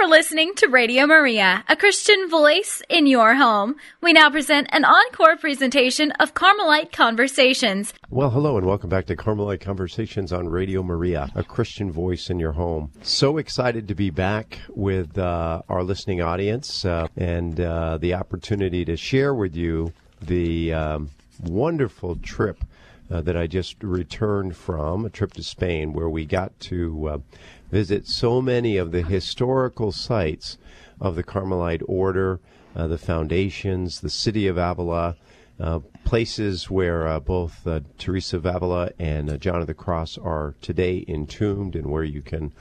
for 0.00 0.06
listening 0.06 0.54
to 0.54 0.66
Radio 0.66 1.06
Maria, 1.06 1.62
a 1.68 1.76
Christian 1.76 2.30
voice 2.30 2.80
in 2.88 3.06
your 3.06 3.34
home. 3.34 3.76
We 4.00 4.14
now 4.14 4.30
present 4.30 4.68
an 4.72 4.82
encore 4.82 5.36
presentation 5.36 6.10
of 6.12 6.32
Carmelite 6.32 6.90
Conversations. 6.90 7.92
Well, 8.08 8.30
hello 8.30 8.56
and 8.56 8.66
welcome 8.66 8.88
back 8.88 9.04
to 9.06 9.16
Carmelite 9.16 9.60
Conversations 9.60 10.32
on 10.32 10.48
Radio 10.48 10.82
Maria, 10.82 11.30
a 11.34 11.44
Christian 11.44 11.92
voice 11.92 12.30
in 12.30 12.38
your 12.38 12.52
home. 12.52 12.90
So 13.02 13.36
excited 13.36 13.88
to 13.88 13.94
be 13.94 14.08
back 14.08 14.60
with 14.70 15.18
uh, 15.18 15.60
our 15.68 15.82
listening 15.82 16.22
audience 16.22 16.86
uh, 16.86 17.08
and 17.18 17.60
uh, 17.60 17.98
the 17.98 18.14
opportunity 18.14 18.86
to 18.86 18.96
share 18.96 19.34
with 19.34 19.54
you 19.54 19.92
the 20.22 20.72
um, 20.72 21.10
wonderful 21.42 22.16
trip 22.16 22.64
uh, 23.10 23.20
that 23.20 23.36
I 23.36 23.46
just 23.46 23.82
returned 23.82 24.56
from, 24.56 25.04
a 25.04 25.10
trip 25.10 25.32
to 25.34 25.42
Spain, 25.42 25.92
where 25.92 26.08
we 26.08 26.24
got 26.24 26.58
to 26.60 27.08
uh, 27.08 27.18
visit 27.70 28.06
so 28.06 28.42
many 28.42 28.76
of 28.76 28.92
the 28.92 29.02
historical 29.02 29.92
sites 29.92 30.58
of 31.00 31.14
the 31.14 31.22
Carmelite 31.22 31.82
order, 31.86 32.40
uh, 32.74 32.86
the 32.86 32.98
foundations, 32.98 34.00
the 34.00 34.10
city 34.10 34.46
of 34.46 34.58
Avila, 34.58 35.16
uh, 35.58 35.80
places 36.04 36.70
where 36.70 37.06
uh, 37.06 37.20
both 37.20 37.66
uh, 37.66 37.80
Teresa 37.98 38.36
of 38.36 38.46
Avila 38.46 38.90
and 38.98 39.40
John 39.40 39.60
of 39.60 39.66
the 39.66 39.74
Cross 39.74 40.18
are 40.18 40.54
today 40.60 41.04
entombed, 41.06 41.76
and 41.76 41.86
where 41.86 42.04
you 42.04 42.22
can 42.22 42.52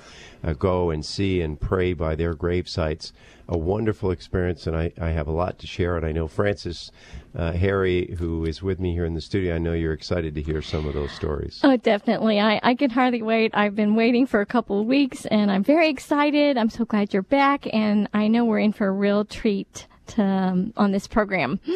go 0.58 0.90
and 0.90 1.06
see 1.06 1.42
and 1.42 1.60
pray 1.60 1.94
by 1.94 2.16
their 2.16 2.34
grave 2.34 2.70
sites. 2.70 3.12
A 3.48 3.58
wonderful 3.58 4.12
experience, 4.12 4.68
and 4.68 4.76
I, 4.76 4.92
I 5.02 5.10
have 5.10 5.28
a 5.28 5.32
lot 5.32 5.58
to 5.60 5.68
share. 5.68 5.98
And 5.98 6.06
I 6.06 6.12
know 6.12 6.28
Frances 6.28 6.92
uh, 7.36 7.52
Harry, 7.54 8.16
who 8.20 8.46
is 8.46 8.62
with 8.62 8.80
me 8.80 8.94
here 8.94 9.06
in 9.06 9.16
the 9.16 9.22
studio, 9.22 9.56
I 9.56 9.58
know 9.58 9.74
you're 9.74 9.94
excited 9.94 10.36
to 10.36 10.42
hear 10.42 10.62
some 10.62 10.88
of 10.88 10.94
those 10.94 11.12
stories. 11.12 11.60
Oh, 11.64 11.78
definitely. 11.78 12.40
I, 12.40 12.60
I 12.62 12.76
can 12.76 12.90
hardly 12.90 13.22
wait. 13.22 13.52
I've 13.56 13.76
been 13.76 13.96
waiting 13.96 14.28
for 14.28 14.42
a 14.42 14.46
couple 14.46 14.80
of 14.80 14.86
weeks, 14.86 15.26
and 15.26 15.52
I'm 15.52 15.64
very 15.64 15.90
excited. 15.90 16.58
I'm 16.58 16.70
so 16.70 16.86
glad 16.86 17.14
you're 17.14 17.24
back, 17.24 17.68
and 17.74 18.08
I 18.14 18.28
know 18.28 18.46
we're 18.46 18.60
in 18.60 18.74
for 18.74 18.88
a 18.88 18.92
real 18.92 19.26
treat 19.26 19.88
to, 20.08 20.24
um, 20.24 20.74
on 20.78 20.92
this 20.92 21.08
program. 21.08 21.60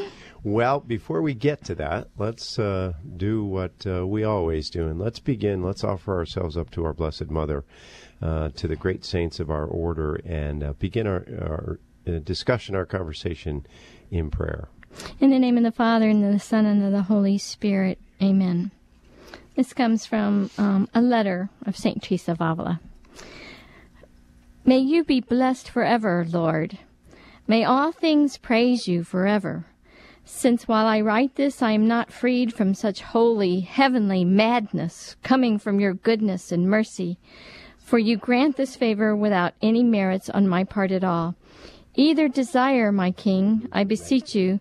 Well, 0.45 0.81
before 0.81 1.21
we 1.21 1.33
get 1.35 1.63
to 1.65 1.75
that, 1.75 2.09
let's 2.17 2.59
uh, 2.59 2.93
do 3.15 3.45
what 3.45 3.87
uh, 3.87 4.05
we 4.05 4.25
always 4.25 4.69
do, 4.69 4.89
and 4.89 4.99
let's 4.99 5.19
begin. 5.19 5.63
Let's 5.63 5.85
offer 5.85 6.17
ourselves 6.17 6.57
up 6.57 6.69
to 6.71 6.83
our 6.83 6.93
Blessed 6.93 7.29
Mother, 7.29 7.63
uh, 8.21 8.49
to 8.49 8.67
the 8.67 8.75
great 8.75 9.05
saints 9.05 9.39
of 9.39 9.49
our 9.49 9.65
order, 9.65 10.15
and 10.25 10.61
uh, 10.61 10.73
begin 10.73 11.07
our, 11.07 11.25
our 11.39 11.79
uh, 12.05 12.19
discussion, 12.19 12.75
our 12.75 12.85
conversation 12.85 13.65
in 14.11 14.29
prayer. 14.29 14.67
In 15.21 15.29
the 15.29 15.39
name 15.39 15.55
of 15.55 15.63
the 15.63 15.71
Father, 15.71 16.09
and 16.09 16.25
of 16.25 16.33
the 16.33 16.39
Son, 16.39 16.65
and 16.65 16.83
of 16.83 16.91
the 16.91 17.03
Holy 17.03 17.37
Spirit. 17.37 17.97
Amen. 18.21 18.71
This 19.55 19.71
comes 19.71 20.05
from 20.05 20.49
um, 20.57 20.89
a 20.93 21.01
letter 21.01 21.51
of 21.65 21.77
St. 21.77 22.03
Teresa 22.03 22.33
of 22.33 22.41
Avila. 22.41 22.81
May 24.65 24.79
you 24.79 25.05
be 25.05 25.21
blessed 25.21 25.69
forever, 25.69 26.25
Lord. 26.29 26.79
May 27.47 27.63
all 27.63 27.93
things 27.93 28.37
praise 28.37 28.89
you 28.89 29.05
forever 29.05 29.67
since 30.25 30.67
while 30.67 30.85
I 30.85 31.01
write 31.01 31.35
this, 31.35 31.61
I 31.61 31.71
am 31.71 31.87
not 31.87 32.11
freed 32.11 32.53
from 32.53 32.73
such 32.73 33.01
holy, 33.01 33.59
heavenly 33.59 34.23
madness 34.23 35.15
coming 35.23 35.59
from 35.59 35.79
your 35.79 35.93
goodness 35.93 36.51
and 36.51 36.69
mercy. 36.69 37.17
For 37.77 37.99
you 37.99 38.15
grant 38.15 38.55
this 38.55 38.75
favor 38.75 39.15
without 39.15 39.53
any 39.61 39.83
merits 39.83 40.29
on 40.29 40.47
my 40.47 40.63
part 40.63 40.91
at 40.91 41.03
all. 41.03 41.35
Either 41.95 42.27
desire, 42.27 42.91
my 42.91 43.11
king, 43.11 43.67
I 43.71 43.83
beseech 43.83 44.33
you, 44.33 44.59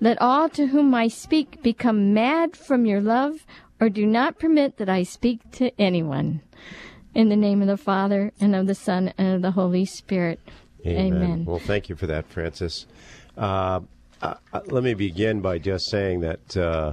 that 0.00 0.20
all 0.20 0.48
to 0.50 0.68
whom 0.68 0.94
I 0.94 1.08
speak 1.08 1.62
become 1.62 2.14
mad 2.14 2.56
from 2.56 2.86
your 2.86 3.00
love, 3.00 3.44
or 3.80 3.88
do 3.88 4.06
not 4.06 4.38
permit 4.38 4.78
that 4.78 4.88
I 4.88 5.02
speak 5.02 5.50
to 5.52 5.70
anyone. 5.78 6.40
In 7.14 7.28
the 7.28 7.36
name 7.36 7.60
of 7.60 7.68
the 7.68 7.76
Father, 7.76 8.32
and 8.40 8.54
of 8.54 8.66
the 8.66 8.74
Son, 8.74 9.12
and 9.18 9.34
of 9.34 9.42
the 9.42 9.50
Holy 9.50 9.84
Spirit. 9.84 10.40
Amen. 10.86 11.12
Amen. 11.12 11.44
Well, 11.44 11.58
thank 11.58 11.88
you 11.88 11.96
for 11.96 12.06
that, 12.06 12.26
Frances. 12.28 12.86
Uh, 13.36 13.80
uh, 14.22 14.34
uh, 14.52 14.60
let 14.66 14.82
me 14.82 14.94
begin 14.94 15.40
by 15.40 15.58
just 15.58 15.88
saying 15.88 16.20
that 16.20 16.56
uh, 16.56 16.92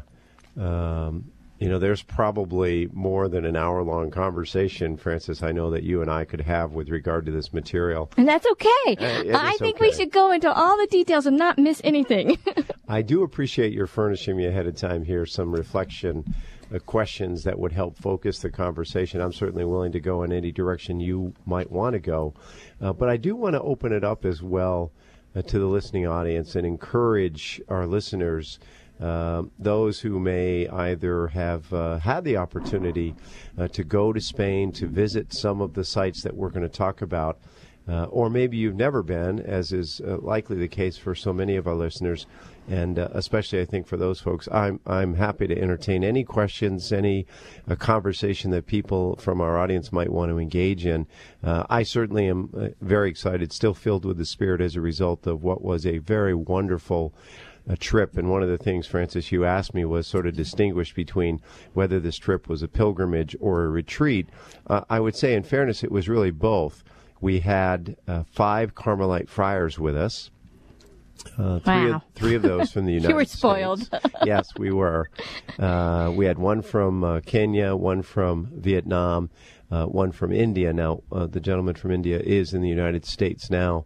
um, 0.60 1.32
you 1.60 1.68
know 1.68 1.80
there's 1.80 2.04
probably 2.04 2.88
more 2.94 3.28
than 3.28 3.46
an 3.46 3.56
hour 3.56 3.84
long 3.84 4.12
conversation, 4.12 4.96
Frances. 4.96 5.44
I 5.44 5.52
know 5.52 5.72
that 5.72 5.84
you 5.84 6.02
and 6.02 6.10
I 6.10 6.26
could 6.26 6.42
have 6.42 6.72
with 6.72 6.90
regard 6.90 7.26
to 7.26 7.32
this 7.32 7.52
material, 7.54 8.10
and 8.18 8.28
that's 8.28 8.48
okay. 8.52 8.96
Uh, 8.98 9.38
I 9.38 9.58
think 9.60 9.78
okay. 9.78 9.88
we 9.88 9.92
should 9.92 10.12
go 10.12 10.32
into 10.32 10.52
all 10.52 10.78
the 10.78 10.88
details 10.88 11.26
and 11.26 11.38
not 11.38 11.58
miss 11.58 11.82
anything. 11.84 12.38
I 12.88 13.02
do 13.02 13.24
appreciate 13.24 13.74
your 13.74 13.88
furnishing 13.88 14.38
me 14.38 14.46
ahead 14.46 14.68
of 14.68 14.76
time 14.76 15.04
here 15.04 15.26
some 15.26 15.54
reflection. 15.54 16.34
Uh, 16.74 16.80
questions 16.80 17.46
that 17.46 17.58
would 17.58 17.72
help 17.72 17.98
focus 17.98 18.40
the 18.40 18.50
conversation. 18.50 19.22
I'm 19.22 19.32
certainly 19.32 19.64
willing 19.64 19.94
to 19.94 20.02
go 20.02 20.24
in 20.24 20.34
any 20.34 20.52
direction 20.52 21.00
you 21.00 21.34
might 21.46 21.72
want 21.72 21.94
to 21.94 22.00
go, 22.00 22.34
uh, 22.82 22.92
but 22.92 23.08
I 23.08 23.16
do 23.16 23.38
want 23.38 23.54
to 23.54 23.62
open 23.62 23.94
it 23.94 24.04
up 24.04 24.26
as 24.26 24.44
well 24.44 24.92
uh, 25.38 25.42
to 25.44 25.60
the 25.60 25.66
listening 25.66 26.08
audience 26.08 26.56
and 26.56 26.66
encourage 26.66 27.62
our 27.70 27.86
listeners. 27.86 28.60
Uh, 29.00 29.44
those 29.60 30.00
who 30.00 30.20
may 30.20 30.68
either 30.68 31.28
have 31.28 31.72
uh, 31.72 32.00
had 32.00 32.24
the 32.24 32.36
opportunity 32.36 33.14
uh, 33.58 33.68
to 33.68 33.84
go 33.84 34.12
to 34.12 34.20
Spain 34.20 34.72
to 34.72 34.88
visit 34.88 35.32
some 35.32 35.62
of 35.62 35.76
the 35.76 35.84
sites 35.84 36.24
that 36.24 36.36
we're 36.36 36.50
going 36.50 36.64
to 36.64 36.70
talk 36.70 37.04
about, 37.04 37.38
uh, 37.88 38.06
or 38.06 38.30
maybe 38.30 38.58
you've 38.58 38.76
never 38.76 39.04
been, 39.04 39.40
as 39.40 39.72
is 39.72 40.02
uh, 40.02 40.18
likely 40.18 40.58
the 40.58 40.68
case 40.68 40.98
for 40.98 41.14
so 41.14 41.32
many 41.32 41.56
of 41.56 41.68
our 41.68 41.76
listeners, 41.76 42.26
and 42.68 43.00
uh, 43.00 43.10
especially 43.14 43.62
I 43.62 43.66
think 43.66 43.88
for 43.88 43.98
those 43.98 44.20
folks, 44.20 44.48
I'm 44.52 44.80
I'm 44.86 45.16
happy 45.16 45.48
to 45.48 45.58
entertain 45.58 46.04
any 46.04 46.24
questions, 46.24 46.92
any 46.92 47.26
uh, 47.70 47.76
conversation 47.76 48.52
that 48.52 48.66
people 48.66 49.16
from 49.18 49.42
our 49.42 49.58
audience 49.58 49.92
might 49.92 50.12
want 50.12 50.32
to 50.32 50.40
engage 50.40 50.86
in. 50.86 51.08
Uh, 51.44 51.64
I 51.70 51.84
certainly 51.84 52.28
am 52.28 52.50
uh, 52.58 52.68
very 52.82 53.10
excited, 53.10 53.54
still 53.54 53.74
filled 53.74 54.06
with 54.06 54.18
the 54.18 54.26
spirit 54.26 54.62
as 54.62 54.76
a 54.76 54.82
result 54.82 55.26
of 55.28 55.44
what 55.44 55.62
was 55.64 55.86
a 55.86 56.00
very 56.00 56.34
wonderful. 56.34 57.14
A 57.70 57.76
trip, 57.76 58.18
and 58.18 58.30
one 58.30 58.42
of 58.42 58.48
the 58.48 58.58
things, 58.58 58.88
Frances, 58.88 59.30
you 59.30 59.44
asked 59.44 59.74
me 59.74 59.84
was 59.84 60.08
sort 60.08 60.26
of 60.26 60.38
distinguish 60.38 60.94
between 60.94 61.42
whether 61.74 62.00
this 62.00 62.16
trip 62.16 62.48
was 62.48 62.64
a 62.64 62.68
pilgrimage 62.70 63.36
or 63.42 63.66
a 63.66 63.68
retreat. 63.68 64.30
Uh, 64.68 64.86
I 64.90 65.02
would 65.02 65.18
say, 65.18 65.34
in 65.34 65.44
fairness, 65.44 65.84
it 65.84 65.92
was 65.92 66.08
really 66.08 66.32
both. 66.32 66.86
We 67.20 67.42
had 67.42 67.98
uh, 68.08 68.24
five 68.24 68.74
Carmelite 68.74 69.28
friars 69.28 69.78
with 69.78 69.98
us, 69.98 70.32
uh, 71.38 71.60
three, 71.60 71.90
wow. 71.90 71.96
of, 71.96 72.02
three 72.16 72.36
of 72.36 72.42
those 72.42 72.72
from 72.72 72.86
the 72.86 72.94
United 73.00 73.06
States. 73.06 73.10
you 73.10 73.16
were 73.16 73.26
spoiled. 73.26 73.90
Yes, 74.26 74.50
we 74.58 74.72
were. 74.72 75.10
Uh, 75.60 76.12
we 76.16 76.26
had 76.26 76.38
one 76.38 76.62
from 76.62 77.04
uh, 77.04 77.22
Kenya, 77.22 77.76
one 77.76 78.02
from 78.02 78.50
Vietnam, 78.54 79.30
uh, 79.72 79.86
one 79.86 80.12
from 80.12 80.32
India. 80.32 80.74
Now, 80.74 81.04
uh, 81.12 81.28
the 81.28 81.40
gentleman 81.40 81.76
from 81.76 81.92
India 81.92 82.20
is 82.20 82.54
in 82.54 82.62
the 82.62 82.70
United 82.70 83.06
States 83.06 83.50
now. 83.50 83.86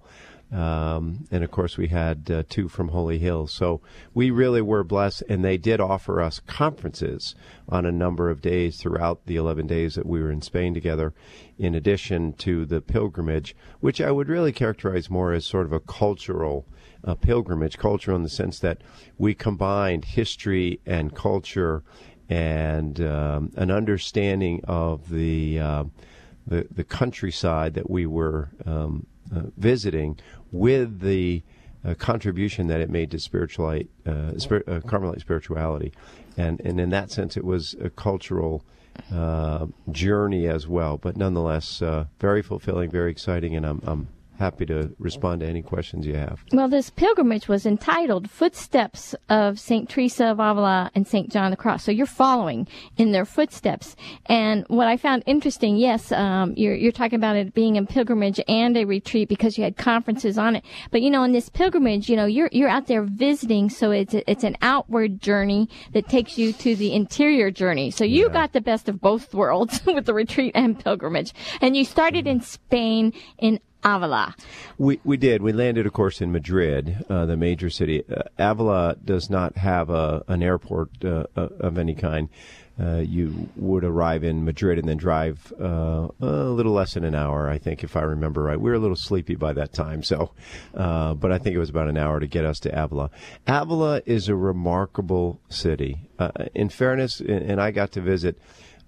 Um, 0.51 1.27
and 1.31 1.45
of 1.45 1.51
course, 1.51 1.77
we 1.77 1.87
had 1.87 2.29
uh, 2.29 2.43
two 2.49 2.67
from 2.67 2.89
Holy 2.89 3.19
Hills. 3.19 3.53
So 3.53 3.81
we 4.13 4.31
really 4.31 4.61
were 4.61 4.83
blessed, 4.83 5.23
and 5.29 5.45
they 5.45 5.57
did 5.57 5.79
offer 5.79 6.21
us 6.21 6.41
conferences 6.41 7.35
on 7.69 7.85
a 7.85 7.91
number 7.91 8.29
of 8.29 8.41
days 8.41 8.77
throughout 8.77 9.25
the 9.25 9.37
11 9.37 9.67
days 9.67 9.95
that 9.95 10.05
we 10.05 10.21
were 10.21 10.31
in 10.31 10.41
Spain 10.41 10.73
together, 10.73 11.13
in 11.57 11.73
addition 11.73 12.33
to 12.33 12.65
the 12.65 12.81
pilgrimage, 12.81 13.55
which 13.79 14.01
I 14.01 14.11
would 14.11 14.27
really 14.27 14.51
characterize 14.51 15.09
more 15.09 15.31
as 15.31 15.45
sort 15.45 15.65
of 15.65 15.73
a 15.73 15.79
cultural 15.79 16.65
uh, 17.03 17.15
pilgrimage, 17.15 17.77
culture 17.77 18.13
in 18.13 18.23
the 18.23 18.29
sense 18.29 18.59
that 18.59 18.79
we 19.17 19.33
combined 19.33 20.05
history 20.05 20.79
and 20.85 21.15
culture 21.15 21.83
and 22.29 23.01
um, 23.01 23.51
an 23.55 23.71
understanding 23.71 24.61
of 24.65 25.09
the, 25.09 25.59
uh, 25.59 25.83
the 26.47 26.67
the 26.71 26.83
countryside 26.83 27.73
that 27.73 27.89
we 27.89 28.05
were 28.05 28.49
um, 28.65 29.05
uh, 29.35 29.41
visiting 29.57 30.17
with 30.51 31.01
the 31.01 31.43
uh, 31.83 31.93
contribution 31.95 32.67
that 32.67 32.79
it 32.79 32.89
made 32.89 33.11
to 33.11 33.17
spiritualite, 33.17 33.87
spir- 34.39 34.63
uh, 34.67 34.79
Carmelite 34.81 35.19
spirituality, 35.19 35.91
and 36.37 36.61
and 36.61 36.79
in 36.79 36.89
that 36.89 37.11
sense, 37.11 37.35
it 37.35 37.43
was 37.43 37.75
a 37.81 37.89
cultural 37.89 38.63
uh, 39.13 39.67
journey 39.91 40.47
as 40.47 40.67
well. 40.67 40.97
But 40.97 41.17
nonetheless, 41.17 41.81
uh, 41.81 42.05
very 42.19 42.41
fulfilling, 42.41 42.89
very 42.89 43.11
exciting, 43.11 43.55
and 43.55 43.65
I'm, 43.65 43.81
I'm 43.85 44.07
happy 44.41 44.65
to 44.65 44.93
respond 44.99 45.39
to 45.41 45.47
any 45.47 45.61
questions 45.61 46.05
you 46.05 46.15
have. 46.15 46.43
Well, 46.51 46.67
this 46.67 46.89
pilgrimage 46.89 47.47
was 47.47 47.65
entitled 47.65 48.29
Footsteps 48.29 49.15
of 49.29 49.59
St. 49.59 49.87
Teresa 49.87 50.25
of 50.31 50.39
Avila 50.39 50.91
and 50.95 51.07
St. 51.07 51.31
John 51.31 51.45
of 51.45 51.51
the 51.51 51.57
Cross. 51.57 51.83
So 51.85 51.91
you're 51.91 52.05
following 52.05 52.67
in 52.97 53.11
their 53.13 53.23
footsteps. 53.25 53.95
And 54.25 54.65
what 54.67 54.87
I 54.87 54.97
found 54.97 55.23
interesting, 55.25 55.77
yes, 55.77 56.11
um, 56.11 56.53
you're, 56.57 56.75
you're 56.75 56.91
talking 56.91 57.15
about 57.15 57.35
it 57.37 57.53
being 57.53 57.77
a 57.77 57.85
pilgrimage 57.85 58.39
and 58.47 58.75
a 58.75 58.83
retreat 58.85 59.29
because 59.29 59.57
you 59.57 59.63
had 59.63 59.77
conferences 59.77 60.37
on 60.37 60.55
it. 60.57 60.65
But, 60.91 61.01
you 61.01 61.09
know, 61.09 61.23
in 61.23 61.31
this 61.31 61.47
pilgrimage, 61.47 62.09
you 62.09 62.15
know, 62.17 62.25
you're, 62.25 62.49
you're 62.51 62.69
out 62.69 62.87
there 62.87 63.03
visiting. 63.03 63.69
So 63.69 63.91
it's, 63.91 64.13
it's 64.13 64.43
an 64.43 64.57
outward 64.61 65.21
journey 65.21 65.69
that 65.93 66.09
takes 66.09 66.37
you 66.37 66.51
to 66.53 66.75
the 66.75 66.93
interior 66.93 67.51
journey. 67.51 67.91
So 67.91 68.03
you 68.03 68.27
Yeah. 68.27 68.33
got 68.33 68.53
the 68.53 68.61
best 68.61 68.89
of 68.89 68.99
both 68.99 69.33
worlds 69.33 69.81
with 69.85 70.05
the 70.05 70.13
retreat 70.13 70.51
and 70.55 70.77
pilgrimage. 70.83 71.33
And 71.61 71.77
you 71.77 71.85
started 71.85 72.25
in 72.27 72.41
Spain 72.41 73.13
in 73.37 73.59
Avila. 73.83 74.35
We 74.77 74.99
we 75.03 75.17
did. 75.17 75.41
We 75.41 75.53
landed, 75.53 75.85
of 75.85 75.93
course, 75.93 76.21
in 76.21 76.31
Madrid, 76.31 77.03
uh, 77.09 77.25
the 77.25 77.37
major 77.37 77.69
city. 77.69 78.03
Uh, 78.09 78.23
Avila 78.37 78.95
does 79.03 79.29
not 79.29 79.57
have 79.57 79.89
a 79.89 80.23
an 80.27 80.43
airport 80.43 80.89
uh, 81.03 81.25
uh, 81.35 81.47
of 81.59 81.77
any 81.77 81.95
kind. 81.95 82.29
uh, 82.79 82.97
you 82.97 83.49
would 83.55 83.83
arrive 83.83 84.23
in 84.23 84.43
Madrid 84.43 84.79
and 84.79 84.87
then 84.87 84.97
drive 84.97 85.53
uh, 85.59 86.07
a 86.19 86.25
little 86.25 86.71
less 86.71 86.93
than 86.93 87.03
an 87.03 87.13
hour, 87.13 87.49
I 87.49 87.57
think, 87.57 87.83
if 87.83 87.95
I 87.95 88.01
remember 88.01 88.41
right. 88.43 88.59
We 88.59 88.69
were 88.69 88.75
a 88.75 88.79
little 88.79 88.95
sleepy 88.95 89.35
by 89.35 89.53
that 89.53 89.73
time, 89.73 90.03
so, 90.03 90.31
but 90.73 91.31
I 91.31 91.37
think 91.37 91.55
it 91.55 91.59
was 91.59 91.69
about 91.69 91.89
an 91.89 91.97
hour 91.97 92.19
to 92.19 92.27
get 92.27 92.45
us 92.45 92.59
to 92.61 92.69
Avila. 92.83 93.11
Avila 93.45 94.01
is 94.05 94.29
a 94.29 94.35
remarkable 94.35 95.39
city. 95.49 96.09
In 96.55 96.69
fairness, 96.69 97.19
and 97.19 97.59
I 97.61 97.71
got 97.71 97.91
to 97.93 98.01
visit. 98.01 98.37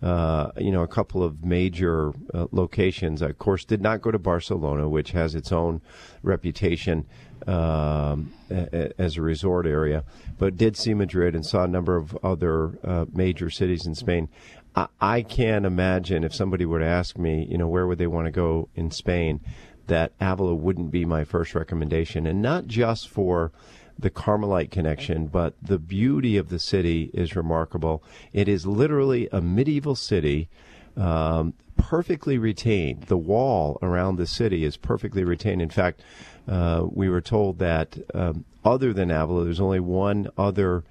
Uh, 0.03 0.51
you 0.57 0.69
know, 0.69 0.83
a 0.83 0.87
couple 0.87 1.23
of 1.23 1.45
major 1.45 2.11
uh, 2.33 2.47
locations. 2.51 3.21
I, 3.21 3.29
of 3.29 3.37
course, 3.37 3.63
did 3.63 3.81
not 3.81 4.01
go 4.01 4.11
to 4.11 4.19
Barcelona, 4.19 4.89
which 4.89 5.11
has 5.11 5.33
its 5.33 5.49
own 5.53 5.79
reputation 6.23 7.05
um, 7.47 8.33
a, 8.51 8.91
as 8.99 9.15
a 9.15 9.21
resort 9.21 9.65
area, 9.65 10.03
but 10.37 10.57
did 10.57 10.75
see 10.75 10.93
Madrid 10.93 11.35
and 11.35 11.45
saw 11.45 11.63
a 11.63 11.67
number 11.67 11.95
of 11.95 12.17
other 12.21 12.77
uh, 12.83 13.05
major 13.13 13.49
cities 13.49 13.85
in 13.85 13.95
Spain. 13.95 14.27
I, 14.75 14.87
I 14.99 15.21
can't 15.21 15.65
imagine 15.65 16.25
if 16.25 16.35
somebody 16.35 16.65
were 16.65 16.79
to 16.79 16.85
ask 16.85 17.17
me, 17.17 17.47
you 17.49 17.57
know, 17.57 17.69
where 17.69 17.87
would 17.87 17.97
they 17.97 18.07
want 18.07 18.25
to 18.25 18.31
go 18.31 18.67
in 18.75 18.91
Spain, 18.91 19.39
that 19.87 20.11
Avila 20.19 20.55
wouldn't 20.55 20.91
be 20.91 21.05
my 21.05 21.23
first 21.23 21.55
recommendation, 21.55 22.27
and 22.27 22.41
not 22.41 22.67
just 22.67 23.07
for 23.07 23.53
the 23.97 24.09
Carmelite 24.09 24.71
connection, 24.71 25.27
but 25.27 25.55
the 25.61 25.79
beauty 25.79 26.37
of 26.37 26.49
the 26.49 26.59
city 26.59 27.11
is 27.13 27.35
remarkable. 27.35 28.03
It 28.31 28.47
is 28.47 28.65
literally 28.65 29.29
a 29.31 29.41
medieval 29.41 29.95
city. 29.95 30.49
Um, 30.95 31.53
perfectly 31.75 32.37
retained. 32.37 33.03
The 33.03 33.17
wall 33.17 33.79
around 33.81 34.17
the 34.17 34.27
city 34.27 34.63
is 34.63 34.77
perfectly 34.77 35.23
retained. 35.23 35.61
In 35.61 35.69
fact, 35.69 36.01
uh, 36.47 36.85
we 36.89 37.09
were 37.09 37.21
told 37.21 37.59
that 37.59 37.97
um, 38.13 38.45
other 38.63 38.93
than 38.93 39.11
Avila, 39.11 39.43
there's 39.43 39.59
only 39.59 39.79
one 39.79 40.27
other 40.37 40.83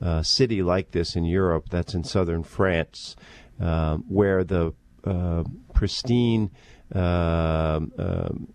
uh, 0.00 0.22
city 0.22 0.62
like 0.62 0.92
this 0.92 1.16
in 1.16 1.24
Europe 1.24 1.70
that's 1.70 1.94
in 1.94 2.04
southern 2.04 2.42
France, 2.42 3.16
um, 3.60 4.04
where 4.08 4.44
the 4.44 4.72
uh, 5.04 5.44
pristine 5.74 6.50
um, 6.94 7.92
um, 7.98 8.48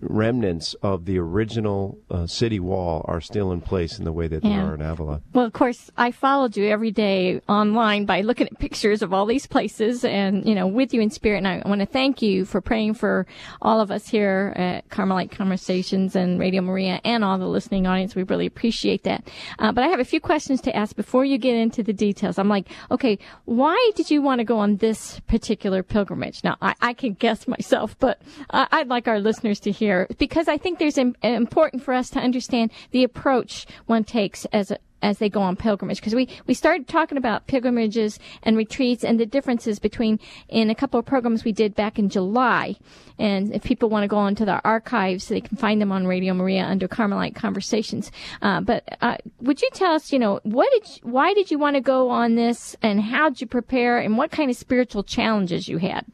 remnants 0.00 0.74
of 0.82 1.04
the 1.04 1.18
original 1.18 1.98
uh, 2.10 2.26
city 2.26 2.60
wall 2.60 3.04
are 3.08 3.20
still 3.20 3.52
in 3.52 3.60
place 3.60 3.98
in 3.98 4.04
the 4.04 4.12
way 4.12 4.28
that 4.28 4.44
yeah. 4.44 4.50
they 4.50 4.56
are 4.56 4.74
in 4.74 4.80
Avila. 4.80 5.20
Well, 5.32 5.44
of 5.44 5.52
course, 5.52 5.90
I 5.96 6.12
followed 6.12 6.56
you 6.56 6.68
every 6.68 6.90
day 6.90 7.40
online 7.48 8.04
by 8.04 8.20
looking 8.20 8.46
at 8.46 8.58
pictures 8.58 9.02
of 9.02 9.12
all 9.12 9.26
these 9.26 9.46
places 9.46 10.04
and, 10.04 10.46
you 10.46 10.54
know, 10.54 10.66
with 10.66 10.94
you 10.94 11.00
in 11.00 11.10
spirit. 11.10 11.38
And 11.38 11.48
I 11.48 11.62
want 11.66 11.80
to 11.80 11.86
thank 11.86 12.22
you 12.22 12.44
for 12.44 12.60
praying 12.60 12.94
for 12.94 13.26
all 13.60 13.80
of 13.80 13.90
us 13.90 14.08
here 14.08 14.52
at 14.56 14.88
Carmelite 14.88 15.30
Conversations 15.30 16.14
and 16.14 16.38
Radio 16.38 16.62
Maria 16.62 17.00
and 17.04 17.24
all 17.24 17.38
the 17.38 17.48
listening 17.48 17.86
audience. 17.86 18.14
We 18.14 18.22
really 18.22 18.46
appreciate 18.46 19.04
that. 19.04 19.28
Uh, 19.58 19.72
but 19.72 19.84
I 19.84 19.88
have 19.88 20.00
a 20.00 20.04
few 20.04 20.20
questions 20.20 20.60
to 20.62 20.76
ask 20.76 20.94
before 20.94 21.24
you 21.24 21.38
get 21.38 21.56
into 21.56 21.82
the 21.82 21.92
details. 21.92 22.38
I'm 22.38 22.48
like, 22.48 22.68
okay, 22.90 23.18
why 23.46 23.92
did 23.96 24.10
you 24.10 24.22
want 24.22 24.38
to 24.38 24.44
go 24.44 24.58
on 24.58 24.76
this 24.76 25.20
particular 25.20 25.82
pilgrimage? 25.82 26.44
Now, 26.44 26.56
I, 26.62 26.74
I 26.80 26.92
can 26.92 27.14
guess 27.14 27.48
myself, 27.48 27.98
but 27.98 28.22
I'd 28.50 28.88
like 28.88 29.08
our 29.08 29.18
listeners 29.18 29.60
to 29.60 29.72
hear 29.72 29.87
because 30.18 30.48
I 30.48 30.58
think 30.58 30.78
there's 30.78 30.98
Im- 30.98 31.16
important 31.22 31.82
for 31.82 31.94
us 31.94 32.10
to 32.10 32.18
understand 32.18 32.70
the 32.90 33.04
approach 33.04 33.66
one 33.86 34.04
takes 34.04 34.44
as 34.46 34.70
a, 34.70 34.78
as 35.02 35.18
they 35.18 35.28
go 35.28 35.40
on 35.40 35.56
pilgrimage. 35.56 35.98
Because 36.00 36.14
we 36.14 36.28
we 36.46 36.54
started 36.54 36.88
talking 36.88 37.18
about 37.18 37.46
pilgrimages 37.46 38.18
and 38.42 38.56
retreats 38.56 39.04
and 39.04 39.18
the 39.18 39.26
differences 39.26 39.78
between 39.78 40.18
in 40.48 40.70
a 40.70 40.74
couple 40.74 40.98
of 40.98 41.06
programs 41.06 41.44
we 41.44 41.52
did 41.52 41.74
back 41.74 41.98
in 41.98 42.08
July. 42.08 42.76
And 43.18 43.54
if 43.54 43.64
people 43.64 43.88
want 43.88 44.04
to 44.04 44.08
go 44.08 44.16
onto 44.16 44.44
the 44.44 44.60
archives 44.64 45.28
they 45.28 45.40
can 45.40 45.56
find 45.56 45.80
them 45.80 45.92
on 45.92 46.06
Radio 46.06 46.34
Maria 46.34 46.64
under 46.64 46.88
Carmelite 46.88 47.34
Conversations. 47.34 48.10
Uh, 48.42 48.60
but 48.60 48.84
uh, 49.00 49.16
would 49.40 49.60
you 49.60 49.68
tell 49.72 49.94
us 49.94 50.12
you 50.12 50.18
know 50.18 50.40
what 50.42 50.68
did 50.72 50.88
you, 50.88 51.10
why 51.10 51.34
did 51.34 51.50
you 51.50 51.58
want 51.58 51.76
to 51.76 51.80
go 51.80 52.10
on 52.10 52.34
this 52.34 52.76
and 52.82 53.00
how 53.00 53.28
did 53.28 53.40
you 53.40 53.46
prepare 53.46 53.98
and 53.98 54.16
what 54.16 54.30
kind 54.30 54.50
of 54.50 54.56
spiritual 54.56 55.02
challenges 55.02 55.68
you 55.68 55.78
had 55.78 56.04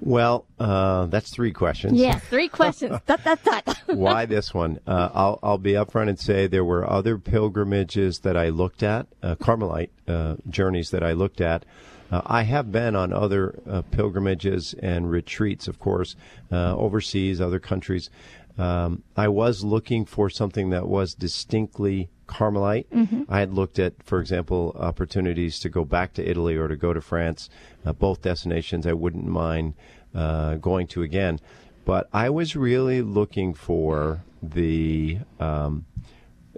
well, 0.00 0.44
uh, 0.58 1.06
that's 1.06 1.30
three 1.30 1.52
questions. 1.52 1.98
Yeah, 1.98 2.18
three 2.18 2.48
questions. 2.48 2.98
dot, 3.06 3.24
dot, 3.24 3.42
dot. 3.42 3.78
Why 3.86 4.26
this 4.26 4.52
one? 4.52 4.78
Uh, 4.86 5.08
I'll, 5.14 5.38
I'll 5.42 5.58
be 5.58 5.72
upfront 5.72 6.08
and 6.08 6.18
say 6.18 6.46
there 6.46 6.64
were 6.64 6.88
other 6.88 7.18
pilgrimages 7.18 8.20
that 8.20 8.36
I 8.36 8.50
looked 8.50 8.82
at, 8.82 9.06
uh, 9.22 9.36
Carmelite 9.36 9.90
uh, 10.06 10.36
journeys 10.48 10.90
that 10.90 11.02
I 11.02 11.12
looked 11.12 11.40
at. 11.40 11.64
Uh, 12.10 12.22
I 12.24 12.42
have 12.42 12.70
been 12.70 12.94
on 12.94 13.12
other 13.12 13.58
uh, 13.68 13.82
pilgrimages 13.90 14.74
and 14.80 15.10
retreats, 15.10 15.66
of 15.66 15.80
course, 15.80 16.14
overseas, 16.52 17.40
other 17.40 17.58
countries. 17.58 18.10
Um, 18.58 19.02
I 19.16 19.28
was 19.28 19.64
looking 19.64 20.06
for 20.06 20.30
something 20.30 20.70
that 20.70 20.88
was 20.88 21.14
distinctly 21.14 22.08
Carmelite. 22.26 22.90
Mm-hmm. 22.90 23.22
I 23.28 23.40
had 23.40 23.52
looked 23.52 23.78
at, 23.78 24.02
for 24.02 24.20
example, 24.20 24.74
opportunities 24.78 25.58
to 25.60 25.68
go 25.68 25.84
back 25.84 26.14
to 26.14 26.28
Italy 26.28 26.56
or 26.56 26.68
to 26.68 26.76
go 26.76 26.92
to 26.92 27.00
France. 27.00 27.48
Uh, 27.84 27.92
both 27.92 28.22
destinations 28.22 28.86
I 28.86 28.94
wouldn't 28.94 29.26
mind 29.26 29.74
uh, 30.14 30.56
going 30.56 30.86
to 30.88 31.02
again. 31.02 31.40
But 31.84 32.08
I 32.12 32.30
was 32.30 32.56
really 32.56 33.00
looking 33.00 33.54
for 33.54 34.24
the 34.42 35.18
um, 35.38 35.86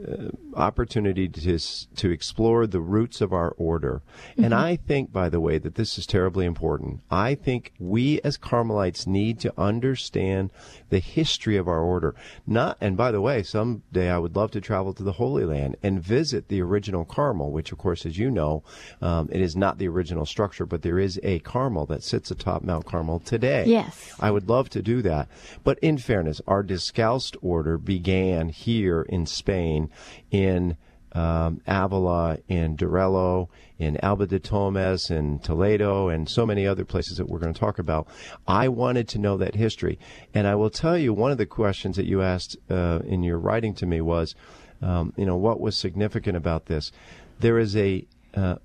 uh, 0.06 0.31
opportunity 0.55 1.29
to 1.29 1.59
to 1.97 2.11
explore 2.11 2.67
the 2.67 2.81
roots 2.81 3.21
of 3.21 3.33
our 3.33 3.50
order. 3.59 4.03
Mm-hmm. 4.33 4.45
And 4.45 4.55
I 4.55 4.77
think, 4.77 5.12
by 5.12 5.29
the 5.29 5.41
way, 5.41 5.59
that 5.59 5.75
this 5.75 5.99
is 5.99 6.06
terribly 6.06 6.47
important. 6.47 7.00
I 7.11 7.35
think 7.35 7.73
we 7.79 8.21
as 8.23 8.37
Carmelites 8.37 9.06
need 9.06 9.41
to 9.41 9.53
understand 9.59 10.50
the 10.91 10.99
history 10.99 11.56
of 11.56 11.69
our 11.69 11.81
order. 11.81 12.15
Not, 12.47 12.77
and 12.81 12.97
by 12.97 13.11
the 13.11 13.21
way, 13.21 13.43
someday 13.43 14.11
I 14.11 14.19
would 14.19 14.37
love 14.37 14.50
to 14.53 14.61
travel 14.61 14.95
to 14.95 15.03
the 15.03 15.12
Holy 15.12 15.45
Land 15.45 15.77
and 15.83 16.00
visit 16.03 16.49
the 16.49 16.62
original 16.62 17.05
Carmel, 17.05 17.50
which, 17.50 17.73
of 17.73 17.79
course, 17.79 18.06
as 18.06 18.19
you 18.19 18.31
know, 18.31 18.62
um, 19.00 19.29
it 19.31 19.41
is 19.41 19.56
not 19.56 19.79
the 19.79 19.89
original 19.89 20.27
structure, 20.27 20.67
but 20.67 20.83
there 20.83 20.99
is 20.99 21.21
a 21.23 21.39
Carmel 21.41 21.87
that 21.87 22.03
sits 22.03 22.31
atop 22.31 22.62
Mount 22.62 22.87
Carmel 22.87 23.21
today. 23.21 23.65
Yes, 23.67 24.15
I 24.21 24.31
would 24.31 24.49
love 24.49 24.71
to 24.71 24.83
do 24.83 25.03
that. 25.03 25.29
But 25.65 25.79
in 25.81 25.99
fairness, 25.99 26.41
our 26.47 26.62
Discalced 26.62 27.37
order 27.43 27.78
began 27.78 28.49
here 28.49 29.02
in 29.02 29.26
Spain 29.26 29.88
in 30.30 30.76
um, 31.12 31.61
Avila, 31.66 32.38
in 32.49 32.76
Duruelo, 32.76 33.49
in 33.78 33.99
Alba 34.04 34.26
de 34.26 34.38
Tormes, 34.38 35.11
in 35.11 35.38
Toledo, 35.38 36.09
and 36.09 36.28
so 36.28 36.45
many 36.45 36.66
other 36.66 36.85
places 36.85 37.16
that 37.16 37.28
we're 37.28 37.38
going 37.38 37.52
to 37.52 37.59
talk 37.59 37.78
about. 37.78 38.09
I 38.47 38.68
wanted 38.68 39.09
to 39.09 39.18
know 39.18 39.37
that 39.38 39.54
history. 39.54 39.99
And 40.35 40.47
I 40.47 40.54
will 40.54 40.71
tell 40.71 40.99
you, 40.99 41.12
one 41.12 41.33
of 41.33 41.38
the 41.38 41.47
questions 41.47 41.97
that 41.97 42.07
you 42.07 42.23
asked 42.23 42.57
uh, 42.71 43.00
in 43.07 43.23
your 43.23 43.38
writing 43.38 43.75
to 43.75 43.87
me 43.87 44.00
was, 44.00 44.35
um, 44.83 45.12
you 45.16 45.26
know, 45.26 45.37
what 45.37 45.61
was 45.61 45.76
significant 45.76 46.37
about 46.37 46.66
this? 46.66 46.92
There 47.40 47.59
is 47.59 47.76
a 47.76 48.07
uh, 48.35 48.57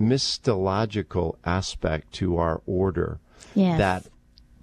mystological 0.00 1.36
aspect 1.44 2.12
to 2.14 2.38
our 2.38 2.62
order 2.66 3.20
yes. 3.54 3.78
that 3.78 4.06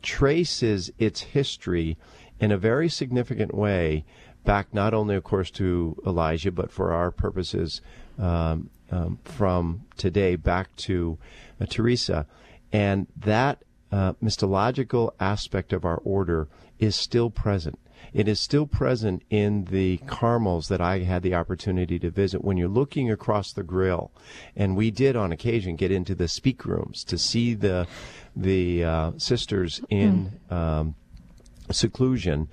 traces 0.02 0.92
its 0.98 1.22
history 1.22 1.98
in 2.40 2.52
a 2.52 2.58
very 2.58 2.90
significant 2.90 3.54
way 3.54 4.06
back 4.48 4.74
not 4.74 4.94
only, 4.94 5.14
of 5.14 5.26
course, 5.26 5.52
to 5.52 6.02
Elijah, 6.08 6.54
but 6.54 6.72
for 6.72 6.94
our 6.94 7.12
purposes 7.12 7.82
um, 8.18 8.70
um, 8.90 9.20
from 9.26 9.84
today 9.98 10.38
back 10.38 10.74
to 10.78 11.18
uh, 11.60 11.66
Teresa. 11.66 12.26
And 12.72 13.08
that 13.18 13.62
uh, 13.92 14.14
mystological 14.24 15.12
aspect 15.20 15.74
of 15.74 15.84
our 15.84 15.98
order 15.98 16.48
is 16.80 16.96
still 16.96 17.30
present. 17.30 17.78
It 18.14 18.30
is 18.30 18.40
still 18.40 18.66
present 18.66 19.24
in 19.30 19.66
the 19.66 19.98
Carmels 20.06 20.70
that 20.70 20.80
I 20.80 21.00
had 21.00 21.24
the 21.24 21.36
opportunity 21.36 22.00
to 22.00 22.10
visit. 22.10 22.42
When 22.42 22.56
you're 22.56 22.70
looking 22.70 23.12
across 23.12 23.52
the 23.52 23.64
grill, 23.64 24.12
and 24.56 24.78
we 24.78 24.92
did 24.92 25.18
on 25.18 25.34
occasion 25.34 25.76
get 25.76 25.92
into 25.92 26.16
the 26.16 26.30
speak 26.30 26.64
rooms 26.64 27.04
to 27.04 27.18
see 27.18 27.54
the 27.54 27.86
the 28.34 28.84
uh, 28.86 29.12
sisters 29.18 29.82
in 29.90 30.40
mm. 30.50 30.56
um, 30.56 30.96
seclusion, 31.70 32.48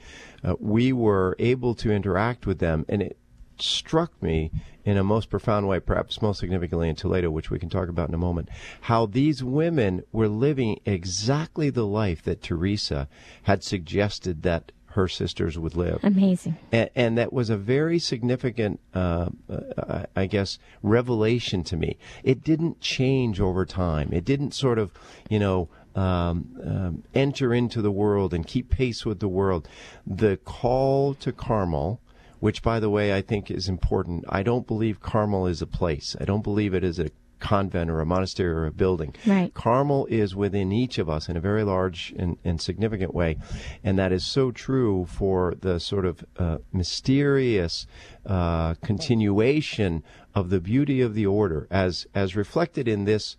uh, 0.44 0.54
we 0.60 0.92
were 0.92 1.34
able 1.38 1.74
to 1.74 1.90
interact 1.90 2.46
with 2.46 2.58
them, 2.58 2.84
and 2.88 3.02
it 3.02 3.16
struck 3.58 4.20
me 4.22 4.50
in 4.84 4.96
a 4.96 5.04
most 5.04 5.30
profound 5.30 5.66
way, 5.66 5.80
perhaps 5.80 6.20
most 6.20 6.40
significantly 6.40 6.88
in 6.88 6.96
Toledo, 6.96 7.30
which 7.30 7.50
we 7.50 7.58
can 7.58 7.70
talk 7.70 7.88
about 7.88 8.08
in 8.08 8.14
a 8.14 8.18
moment, 8.18 8.48
how 8.82 9.06
these 9.06 9.42
women 9.42 10.02
were 10.12 10.28
living 10.28 10.78
exactly 10.84 11.70
the 11.70 11.86
life 11.86 12.22
that 12.22 12.42
Teresa 12.42 13.08
had 13.44 13.62
suggested 13.62 14.42
that 14.42 14.72
her 14.88 15.08
sisters 15.08 15.58
would 15.58 15.74
live. 15.74 15.98
Amazing. 16.04 16.56
And, 16.70 16.88
and 16.94 17.18
that 17.18 17.32
was 17.32 17.50
a 17.50 17.56
very 17.56 17.98
significant, 17.98 18.78
uh, 18.94 19.28
uh, 19.48 20.04
I 20.14 20.26
guess, 20.26 20.58
revelation 20.82 21.64
to 21.64 21.76
me. 21.76 21.96
It 22.22 22.44
didn't 22.44 22.80
change 22.80 23.40
over 23.40 23.64
time. 23.66 24.10
It 24.12 24.24
didn't 24.24 24.54
sort 24.54 24.78
of, 24.78 24.92
you 25.28 25.40
know, 25.40 25.68
um, 25.94 26.60
um, 26.64 27.04
enter 27.14 27.54
into 27.54 27.80
the 27.82 27.90
world 27.90 28.34
and 28.34 28.46
keep 28.46 28.70
pace 28.70 29.04
with 29.04 29.20
the 29.20 29.28
world. 29.28 29.68
The 30.06 30.36
call 30.44 31.14
to 31.14 31.32
Carmel, 31.32 32.00
which, 32.40 32.62
by 32.62 32.80
the 32.80 32.90
way, 32.90 33.14
I 33.14 33.22
think 33.22 33.50
is 33.50 33.68
important. 33.68 34.24
I 34.28 34.42
don't 34.42 34.66
believe 34.66 35.00
Carmel 35.00 35.46
is 35.46 35.62
a 35.62 35.66
place. 35.66 36.16
I 36.20 36.24
don't 36.24 36.42
believe 36.42 36.74
it 36.74 36.84
is 36.84 36.98
a 36.98 37.10
convent 37.44 37.90
or 37.90 38.00
a 38.00 38.06
monastery 38.06 38.50
or 38.50 38.66
a 38.66 38.72
building. 38.72 39.14
Right. 39.26 39.52
Carmel 39.52 40.06
is 40.06 40.34
within 40.34 40.72
each 40.72 40.98
of 40.98 41.10
us 41.10 41.28
in 41.28 41.36
a 41.36 41.40
very 41.40 41.62
large 41.62 42.14
and, 42.16 42.38
and 42.42 42.60
significant 42.60 43.14
way. 43.14 43.36
And 43.82 43.98
that 43.98 44.12
is 44.12 44.24
so 44.24 44.50
true 44.50 45.06
for 45.06 45.54
the 45.60 45.78
sort 45.78 46.06
of 46.06 46.24
uh, 46.38 46.58
mysterious 46.72 47.86
uh, 48.24 48.74
continuation 48.82 50.02
of 50.34 50.48
the 50.48 50.60
beauty 50.60 51.02
of 51.02 51.14
the 51.14 51.26
order 51.26 51.68
as 51.70 52.06
as 52.14 52.34
reflected 52.34 52.88
in 52.88 53.04
this 53.04 53.36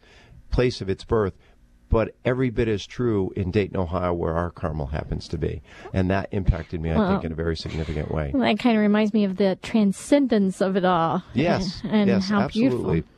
place 0.51 0.81
of 0.81 0.89
its 0.89 1.03
birth, 1.03 1.33
but 1.89 2.15
every 2.25 2.49
bit 2.49 2.67
as 2.67 2.85
true 2.85 3.31
in 3.35 3.51
Dayton, 3.51 3.77
Ohio, 3.77 4.13
where 4.13 4.33
our 4.33 4.51
Carmel 4.51 4.87
happens 4.87 5.27
to 5.29 5.37
be. 5.37 5.61
And 5.93 6.09
that 6.09 6.29
impacted 6.31 6.81
me, 6.81 6.91
I 6.91 6.97
Well, 6.97 7.11
think, 7.11 7.25
in 7.25 7.31
a 7.31 7.35
very 7.35 7.55
significant 7.55 8.11
way. 8.11 8.31
Well, 8.33 8.43
that 8.43 8.59
kind 8.59 8.75
of 8.75 8.81
reminds 8.81 9.13
me 9.13 9.23
of 9.23 9.37
the 9.37 9.57
transcendence 9.61 10.61
of 10.61 10.75
it 10.75 10.85
all. 10.85 11.23
Yes, 11.33 11.81
and, 11.83 11.91
and 11.93 12.09
yes, 12.09 12.29
how 12.29 12.41
absolutely. 12.41 13.01
beautiful. 13.01 13.14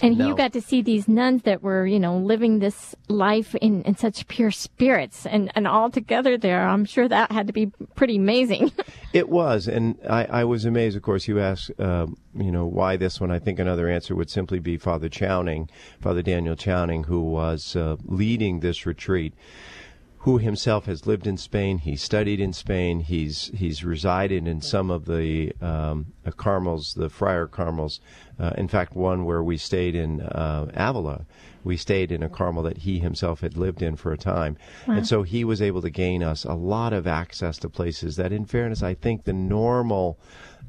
And 0.00 0.18
No. 0.18 0.28
you 0.28 0.36
got 0.36 0.52
to 0.54 0.60
see 0.60 0.82
these 0.82 1.08
nuns 1.08 1.42
that 1.42 1.62
were, 1.62 1.86
you 1.86 1.98
know, 2.00 2.16
living 2.18 2.58
this 2.58 2.94
life 3.08 3.54
in, 3.56 3.82
in 3.82 3.96
such 3.96 4.26
pure 4.28 4.50
spirits 4.50 5.26
and, 5.26 5.50
and 5.54 5.66
all 5.68 5.90
together 5.90 6.36
there. 6.38 6.66
I'm 6.66 6.84
sure 6.84 7.08
that 7.08 7.32
had 7.32 7.46
to 7.46 7.52
be 7.52 7.66
pretty 7.94 8.16
amazing. 8.16 8.72
It 9.12 9.28
was, 9.28 9.68
and 9.68 9.98
I, 10.08 10.24
I 10.24 10.44
was 10.44 10.64
amazed. 10.64 10.96
Of 10.96 11.02
course, 11.02 11.28
you 11.28 11.38
asked, 11.38 11.70
um, 11.78 12.16
you 12.34 12.50
know, 12.50 12.64
why 12.64 12.96
this 12.96 13.20
one. 13.20 13.30
I 13.30 13.38
think 13.38 13.58
another 13.58 13.86
answer 13.86 14.14
would 14.16 14.30
simply 14.30 14.58
be 14.58 14.78
Father 14.78 15.10
Chowning, 15.10 15.68
Father 16.00 16.22
Daniel 16.22 16.56
Chowning, 16.56 17.04
who 17.04 17.20
was 17.20 17.76
uh, 17.76 17.96
leading 18.06 18.60
this 18.60 18.86
retreat. 18.86 19.34
Who 20.22 20.38
himself 20.38 20.86
has 20.86 21.04
lived 21.04 21.26
in 21.26 21.36
Spain? 21.36 21.78
He 21.78 21.96
studied 21.96 22.38
in 22.38 22.52
Spain. 22.52 23.00
He's 23.00 23.50
he's 23.54 23.82
resided 23.82 24.46
in 24.46 24.60
some 24.60 24.88
of 24.88 25.06
the 25.06 25.52
um, 25.60 26.12
uh, 26.24 26.30
Carmels, 26.30 26.94
the 26.94 27.08
Friar 27.08 27.48
Carmels. 27.48 27.98
Uh, 28.38 28.52
in 28.56 28.68
fact, 28.68 28.94
one 28.94 29.24
where 29.24 29.42
we 29.42 29.56
stayed 29.56 29.96
in 29.96 30.20
uh, 30.20 30.70
Avila, 30.74 31.26
we 31.64 31.76
stayed 31.76 32.12
in 32.12 32.22
a 32.22 32.28
Carmel 32.28 32.62
that 32.62 32.78
he 32.78 33.00
himself 33.00 33.40
had 33.40 33.56
lived 33.56 33.82
in 33.82 33.96
for 33.96 34.12
a 34.12 34.16
time, 34.16 34.56
and 34.86 35.04
so 35.04 35.24
he 35.24 35.42
was 35.42 35.60
able 35.60 35.82
to 35.82 35.90
gain 35.90 36.22
us 36.22 36.44
a 36.44 36.54
lot 36.54 36.92
of 36.92 37.08
access 37.08 37.58
to 37.58 37.68
places 37.68 38.14
that, 38.14 38.32
in 38.32 38.44
fairness, 38.44 38.80
I 38.80 38.94
think 38.94 39.24
the 39.24 39.32
normal 39.32 40.20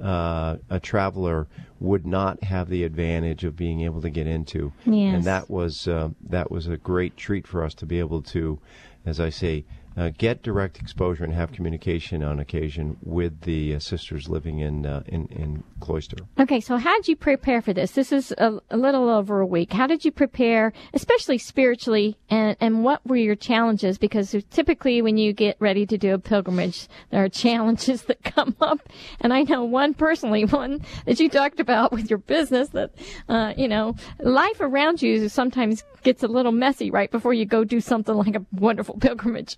uh, 0.02 0.58
a 0.72 0.80
traveler 0.80 1.48
would 1.80 2.06
not 2.06 2.44
have 2.44 2.70
the 2.70 2.84
advantage 2.84 3.44
of 3.44 3.56
being 3.56 3.82
able 3.82 4.02
to 4.02 4.10
get 4.10 4.26
into. 4.26 4.74
Yes. 4.86 5.16
And 5.16 5.24
that 5.26 5.50
was 5.50 5.88
uh, 5.88 6.10
that 6.30 6.50
was 6.50 6.68
a 6.68 6.78
great 6.78 7.18
treat 7.18 7.46
for 7.46 7.64
us 7.64 7.76
to 7.76 7.86
be 7.86 8.00
able 8.00 8.24
to, 8.24 8.60
as 9.06 9.20
I 9.20 9.30
say, 9.30 9.66
uh, 9.98 10.10
get 10.18 10.42
direct 10.44 10.80
exposure 10.80 11.24
and 11.24 11.34
have 11.34 11.52
communication 11.52 12.24
on 12.24 12.40
occasion 12.40 12.98
with 13.04 13.42
the 13.42 13.76
uh, 13.76 13.80
sisters 13.80 14.30
living 14.30 14.60
in 14.60 14.86
uh, 14.86 15.04
in 15.08 15.28
in 15.28 15.64
Cloister. 15.80 16.18
Okay, 16.40 16.60
so 16.60 16.78
how 16.78 16.96
did 16.96 17.08
you 17.08 17.16
prepare 17.16 17.62
for 17.62 17.74
this? 17.74 17.92
This 17.92 18.12
is 18.12 18.32
a, 18.38 18.60
a 18.70 18.78
little 18.78 19.10
over 19.10 19.40
a 19.40 19.46
week. 19.46 19.74
How 19.74 19.88
did 19.88 20.06
you 20.06 20.12
prepare, 20.12 20.74
especially 20.94 21.38
spiritually, 21.38 22.18
and, 22.30 22.56
and 22.60 22.84
what 22.84 23.06
were 23.06 23.16
your 23.16 23.36
challenges? 23.36 23.98
Because 23.98 24.36
typically 24.50 25.02
when 25.02 25.18
you 25.18 25.34
get 25.34 25.58
ready 25.60 25.86
to 25.86 25.98
do 25.98 26.14
a 26.14 26.20
pilgrimage, 26.20 26.88
there 27.10 27.24
are 27.24 27.30
challenges 27.44 28.04
that 28.04 28.24
come 28.24 28.56
up. 28.62 28.80
And 29.20 29.34
I 29.34 29.44
know 29.44 29.64
one 29.64 29.94
personally, 29.94 30.46
one 30.46 30.82
that 31.06 31.20
you 31.20 31.30
talked 31.30 31.60
about 31.60 31.92
with 31.92 32.10
your 32.10 32.20
business 32.20 32.70
that, 32.70 32.92
uh, 33.30 33.54
you 33.58 33.68
know, 33.68 33.96
life 34.20 34.60
around 34.60 35.02
you 35.02 35.30
sometimes 35.30 35.84
gets 36.04 36.24
a 36.24 36.28
little 36.28 36.52
messy 36.52 36.92
right 36.92 37.12
before 37.12 37.34
you 37.34 37.46
go 37.46 37.64
do 37.64 37.80
something 37.80 38.16
like 38.16 38.36
a 38.36 38.46
wonderful 38.52 38.98
pilgrimage. 39.02 39.58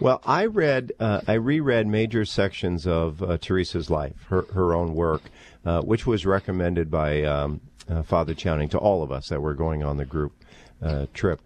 Well, 0.00 0.20
I 0.24 0.46
read, 0.46 0.92
uh, 1.00 1.22
I 1.26 1.34
reread 1.34 1.86
major 1.86 2.24
sections 2.24 2.86
of 2.86 3.22
uh, 3.22 3.38
Teresa's 3.38 3.90
life, 3.90 4.24
her 4.28 4.42
her 4.52 4.74
own 4.74 4.94
work, 4.94 5.22
uh, 5.64 5.80
which 5.82 6.06
was 6.06 6.24
recommended 6.24 6.90
by 6.90 7.24
um, 7.24 7.60
uh, 7.88 8.02
Father 8.02 8.34
Chowning 8.34 8.68
to 8.70 8.78
all 8.78 9.02
of 9.02 9.10
us 9.10 9.28
that 9.28 9.40
were 9.40 9.54
going 9.54 9.82
on 9.82 9.96
the 9.96 10.04
group 10.04 10.32
uh, 10.82 11.06
trip, 11.14 11.40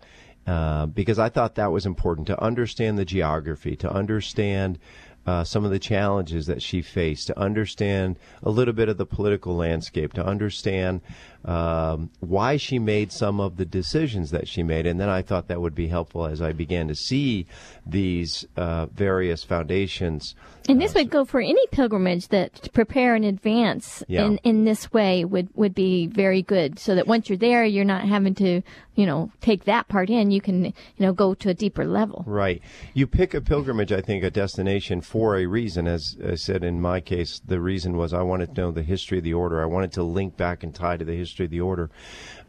uh, 0.46 0.86
because 0.86 1.18
I 1.18 1.28
thought 1.28 1.54
that 1.54 1.72
was 1.72 1.86
important 1.86 2.26
to 2.26 2.42
understand 2.42 2.98
the 2.98 3.04
geography, 3.04 3.76
to 3.76 3.90
understand. 3.90 4.78
Uh, 5.24 5.44
some 5.44 5.64
of 5.64 5.70
the 5.70 5.78
challenges 5.78 6.46
that 6.46 6.60
she 6.60 6.82
faced, 6.82 7.28
to 7.28 7.38
understand 7.38 8.18
a 8.42 8.50
little 8.50 8.74
bit 8.74 8.88
of 8.88 8.96
the 8.96 9.06
political 9.06 9.54
landscape, 9.54 10.12
to 10.12 10.26
understand 10.26 11.00
um, 11.44 12.10
why 12.20 12.56
she 12.56 12.78
made 12.78 13.12
some 13.12 13.40
of 13.40 13.56
the 13.56 13.64
decisions 13.64 14.30
that 14.30 14.46
she 14.48 14.62
made. 14.62 14.86
And 14.86 15.00
then 15.00 15.08
I 15.08 15.22
thought 15.22 15.48
that 15.48 15.60
would 15.60 15.74
be 15.74 15.88
helpful 15.88 16.26
as 16.26 16.40
I 16.40 16.52
began 16.52 16.88
to 16.88 16.94
see 16.94 17.46
these 17.84 18.46
uh, 18.56 18.86
various 18.86 19.42
foundations. 19.42 20.34
And 20.68 20.80
this 20.80 20.94
would 20.94 21.10
go 21.10 21.24
for 21.24 21.40
any 21.40 21.66
pilgrimage 21.72 22.28
that 22.28 22.54
to 22.62 22.70
prepare 22.70 23.16
in 23.16 23.24
advance 23.24 24.04
Yeah. 24.06 24.26
in, 24.26 24.36
in 24.44 24.64
this 24.64 24.92
way 24.92 25.24
would, 25.24 25.48
would 25.54 25.74
be 25.74 26.06
very 26.06 26.42
good. 26.42 26.78
So 26.78 26.94
that 26.94 27.08
once 27.08 27.28
you're 27.28 27.36
there, 27.38 27.64
you're 27.64 27.84
not 27.84 28.04
having 28.06 28.36
to, 28.36 28.62
you 28.94 29.06
know, 29.06 29.32
take 29.40 29.64
that 29.64 29.88
part 29.88 30.08
in. 30.08 30.30
You 30.30 30.40
can, 30.40 30.66
you 30.66 30.72
know, 31.00 31.12
go 31.12 31.34
to 31.34 31.48
a 31.48 31.54
deeper 31.54 31.84
level. 31.84 32.22
Right. 32.28 32.62
You 32.94 33.08
pick 33.08 33.34
a 33.34 33.40
pilgrimage, 33.40 33.90
I 33.90 34.00
think, 34.00 34.22
a 34.22 34.30
destination 34.30 35.00
for 35.00 35.36
a 35.36 35.46
reason. 35.46 35.88
As 35.88 36.16
I 36.24 36.36
said 36.36 36.62
in 36.62 36.80
my 36.80 37.00
case, 37.00 37.40
the 37.44 37.60
reason 37.60 37.96
was 37.96 38.14
I 38.14 38.22
wanted 38.22 38.54
to 38.54 38.60
know 38.60 38.70
the 38.70 38.84
history 38.84 39.18
of 39.18 39.24
the 39.24 39.34
order. 39.34 39.60
I 39.60 39.66
wanted 39.66 39.90
to 39.94 40.04
link 40.04 40.36
back 40.36 40.62
and 40.62 40.72
tie 40.72 40.96
to 40.96 41.04
the 41.04 41.16
history 41.16 41.31
of 41.40 41.50
the 41.50 41.60
order. 41.60 41.90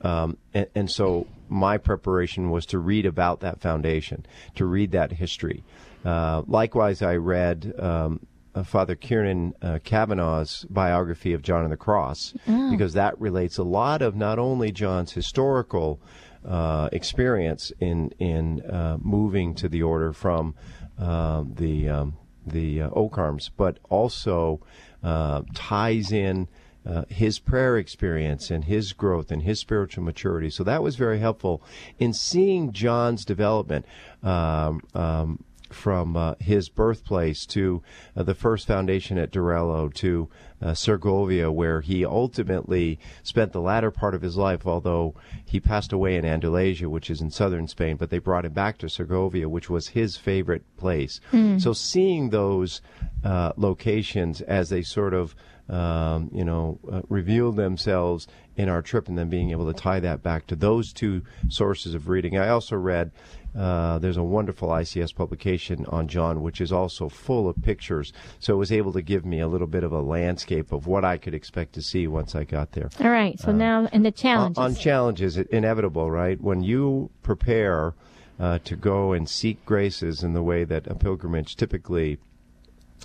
Um, 0.01 0.37
and, 0.53 0.67
and 0.75 0.91
so 0.91 1.27
my 1.49 1.77
preparation 1.77 2.51
was 2.51 2.65
to 2.67 2.79
read 2.79 3.05
about 3.05 3.39
that 3.41 3.61
foundation, 3.61 4.25
to 4.55 4.65
read 4.65 4.91
that 4.91 5.11
history. 5.13 5.63
Uh, 6.05 6.43
likewise, 6.47 7.01
I 7.01 7.15
read 7.15 7.73
um, 7.79 8.25
uh, 8.55 8.63
Father 8.63 8.95
Kieran 8.95 9.53
uh, 9.61 9.79
Kavanaugh's 9.83 10.65
biography 10.69 11.33
of 11.33 11.41
John 11.41 11.63
and 11.63 11.71
the 11.71 11.77
Cross, 11.77 12.33
because 12.45 12.93
that 12.93 13.19
relates 13.19 13.57
a 13.57 13.63
lot 13.63 14.01
of 14.01 14.15
not 14.15 14.37
only 14.39 14.71
John's 14.71 15.11
historical 15.11 15.99
uh, 16.45 16.89
experience 16.91 17.71
in 17.79 18.09
in 18.19 18.61
uh, 18.69 18.97
moving 18.99 19.55
to 19.55 19.69
the 19.69 19.81
order 19.81 20.13
from 20.13 20.55
uh, 20.99 21.43
the 21.47 21.89
um, 21.89 22.17
the 22.45 22.81
uh, 22.81 22.89
Okarms, 22.89 23.49
but 23.55 23.79
also 23.89 24.59
uh, 25.01 25.41
ties 25.53 26.11
in 26.11 26.47
uh, 26.85 27.05
his 27.09 27.39
prayer 27.39 27.77
experience 27.77 28.49
and 28.51 28.65
his 28.65 28.93
growth 28.93 29.31
and 29.31 29.43
his 29.43 29.59
spiritual 29.59 30.03
maturity. 30.03 30.49
So 30.49 30.63
that 30.63 30.83
was 30.83 30.95
very 30.95 31.19
helpful 31.19 31.63
in 31.99 32.13
seeing 32.13 32.71
John's 32.71 33.25
development. 33.25 33.85
Um, 34.21 34.81
um, 34.93 35.43
from 35.73 36.15
uh, 36.15 36.35
his 36.39 36.69
birthplace 36.69 37.45
to 37.47 37.81
uh, 38.15 38.23
the 38.23 38.35
first 38.35 38.67
foundation 38.67 39.17
at 39.17 39.31
Duruelo 39.31 39.93
to 39.95 40.29
uh, 40.61 40.73
Segovia, 40.73 41.51
where 41.51 41.81
he 41.81 42.05
ultimately 42.05 42.99
spent 43.23 43.51
the 43.51 43.59
latter 43.59 43.91
part 43.91 44.15
of 44.15 44.21
his 44.21 44.37
life, 44.37 44.65
although 44.65 45.15
he 45.43 45.59
passed 45.59 45.91
away 45.91 46.15
in 46.15 46.23
Andalusia, 46.25 46.89
which 46.89 47.09
is 47.09 47.19
in 47.21 47.29
southern 47.29 47.67
Spain, 47.67 47.97
but 47.97 48.09
they 48.09 48.19
brought 48.19 48.45
him 48.45 48.53
back 48.53 48.77
to 48.77 48.87
Segovia, 48.87 49.49
which 49.49 49.69
was 49.69 49.89
his 49.89 50.15
favorite 50.15 50.63
place. 50.77 51.19
So 51.59 51.73
seeing 51.73 52.29
those 52.29 52.81
uh, 53.23 53.51
locations 53.57 54.41
as 54.41 54.69
they 54.69 54.83
sort 54.83 55.13
of 55.13 55.35
um, 55.69 56.29
you 56.33 56.43
know, 56.43 56.79
uh, 56.91 57.01
revealed 57.09 57.55
themselves 57.55 58.27
in 58.55 58.69
our 58.69 58.81
trip, 58.81 59.07
and 59.07 59.17
then 59.17 59.29
being 59.29 59.51
able 59.51 59.71
to 59.71 59.79
tie 59.79 59.99
that 59.99 60.21
back 60.21 60.45
to 60.47 60.55
those 60.55 60.93
two 60.93 61.23
sources 61.49 61.93
of 61.93 62.07
reading. 62.07 62.37
I 62.37 62.49
also 62.49 62.75
read 62.75 63.11
uh, 63.57 63.99
there's 63.99 64.17
a 64.17 64.23
wonderful 64.23 64.69
ICS 64.69 65.13
publication 65.15 65.85
on 65.87 66.07
John, 66.07 66.41
which 66.41 66.59
is 66.59 66.71
also 66.71 67.07
full 67.07 67.47
of 67.47 67.55
pictures, 67.61 68.11
so 68.39 68.53
it 68.53 68.57
was 68.57 68.71
able 68.71 68.93
to 68.93 69.01
give 69.01 69.25
me 69.25 69.39
a 69.39 69.47
little 69.47 69.67
bit 69.67 69.83
of 69.83 69.91
a 69.91 70.01
landscape 70.01 70.71
of 70.71 70.87
what 70.87 71.05
I 71.05 71.17
could 71.17 71.33
expect 71.33 71.73
to 71.73 71.81
see 71.81 72.07
once 72.07 72.35
I 72.35 72.43
got 72.43 72.71
there. 72.71 72.89
All 72.99 73.09
right. 73.11 73.39
So 73.39 73.51
now, 73.51 73.87
and 73.91 74.03
the 74.03 74.09
On, 74.09 74.13
challenges. 74.13 74.57
on 74.57 74.75
challenges, 74.75 75.37
it 75.37 75.49
inevitable, 75.49 76.09
right? 76.09 76.39
When 76.41 76.63
you 76.63 77.09
prepare 77.21 77.93
uh, 78.39 78.59
to 78.65 78.75
go 78.75 79.13
and 79.13 79.29
seek 79.29 79.63
graces 79.65 80.23
in 80.23 80.33
the 80.33 80.43
way 80.43 80.63
that 80.63 80.87
a 80.87 80.95
pilgrimage 80.95 81.55
typically 81.55 82.17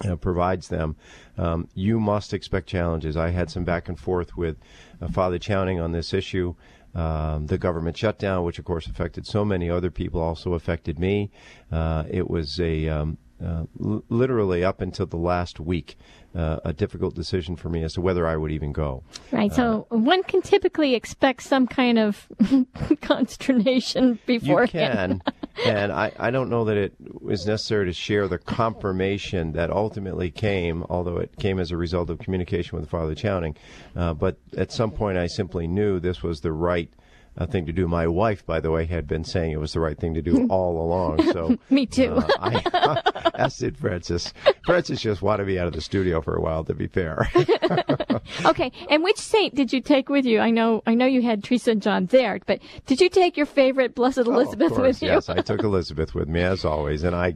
uh, 0.05 0.17
provides 0.17 0.69
them, 0.69 0.97
um, 1.37 1.69
you 1.75 1.99
must 2.01 2.33
expect 2.33 2.69
challenges. 2.69 3.17
I 3.17 3.31
had 3.31 3.51
some 3.51 3.65
back 3.65 3.89
and 3.89 3.99
forth 3.99 4.37
with 4.37 4.57
uh, 5.01 5.09
Father 5.09 5.39
Chowning 5.39 5.81
on 5.81 5.93
this 5.93 6.13
issue. 6.13 6.55
Um, 6.95 7.47
the 7.47 7.59
government 7.59 7.97
shutdown, 7.97 8.45
which 8.45 8.59
of 8.59 8.65
course 8.65 8.87
affected 8.87 9.27
so 9.27 9.45
many 9.45 9.69
other 9.71 9.91
people, 9.91 10.21
also 10.21 10.55
affected 10.55 10.99
me. 10.99 11.31
Uh, 11.71 12.05
it 12.11 12.29
was 12.29 12.59
a 12.59 12.89
um, 12.89 13.19
uh, 13.45 13.65
l- 13.81 14.03
literally 14.09 14.65
up 14.65 14.81
until 14.81 15.07
the 15.07 15.17
last 15.17 15.61
week 15.61 15.97
uh, 16.35 16.59
a 16.65 16.73
difficult 16.73 17.15
decision 17.15 17.57
for 17.57 17.69
me 17.69 17.83
as 17.83 17.93
to 17.95 18.01
whether 18.01 18.27
I 18.27 18.37
would 18.37 18.51
even 18.51 18.73
go. 18.73 19.03
right. 19.33 19.53
So 19.53 19.87
one 19.91 20.23
can 20.25 20.43
typically 20.43 20.95
expect 20.95 21.43
some 21.43 21.67
kind 21.67 21.99
of 21.99 22.27
consternation 23.01 24.19
You 24.27 24.81
can, 24.81 25.23
and 25.65 25.93
I, 25.93 26.13
I 26.19 26.31
don't 26.31 26.51
know 26.51 26.65
that 26.65 26.77
it 26.77 26.95
was 27.23 27.47
necessary 27.47 27.87
to 27.87 27.93
share 27.93 28.29
the 28.29 28.39
confirmation 28.39 29.53
that 29.53 29.71
ultimately 29.71 30.31
came, 30.31 30.85
although 30.89 31.17
it 31.19 31.37
came 31.39 31.59
as 31.59 31.71
a 31.71 31.77
result 31.77 32.11
of 32.11 32.19
communication 32.19 32.79
with 32.79 32.89
Father 32.89 33.15
Chowning. 33.15 33.57
Uh, 33.97 34.15
but 34.15 34.39
at 34.57 34.73
some 34.73 34.91
point, 34.91 35.19
I 35.19 35.27
simply 35.27 35.67
knew 35.67 36.01
this 36.01 36.23
was 36.23 36.41
the 36.41 36.53
right 36.53 36.91
uh, 37.37 37.47
thing 37.47 37.67
to 37.67 37.73
do. 37.73 37.87
My 37.87 38.07
wife, 38.07 38.45
by 38.45 38.61
the 38.61 38.71
way, 38.71 38.85
had 38.87 39.07
been 39.07 39.25
saying 39.25 39.53
it 39.53 39.61
was 39.61 39.73
the 39.73 39.81
right 39.81 39.99
thing 39.99 40.15
to 40.15 40.23
do 40.23 40.47
all 40.49 40.81
along. 40.83 41.33
So 41.33 41.57
Me 41.71 41.87
too. 41.87 42.15
uh, 42.15 42.29
I, 42.41 43.18
as 43.39 43.57
did 43.57 43.79
Frances. 43.79 44.33
Frances 44.65 45.01
just 45.01 45.23
wanted 45.23 45.47
me 45.47 45.59
out 45.59 45.67
of 45.67 45.73
the 45.73 45.81
studio 45.81 46.21
for 46.21 46.35
a 46.35 46.41
while. 46.41 46.65
To 46.65 46.75
be 46.75 46.87
fair. 46.87 47.31
Okay, 48.45 48.71
and 48.89 49.03
which 49.03 49.19
saint 49.19 49.55
did 49.55 49.73
you 49.73 49.81
take 49.81 50.09
with 50.09 50.25
you? 50.25 50.39
I 50.41 50.51
know, 50.51 50.83
I 50.87 50.95
know 50.95 51.07
you 51.07 51.23
had 51.23 51.43
Teresa 51.43 51.73
and 51.73 51.83
John 51.83 52.07
there, 52.07 52.39
but 52.47 52.61
did 52.87 53.01
you 53.01 53.09
take 53.09 53.37
your 53.37 53.47
favorite 53.47 53.95
Blessed 53.95 54.19
Elizabeth 54.19 54.73
oh, 54.73 54.77
of 54.77 54.81
course, 54.81 55.01
with 55.01 55.03
you? 55.03 55.09
Yes, 55.09 55.29
I 55.29 55.41
took 55.41 55.63
Elizabeth 55.63 56.15
with 56.15 56.29
me 56.29 56.43
as 56.43 56.65
always, 56.65 57.03
and 57.03 57.17
I, 57.17 57.29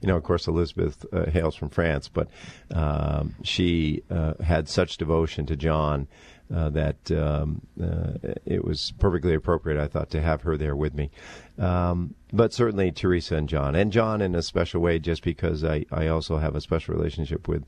you 0.00 0.08
know, 0.08 0.16
of 0.16 0.22
course, 0.22 0.46
Elizabeth 0.46 1.04
uh, 1.12 1.30
hails 1.30 1.54
from 1.56 1.70
France, 1.70 2.08
but 2.08 2.28
um, 2.74 3.34
she 3.42 4.02
uh, 4.10 4.34
had 4.42 4.68
such 4.68 4.96
devotion 4.96 5.46
to 5.46 5.56
John 5.56 6.08
uh, 6.54 6.70
that 6.70 7.10
um, 7.12 7.62
uh, 7.80 8.12
it 8.44 8.64
was 8.64 8.92
perfectly 8.98 9.34
appropriate, 9.34 9.80
I 9.80 9.86
thought, 9.86 10.10
to 10.10 10.20
have 10.20 10.42
her 10.42 10.56
there 10.56 10.76
with 10.76 10.94
me. 10.94 11.10
Um, 11.58 12.14
but 12.32 12.52
certainly 12.52 12.90
Teresa 12.90 13.36
and 13.36 13.48
John, 13.48 13.74
and 13.74 13.92
John 13.92 14.20
in 14.20 14.34
a 14.34 14.42
special 14.42 14.80
way, 14.80 14.98
just 14.98 15.22
because 15.22 15.64
I, 15.64 15.84
I 15.90 16.08
also 16.08 16.38
have 16.38 16.54
a 16.54 16.60
special 16.60 16.94
relationship 16.94 17.48
with 17.48 17.64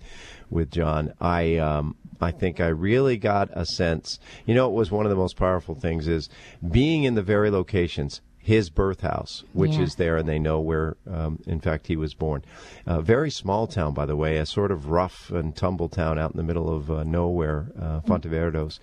with 0.50 0.70
John. 0.70 1.12
I 1.20 1.56
um, 1.56 1.96
I 2.20 2.30
think 2.30 2.60
I 2.60 2.68
really 2.68 3.16
got 3.16 3.50
a 3.52 3.66
sense. 3.66 4.18
You 4.46 4.54
know, 4.54 4.68
it 4.68 4.74
was 4.74 4.90
one 4.90 5.06
of 5.06 5.10
the 5.10 5.16
most 5.16 5.36
powerful 5.36 5.74
things 5.74 6.08
is 6.08 6.28
being 6.68 7.04
in 7.04 7.14
the 7.14 7.22
very 7.22 7.50
locations 7.50 8.20
his 8.44 8.70
birth 8.70 9.02
house, 9.02 9.44
which 9.52 9.74
Yeah. 9.76 9.82
is 9.82 9.94
there, 9.94 10.16
and 10.16 10.28
they 10.28 10.40
know 10.40 10.58
where, 10.60 10.96
um, 11.08 11.38
in 11.46 11.60
fact, 11.60 11.86
he 11.86 11.94
was 11.96 12.12
born. 12.12 12.42
A 12.86 13.00
very 13.00 13.30
small 13.30 13.68
town, 13.68 13.94
by 13.94 14.04
the 14.04 14.16
way, 14.16 14.36
a 14.36 14.44
sort 14.46 14.72
of 14.72 14.90
rough 14.90 15.30
and 15.30 15.54
tumble 15.54 15.88
town 15.88 16.18
out 16.18 16.32
in 16.32 16.36
the 16.36 16.42
middle 16.42 16.68
of 16.68 16.90
uh, 16.90 17.04
nowhere, 17.04 17.70
uh, 17.80 18.00
Fontiveros. 18.00 18.80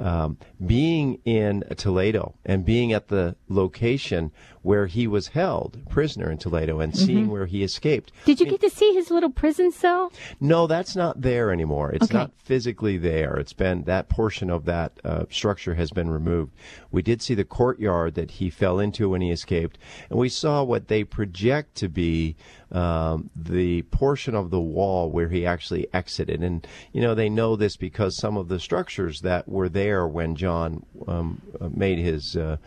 Um, 0.00 0.38
being 0.64 1.18
in 1.24 1.64
Toledo 1.76 2.34
and 2.44 2.64
being 2.64 2.92
at 2.92 3.08
the 3.08 3.34
location 3.48 4.30
where 4.62 4.86
he 4.86 5.06
was 5.06 5.28
held 5.28 5.78
prisoner 5.88 6.30
in 6.30 6.38
Toledo 6.38 6.78
and 6.78 6.96
seeing 6.96 7.28
where 7.30 7.46
he 7.46 7.62
escaped. 7.64 8.12
Did 8.24 8.38
you 8.38 8.46
get 8.46 8.60
to 8.60 8.70
see 8.70 8.92
his 8.94 9.10
little 9.10 9.30
prison 9.30 9.72
cell? 9.72 10.12
No, 10.40 10.66
that's 10.66 10.94
not 10.94 11.22
there 11.22 11.50
anymore. 11.50 11.90
It's 11.92 12.04
Okay. 12.04 12.18
not 12.18 12.32
physically 12.36 12.98
there. 12.98 13.36
It's 13.36 13.52
been 13.52 13.84
that 13.84 14.08
portion 14.08 14.50
of 14.50 14.66
that 14.66 14.92
uh, 15.04 15.24
structure 15.30 15.74
has 15.74 15.90
been 15.90 16.10
removed. 16.10 16.52
We 16.90 17.02
did 17.02 17.22
see 17.22 17.34
the 17.34 17.44
courtyard 17.44 18.14
that 18.14 18.32
he 18.32 18.50
fell 18.50 18.78
into 18.78 19.08
when 19.08 19.20
he 19.20 19.30
escaped, 19.30 19.78
and 20.10 20.18
we 20.18 20.28
saw 20.28 20.62
what 20.62 20.88
they 20.88 21.02
project 21.02 21.74
to 21.76 21.88
be 21.88 22.36
um, 22.72 23.30
the 23.34 23.82
portion 23.82 24.34
of 24.34 24.50
the 24.50 24.60
wall 24.60 25.10
where 25.10 25.28
he 25.28 25.46
actually 25.46 25.86
exited. 25.92 26.42
And 26.42 26.66
you 26.92 27.00
know 27.00 27.14
they 27.14 27.28
know 27.28 27.56
this 27.56 27.76
because 27.76 28.16
some 28.16 28.36
of 28.36 28.48
the 28.48 28.60
structures 28.60 29.20
that 29.22 29.48
were 29.48 29.68
there 29.68 30.06
when 30.06 30.36
John 30.36 30.84
um, 31.06 31.42
uh, 31.60 31.68
made 31.72 31.98
his. 31.98 32.36
Uh, 32.36 32.58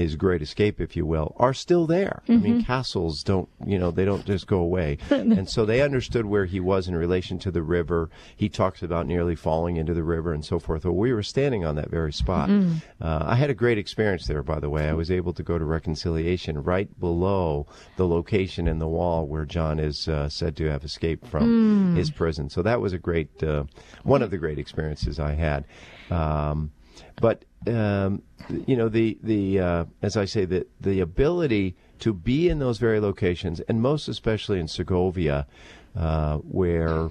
his 0.00 0.16
great 0.16 0.42
escape, 0.42 0.80
if 0.80 0.96
you 0.96 1.06
will, 1.06 1.34
are 1.38 1.54
still 1.54 1.86
there. 1.86 2.22
I 2.28 2.32
mean, 2.36 2.64
castles 2.64 3.22
don't, 3.22 3.48
you 3.64 3.78
know, 3.78 3.90
they 3.90 4.04
don't 4.04 4.24
just 4.24 4.46
go 4.46 4.58
away. 4.58 4.98
and 5.10 5.48
so 5.48 5.64
they 5.64 5.82
understood 5.82 6.26
where 6.26 6.46
he 6.46 6.60
was 6.60 6.88
in 6.88 6.96
relation 6.96 7.38
to 7.40 7.50
the 7.50 7.62
river. 7.62 8.10
He 8.36 8.48
talks 8.48 8.82
about 8.82 9.06
nearly 9.06 9.36
falling 9.36 9.76
into 9.76 9.94
the 9.94 10.02
river 10.02 10.32
and 10.32 10.44
so 10.44 10.58
forth. 10.58 10.84
Well, 10.84 10.94
we 10.94 11.12
were 11.12 11.22
standing 11.22 11.64
on 11.64 11.76
that 11.76 11.90
very 11.90 12.12
spot. 12.12 12.50
Uh, 12.50 13.24
I 13.26 13.34
had 13.34 13.50
a 13.50 13.54
great 13.54 13.78
experience 13.78 14.26
there, 14.26 14.42
by 14.42 14.60
the 14.60 14.70
way. 14.70 14.88
I 14.88 14.94
was 14.94 15.10
able 15.10 15.32
to 15.34 15.42
go 15.42 15.58
to 15.58 15.64
reconciliation 15.64 16.62
right 16.62 16.88
below 16.98 17.66
the 17.96 18.06
location 18.06 18.66
in 18.66 18.78
the 18.78 18.88
wall 18.88 19.26
where 19.26 19.44
John 19.44 19.78
is 19.78 20.08
uh, 20.08 20.28
said 20.28 20.56
to 20.56 20.70
have 20.70 20.84
escaped 20.84 21.26
from 21.26 21.94
his 21.96 22.10
prison. 22.10 22.48
So 22.50 22.62
that 22.62 22.80
was 22.80 22.92
a 22.92 22.98
great, 22.98 23.42
uh, 23.42 23.64
one 24.02 24.22
of 24.22 24.30
the 24.30 24.38
great 24.38 24.58
experiences 24.58 25.18
I 25.18 25.34
had. 25.34 25.64
Um, 26.10 26.72
but 27.20 27.44
um, 27.66 28.22
you 28.66 28.76
know 28.76 28.88
the 28.88 29.18
the 29.22 29.60
uh, 29.60 29.84
as 30.02 30.16
I 30.16 30.24
say 30.24 30.44
the 30.44 30.66
the 30.80 31.00
ability 31.00 31.76
to 32.00 32.12
be 32.12 32.48
in 32.48 32.58
those 32.58 32.78
very 32.78 33.00
locations, 33.00 33.60
and 33.60 33.82
most 33.82 34.08
especially 34.08 34.58
in 34.58 34.68
Segovia, 34.68 35.46
uh, 35.94 36.38
where 36.38 37.10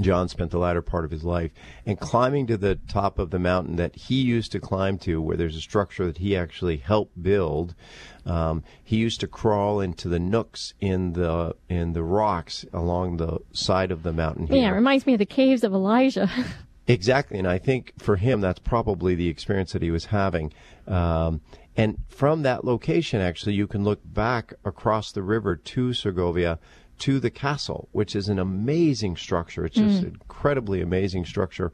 John 0.00 0.28
spent 0.28 0.50
the 0.50 0.58
latter 0.58 0.82
part 0.82 1.04
of 1.04 1.10
his 1.10 1.24
life, 1.24 1.52
and 1.86 1.98
climbing 1.98 2.46
to 2.48 2.56
the 2.56 2.74
top 2.74 3.18
of 3.18 3.30
the 3.30 3.38
mountain 3.38 3.76
that 3.76 3.94
he 3.94 4.22
used 4.22 4.52
to 4.52 4.60
climb 4.60 4.98
to, 4.98 5.20
where 5.20 5.36
there's 5.36 5.56
a 5.56 5.60
structure 5.60 6.06
that 6.06 6.18
he 6.18 6.36
actually 6.36 6.78
helped 6.78 7.22
build. 7.22 7.74
Um, 8.26 8.64
he 8.82 8.96
used 8.96 9.20
to 9.20 9.26
crawl 9.26 9.80
into 9.80 10.08
the 10.08 10.18
nooks 10.18 10.74
in 10.80 11.12
the 11.12 11.54
in 11.68 11.92
the 11.92 12.02
rocks 12.02 12.64
along 12.72 13.18
the 13.18 13.38
side 13.52 13.90
of 13.90 14.02
the 14.02 14.12
mountain. 14.12 14.46
Here. 14.46 14.56
Yeah, 14.56 14.68
it 14.68 14.74
reminds 14.74 15.06
me 15.06 15.14
of 15.14 15.18
the 15.18 15.26
caves 15.26 15.64
of 15.64 15.72
Elijah. 15.72 16.28
Exactly, 16.86 17.38
and 17.38 17.48
I 17.48 17.58
think 17.58 17.92
for 17.98 18.16
him 18.16 18.40
that's 18.40 18.58
probably 18.58 19.14
the 19.14 19.28
experience 19.28 19.72
that 19.72 19.82
he 19.82 19.90
was 19.90 20.06
having. 20.06 20.52
Um, 20.86 21.40
and 21.76 21.98
from 22.08 22.42
that 22.42 22.64
location, 22.64 23.20
actually, 23.20 23.54
you 23.54 23.66
can 23.66 23.84
look 23.84 24.00
back 24.04 24.52
across 24.64 25.10
the 25.10 25.22
river 25.22 25.56
to 25.56 25.94
Segovia, 25.94 26.58
to 26.98 27.18
the 27.18 27.30
castle, 27.30 27.88
which 27.92 28.14
is 28.14 28.28
an 28.28 28.38
amazing 28.38 29.16
structure. 29.16 29.64
It's 29.64 29.76
just 29.76 30.02
an 30.02 30.18
incredibly 30.20 30.80
amazing 30.80 31.24
structure. 31.24 31.72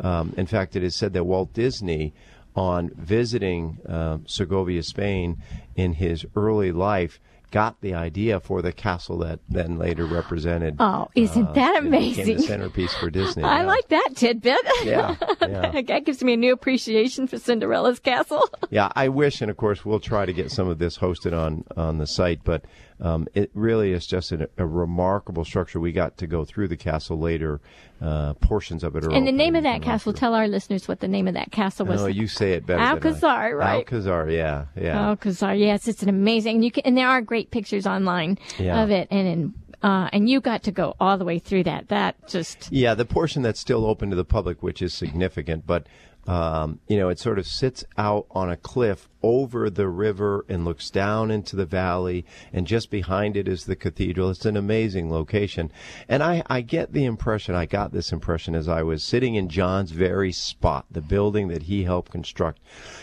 Um, 0.00 0.34
in 0.36 0.46
fact, 0.46 0.76
it 0.76 0.82
is 0.82 0.94
said 0.94 1.12
that 1.14 1.24
Walt 1.24 1.52
Disney, 1.54 2.12
on 2.54 2.90
visiting 2.96 3.78
um 3.86 4.24
Segovia, 4.26 4.82
Spain, 4.82 5.40
in 5.76 5.92
his 5.94 6.26
early 6.34 6.72
life, 6.72 7.20
got 7.50 7.80
the 7.80 7.94
idea 7.94 8.40
for 8.40 8.62
the 8.62 8.72
castle 8.72 9.18
that 9.18 9.40
then 9.48 9.78
later 9.78 10.04
represented. 10.04 10.76
Oh, 10.78 11.08
isn't 11.14 11.48
uh, 11.48 11.52
that 11.52 11.84
you 11.84 11.90
know, 11.90 11.98
became 11.98 12.12
amazing? 12.12 12.36
the 12.36 12.42
centerpiece 12.42 12.94
for 12.94 13.10
Disney. 13.10 13.42
I 13.42 13.60
yeah. 13.60 13.66
like 13.66 13.88
that 13.88 14.10
tidbit. 14.14 14.58
Yeah, 14.84 15.16
yeah. 15.40 15.82
that 15.86 16.04
gives 16.04 16.22
me 16.22 16.34
a 16.34 16.36
new 16.36 16.52
appreciation 16.52 17.26
for 17.26 17.38
Cinderella's 17.38 18.00
castle. 18.00 18.48
Yeah, 18.70 18.90
I 18.94 19.08
wish, 19.08 19.40
and 19.40 19.50
of 19.50 19.56
course, 19.56 19.84
we'll 19.84 20.00
try 20.00 20.26
to 20.26 20.32
get 20.32 20.50
some 20.50 20.68
of 20.68 20.78
this 20.78 20.98
hosted 20.98 21.36
on 21.36 21.64
on 21.76 21.98
the 21.98 22.06
site. 22.06 22.40
But 22.44 22.64
um, 23.00 23.28
it 23.34 23.50
really 23.54 23.92
is 23.92 24.06
just 24.06 24.32
a, 24.32 24.48
a 24.58 24.66
remarkable 24.66 25.44
structure. 25.44 25.78
We 25.78 25.92
got 25.92 26.16
to 26.18 26.26
go 26.26 26.44
through 26.44 26.68
the 26.68 26.76
castle 26.76 27.18
later. 27.18 27.60
Uh, 28.00 28.34
portions 28.34 28.84
of 28.84 28.94
it 28.94 29.04
are. 29.04 29.10
and 29.10 29.26
the 29.26 29.32
name 29.32 29.56
of 29.56 29.64
that 29.64 29.82
castle, 29.82 30.12
through. 30.12 30.20
tell 30.20 30.34
our 30.34 30.46
listeners 30.46 30.86
what 30.86 31.00
the 31.00 31.08
name 31.08 31.26
of 31.26 31.34
that 31.34 31.50
castle 31.50 31.84
was. 31.86 32.00
No, 32.00 32.06
you 32.06 32.28
say 32.28 32.52
it 32.52 32.64
better. 32.64 32.80
Alcazar, 32.80 33.56
right? 33.56 33.74
Alcazar, 33.78 34.30
yeah, 34.30 34.66
yeah. 34.80 35.08
Alcazar, 35.08 35.54
yes, 35.56 35.88
it's 35.88 36.02
an 36.04 36.08
amazing. 36.08 36.62
You 36.62 36.70
can, 36.70 36.84
and 36.86 36.96
there 36.96 37.08
are 37.08 37.20
great 37.20 37.50
pictures 37.50 37.86
online 37.88 38.38
Yeah. 38.56 38.82
of 38.82 38.90
it, 38.92 39.08
and 39.10 39.26
in, 39.26 39.54
uh, 39.82 40.08
and 40.12 40.28
you 40.28 40.40
got 40.40 40.62
to 40.64 40.70
go 40.70 40.94
all 41.00 41.18
the 41.18 41.24
way 41.24 41.40
through 41.40 41.64
that. 41.64 41.88
That 41.88 42.28
just 42.28 42.70
Yeah, 42.70 42.94
the 42.94 43.04
portion 43.04 43.42
that's 43.42 43.58
still 43.58 43.84
open 43.84 44.10
to 44.10 44.16
the 44.16 44.24
public, 44.24 44.62
which 44.62 44.80
is 44.80 44.94
significant, 44.94 45.66
but 45.66 45.88
um, 46.28 46.78
you 46.86 46.98
know, 46.98 47.08
it 47.08 47.18
sort 47.18 47.38
of 47.38 47.46
sits 47.46 47.84
out 47.96 48.26
on 48.30 48.50
a 48.50 48.56
cliff 48.56 49.08
over 49.22 49.70
the 49.70 49.88
river 49.88 50.44
and 50.46 50.62
looks 50.62 50.90
down 50.90 51.30
into 51.30 51.56
the 51.56 51.64
valley, 51.64 52.26
and 52.52 52.66
just 52.66 52.90
behind 52.90 53.34
it 53.34 53.48
is 53.48 53.64
the 53.64 53.74
cathedral. 53.74 54.28
It's 54.28 54.44
an 54.44 54.56
amazing 54.56 55.10
location, 55.10 55.72
and 56.06 56.22
I, 56.22 56.42
I 56.46 56.60
get 56.60 56.92
the 56.92 57.06
impression, 57.06 57.54
I 57.54 57.64
got 57.64 57.92
this 57.92 58.12
impression 58.12 58.54
as 58.54 58.68
I 58.68 58.82
was 58.82 59.02
sitting 59.02 59.36
in 59.36 59.48
John's 59.48 59.90
very 59.90 60.30
spot, 60.30 60.84
the 60.90 61.00
building 61.00 61.48
that 61.48 61.62
he 61.62 61.84
helped 61.84 62.12
construct, 62.12 62.60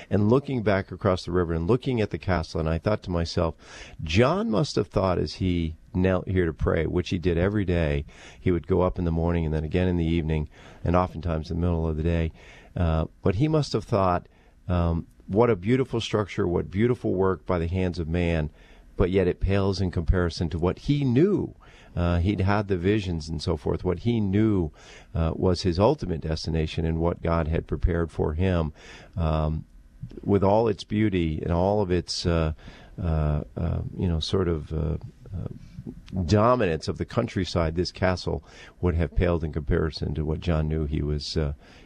and 0.07 0.29
looking 0.29 0.61
back 0.61 0.91
across 0.91 1.25
the 1.25 1.31
river 1.31 1.53
and 1.53 1.67
looking 1.67 2.01
at 2.01 2.11
the 2.11 2.19
castle, 2.19 2.59
and 2.59 2.69
I 2.69 2.77
thought 2.77 3.01
to 3.03 3.11
myself, 3.11 3.55
John 4.03 4.51
must 4.51 4.75
have 4.75 4.87
thought 4.87 5.17
as 5.17 5.35
he 5.35 5.75
knelt 5.95 6.27
here 6.27 6.45
to 6.45 6.53
pray, 6.53 6.85
which 6.85 7.09
he 7.09 7.17
did 7.17 7.37
every 7.37 7.65
day. 7.65 8.05
He 8.39 8.51
would 8.51 8.67
go 8.67 8.81
up 8.81 8.99
in 8.99 9.05
the 9.05 9.11
morning 9.11 9.45
and 9.45 9.53
then 9.53 9.63
again 9.63 9.87
in 9.87 9.97
the 9.97 10.05
evening, 10.05 10.49
and 10.83 10.95
oftentimes 10.95 11.49
in 11.49 11.57
the 11.57 11.65
middle 11.65 11.87
of 11.87 11.97
the 11.97 12.03
day. 12.03 12.31
Uh, 12.75 13.05
but 13.21 13.35
he 13.35 13.47
must 13.47 13.73
have 13.73 13.83
thought, 13.83 14.27
um, 14.67 15.07
what 15.27 15.49
a 15.49 15.55
beautiful 15.55 16.01
structure, 16.01 16.47
what 16.47 16.69
beautiful 16.69 17.13
work 17.13 17.45
by 17.45 17.57
the 17.57 17.67
hands 17.67 17.99
of 17.99 18.07
man, 18.07 18.49
but 18.97 19.09
yet 19.09 19.27
it 19.27 19.39
pales 19.39 19.81
in 19.81 19.91
comparison 19.91 20.49
to 20.49 20.59
what 20.59 20.79
he 20.79 21.03
knew. 21.03 21.55
Uh, 21.95 22.17
he'd 22.19 22.41
had 22.41 22.67
the 22.67 22.77
visions 22.77 23.29
and 23.29 23.41
so 23.41 23.55
forth. 23.55 23.83
What 23.85 23.99
he 23.99 24.19
knew 24.19 24.71
uh, 25.13 25.31
was 25.33 25.61
his 25.61 25.79
ultimate 25.79 26.21
destination 26.21 26.85
and 26.85 26.99
what 26.99 27.23
God 27.23 27.47
had 27.47 27.67
prepared 27.67 28.11
for 28.11 28.33
him. 28.33 28.73
Um, 29.15 29.65
with 30.21 30.43
all 30.43 30.67
its 30.67 30.83
beauty 30.83 31.39
and 31.41 31.51
all 31.51 31.81
of 31.81 31.91
its, 31.91 32.25
uh, 32.25 32.53
uh, 33.01 33.41
uh, 33.57 33.79
you 33.97 34.07
know, 34.07 34.19
sort 34.19 34.47
of 34.47 34.99
dominance 36.25 36.87
of 36.87 36.97
the 36.97 37.05
countryside, 37.05 37.75
this 37.75 37.91
castle 37.91 38.43
would 38.81 38.95
have 38.95 39.15
paled 39.15 39.43
in 39.43 39.51
comparison 39.51 40.13
to 40.15 40.25
what 40.25 40.41
John 40.41 40.67
knew 40.67 40.85
he 40.85 41.01
was 41.01 41.37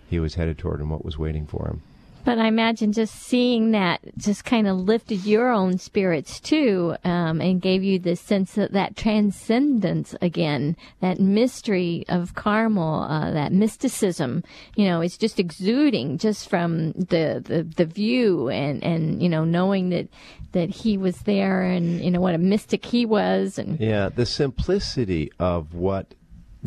he 0.09 0.19
was 0.19 0.35
headed 0.35 0.57
toward 0.57 0.79
and 0.79 0.89
what 0.89 1.05
was 1.05 1.17
waiting 1.17 1.45
for 1.45 1.67
him. 1.67 1.81
But 2.25 2.37
I 2.37 2.47
imagine 2.47 2.91
just 2.91 3.15
seeing 3.15 3.71
that 3.71 4.01
just 4.17 4.43
kind 4.43 4.67
of 4.67 4.77
lifted 4.77 5.25
your 5.25 5.49
own 5.49 5.77
spirits 5.77 6.39
too, 6.39 6.95
um, 7.05 7.39
and 7.39 7.61
gave 7.61 7.81
you 7.81 7.97
this 7.97 8.19
sense 8.19 8.57
of 8.57 8.73
that 8.73 8.97
transcendence 8.97 10.13
again, 10.21 10.75
that 10.99 11.19
mystery 11.19 12.03
of 12.09 12.35
Carmel, 12.35 13.03
uh, 13.03 13.31
that 13.31 13.53
mysticism. 13.53 14.43
You 14.75 14.85
know, 14.85 14.99
it's 15.01 15.17
just 15.17 15.39
exuding 15.39 16.17
just 16.17 16.49
from 16.49 16.91
the, 16.91 17.41
the, 17.43 17.63
the 17.63 17.85
view 17.85 18.49
and, 18.49 18.83
and, 18.83 19.23
you 19.23 19.29
know, 19.29 19.45
knowing 19.45 19.89
that, 19.89 20.09
that 20.51 20.69
he 20.69 20.97
was 20.97 21.19
there 21.19 21.63
and, 21.63 22.01
you 22.01 22.11
know, 22.11 22.19
what 22.19 22.35
a 22.35 22.39
mystic 22.39 22.85
he 22.85 23.05
was. 23.05 23.57
And 23.57 23.79
Yeah, 23.79 24.09
the 24.09 24.25
simplicity 24.25 25.31
of 25.39 25.73
what 25.73 26.13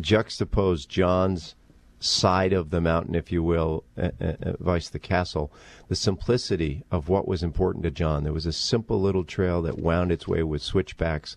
juxtaposed 0.00 0.88
John's 0.88 1.54
side 2.02 2.52
of 2.52 2.70
the 2.70 2.80
mountain, 2.80 3.14
if 3.14 3.30
you 3.30 3.42
will, 3.42 3.84
uh, 3.96 4.10
uh, 4.20 4.32
uh, 4.42 4.52
vice 4.58 4.88
the 4.88 4.98
castle, 4.98 5.52
the 5.88 5.94
simplicity 5.94 6.84
of 6.90 7.08
what 7.08 7.28
was 7.28 7.42
important 7.42 7.84
to 7.84 7.90
John. 7.90 8.24
There 8.24 8.32
was 8.32 8.46
a 8.46 8.52
simple 8.52 9.00
little 9.00 9.24
trail 9.24 9.62
that 9.62 9.78
wound 9.78 10.10
its 10.10 10.26
way 10.26 10.42
with 10.42 10.62
switchbacks 10.62 11.36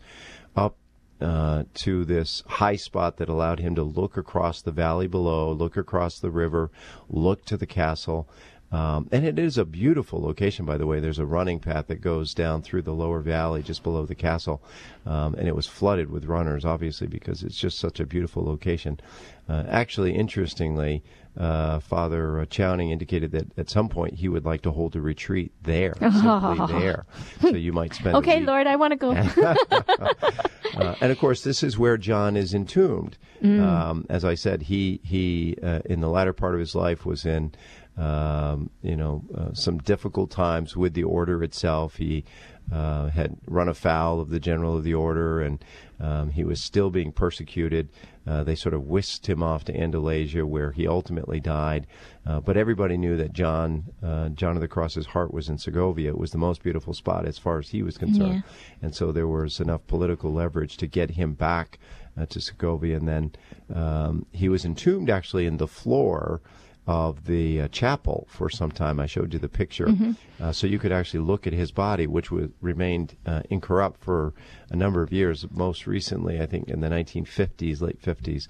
up 0.55 0.75
uh, 1.21 1.63
to 1.73 2.03
this 2.03 2.43
high 2.47 2.75
spot 2.75 3.17
that 3.17 3.29
allowed 3.29 3.59
him 3.59 3.75
to 3.75 3.83
look 3.83 4.17
across 4.17 4.61
the 4.61 4.71
valley 4.71 5.07
below, 5.07 5.51
look 5.51 5.77
across 5.77 6.19
the 6.19 6.31
river, 6.31 6.71
look 7.09 7.45
to 7.45 7.57
the 7.57 7.67
castle. 7.67 8.27
Um, 8.71 9.07
and 9.11 9.25
it 9.25 9.39
is 9.39 9.57
a 9.57 9.65
beautiful 9.65 10.21
location, 10.21 10.65
by 10.65 10.77
the 10.77 10.87
way. 10.87 10.99
There's 10.99 11.19
a 11.19 11.25
running 11.25 11.59
path 11.59 11.87
that 11.87 12.01
goes 12.01 12.33
down 12.33 12.61
through 12.61 12.81
the 12.81 12.93
lower 12.93 13.19
valley 13.19 13.63
just 13.63 13.83
below 13.83 14.05
the 14.05 14.15
castle. 14.15 14.61
Um, 15.05 15.35
and 15.35 15.47
it 15.47 15.55
was 15.55 15.67
flooded 15.67 16.09
with 16.09 16.25
runners, 16.25 16.65
obviously, 16.65 17.07
because 17.07 17.43
it's 17.43 17.57
just 17.57 17.79
such 17.79 17.99
a 17.99 18.05
beautiful 18.05 18.43
location. 18.43 18.99
Uh, 19.47 19.63
actually, 19.69 20.15
interestingly, 20.15 21.03
uh, 21.37 21.79
Father 21.79 22.39
uh, 22.39 22.45
Chowning 22.45 22.91
indicated 22.91 23.31
that 23.31 23.57
at 23.57 23.69
some 23.69 23.89
point 23.89 24.15
he 24.15 24.29
would 24.29 24.45
like 24.45 24.61
to 24.61 24.71
hold 24.71 24.95
a 24.95 25.01
retreat 25.01 25.51
there, 25.61 25.95
simply 26.01 26.79
there. 26.79 27.05
So 27.41 27.49
you 27.49 27.73
might 27.73 27.93
spend. 27.93 28.15
okay, 28.17 28.39
Lord, 28.39 28.67
I 28.67 28.75
want 28.77 28.91
to 28.91 28.97
go. 28.97 29.11
uh, 30.75 30.95
and 31.01 31.11
of 31.11 31.19
course, 31.19 31.43
this 31.43 31.61
is 31.61 31.77
where 31.77 31.97
John 31.97 32.37
is 32.37 32.53
entombed. 32.53 33.17
Mm. 33.43 33.61
Um, 33.61 34.05
as 34.09 34.23
I 34.23 34.35
said, 34.35 34.63
he 34.63 35.01
he 35.03 35.57
uh, 35.61 35.81
in 35.85 36.01
the 36.01 36.09
latter 36.09 36.33
part 36.33 36.53
of 36.53 36.59
his 36.59 36.73
life 36.73 37.05
was 37.05 37.25
in 37.25 37.53
um, 37.97 38.69
you 38.81 38.95
know, 38.95 39.23
uh, 39.35 39.53
some 39.53 39.77
difficult 39.77 40.29
times 40.29 40.75
with 40.75 40.93
the 40.93 41.03
order 41.03 41.43
itself. 41.43 41.95
He 41.95 42.25
uh, 42.71 43.09
had 43.09 43.37
run 43.47 43.69
afoul 43.69 44.19
of 44.19 44.29
the 44.29 44.39
general 44.39 44.75
of 44.75 44.83
the 44.83 44.93
order, 44.93 45.39
and 45.39 45.63
um, 45.99 46.31
he 46.31 46.43
was 46.43 46.59
still 46.59 46.89
being 46.89 47.11
persecuted. 47.11 47.89
Uh, 48.27 48.43
they 48.43 48.55
sort 48.55 48.73
of 48.73 48.83
whisked 48.83 49.27
him 49.27 49.43
off 49.43 49.63
to 49.65 49.79
Andalusia, 49.79 50.45
where 50.45 50.71
he 50.71 50.87
ultimately 50.87 51.39
died. 51.39 51.85
Uh, 52.25 52.39
but 52.39 52.57
everybody 52.57 52.97
knew 52.97 53.15
that 53.15 53.33
John, 53.33 53.85
uh, 54.03 54.29
John 54.29 54.55
of 54.55 54.61
the 54.61 54.67
Cross's 54.67 55.05
heart 55.05 55.33
was 55.33 55.47
in 55.47 55.57
Segovia. 55.57 56.09
It 56.09 56.17
was 56.17 56.31
the 56.31 56.37
most 56.37 56.63
beautiful 56.63 56.93
spot 56.93 57.25
as 57.25 57.37
far 57.37 57.59
as 57.59 57.69
he 57.69 57.83
was 57.83 57.97
concerned, 57.97 58.43
yeah. 58.45 58.77
and 58.81 58.95
so 58.95 59.11
there 59.11 59.27
was 59.27 59.59
enough 59.59 59.85
political 59.87 60.33
leverage 60.33 60.75
to 60.77 60.87
get 60.87 61.11
him 61.11 61.33
back 61.33 61.79
uh, 62.19 62.25
to 62.25 62.41
Segovia. 62.41 62.97
And 62.97 63.07
then 63.07 63.31
um, 63.73 64.25
he 64.31 64.49
was 64.49 64.65
entombed 64.65 65.09
actually 65.09 65.45
in 65.45 65.57
the 65.57 65.67
floor 65.67 66.41
of 66.87 67.25
the 67.25 67.61
uh, 67.61 67.67
chapel 67.69 68.27
for 68.29 68.49
some 68.49 68.71
time. 68.71 68.99
I 68.99 69.07
showed 69.07 69.33
you 69.33 69.39
the 69.39 69.49
picture, 69.49 69.87
mm-hmm. 69.87 70.11
uh, 70.39 70.51
so 70.51 70.67
you 70.67 70.77
could 70.77 70.91
actually 70.91 71.21
look 71.21 71.47
at 71.47 71.53
his 71.53 71.71
body, 71.71 72.05
which 72.05 72.31
was, 72.31 72.49
remained 72.61 73.15
uh, 73.25 73.41
incorrupt 73.49 74.01
for 74.01 74.33
a 74.69 74.75
number 74.75 75.01
of 75.01 75.11
years. 75.11 75.45
Most 75.51 75.87
recently, 75.87 76.39
I 76.39 76.45
think 76.45 76.69
in 76.69 76.81
the 76.81 76.89
1950s, 76.89 77.81
late 77.81 78.01
50s, 78.01 78.47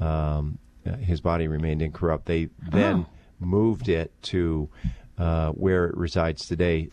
um, 0.00 0.58
uh, 0.86 0.96
his 0.96 1.20
body 1.20 1.48
remained 1.48 1.80
incorrupt. 1.80 2.26
They 2.26 2.50
then 2.70 3.06
oh. 3.08 3.14
moved 3.40 3.88
it 3.88 4.12
to 4.24 4.68
uh, 5.16 5.50
where 5.52 5.86
it 5.86 5.96
resides 5.96 6.46
today. 6.46 6.88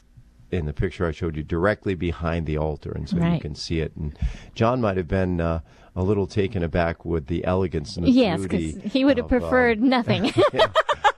In 0.51 0.65
the 0.65 0.73
picture 0.73 1.05
I 1.05 1.12
showed 1.12 1.36
you, 1.36 1.43
directly 1.43 1.95
behind 1.95 2.45
the 2.45 2.58
altar, 2.58 2.91
and 2.91 3.10
so 3.10 3.17
right. 3.17 3.34
you 3.34 3.39
can 3.41 3.55
see 3.55 3.81
it. 3.81 3.93
And 3.97 4.17
John 4.53 4.79
might 4.79 4.95
have 4.95 5.08
been 5.08 5.41
uh, 5.41 5.60
a 5.95 6.03
little 6.03 6.27
taken 6.27 6.63
aback 6.63 7.05
with 7.05 7.27
the 7.27 7.45
elegance 7.45 7.95
and 7.95 8.05
the 8.05 8.12
yes, 8.12 8.41
because 8.41 8.75
he 8.91 9.05
would 9.05 9.17
have 9.17 9.27
preferred 9.27 9.81
nothing. 9.81 10.31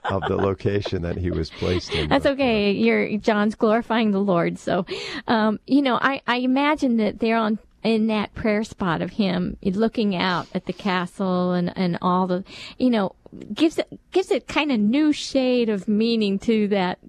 of 0.05 0.21
the 0.29 0.37
location 0.37 1.01
that 1.01 1.17
he 1.17 1.29
was 1.29 1.49
placed 1.49 1.93
in. 1.93 2.07
That's 2.07 2.25
okay. 2.25 2.71
You're 2.71 3.17
John's 3.17 3.55
glorifying 3.55 4.11
the 4.11 4.21
Lord. 4.21 4.57
So, 4.57 4.85
um, 5.27 5.59
you 5.67 5.81
know, 5.81 5.99
I, 6.01 6.21
I 6.25 6.37
imagine 6.37 6.95
that 6.97 7.19
they're 7.19 7.35
on 7.35 7.59
in 7.83 8.07
that 8.07 8.33
prayer 8.33 8.63
spot 8.63 9.01
of 9.01 9.11
him 9.11 9.57
looking 9.61 10.15
out 10.15 10.47
at 10.53 10.65
the 10.65 10.73
castle 10.73 11.53
and, 11.53 11.71
and 11.77 11.97
all 12.01 12.27
the, 12.27 12.43
you 12.77 12.89
know, 12.89 13.15
gives 13.53 13.77
it, 13.77 13.87
gives 14.11 14.31
it 14.31 14.47
kind 14.47 14.71
of 14.71 14.79
new 14.79 15.13
shade 15.13 15.69
of 15.69 15.87
meaning 15.87 16.39
to 16.39 16.67
that 16.69 16.99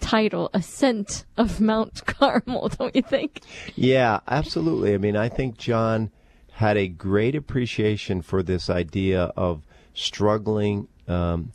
title, 0.00 0.50
Ascent 0.54 1.24
of 1.36 1.60
Mount 1.60 2.04
Carmel, 2.06 2.68
don't 2.68 2.94
you 2.94 3.02
think? 3.02 3.42
Yeah, 3.74 4.20
absolutely. 4.26 4.94
I 4.94 4.98
mean, 4.98 5.16
I 5.16 5.28
think 5.28 5.58
John 5.58 6.10
had 6.58 6.76
a 6.76 6.88
great 6.88 7.36
appreciation 7.36 8.20
for 8.20 8.42
this 8.42 8.68
idea 8.68 9.30
of 9.36 9.62
struggling 9.94 10.88
um, 11.06 11.52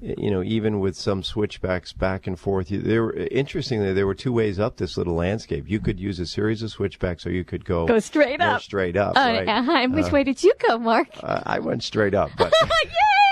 you 0.00 0.30
know, 0.30 0.44
even 0.44 0.78
with 0.78 0.94
some 0.94 1.24
switchbacks 1.24 1.92
back 1.92 2.28
and 2.28 2.38
forth. 2.38 2.68
There, 2.70 3.02
were, 3.02 3.14
interestingly, 3.14 3.92
there 3.92 4.06
were 4.06 4.14
two 4.14 4.32
ways 4.32 4.60
up 4.60 4.76
this 4.76 4.96
little 4.96 5.14
landscape. 5.14 5.64
You 5.66 5.80
could 5.80 5.98
use 5.98 6.20
a 6.20 6.26
series 6.26 6.62
of 6.62 6.70
switchbacks, 6.70 7.26
or 7.26 7.32
you 7.32 7.42
could 7.42 7.64
go 7.64 7.86
go 7.86 7.98
straight 7.98 8.40
up. 8.40 8.62
Straight 8.62 8.96
up. 8.96 9.16
Uh, 9.16 9.20
right? 9.20 9.48
uh, 9.48 9.88
which 9.88 10.06
uh, 10.06 10.10
way 10.10 10.22
did 10.22 10.44
you 10.44 10.52
go, 10.68 10.78
Mark? 10.78 11.08
I 11.22 11.58
went 11.58 11.82
straight 11.82 12.14
up, 12.14 12.30
but 12.38 12.52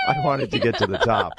I 0.09 0.25
wanted 0.25 0.51
to 0.51 0.59
get 0.59 0.79
to 0.79 0.87
the 0.89 0.99
top. 0.99 1.35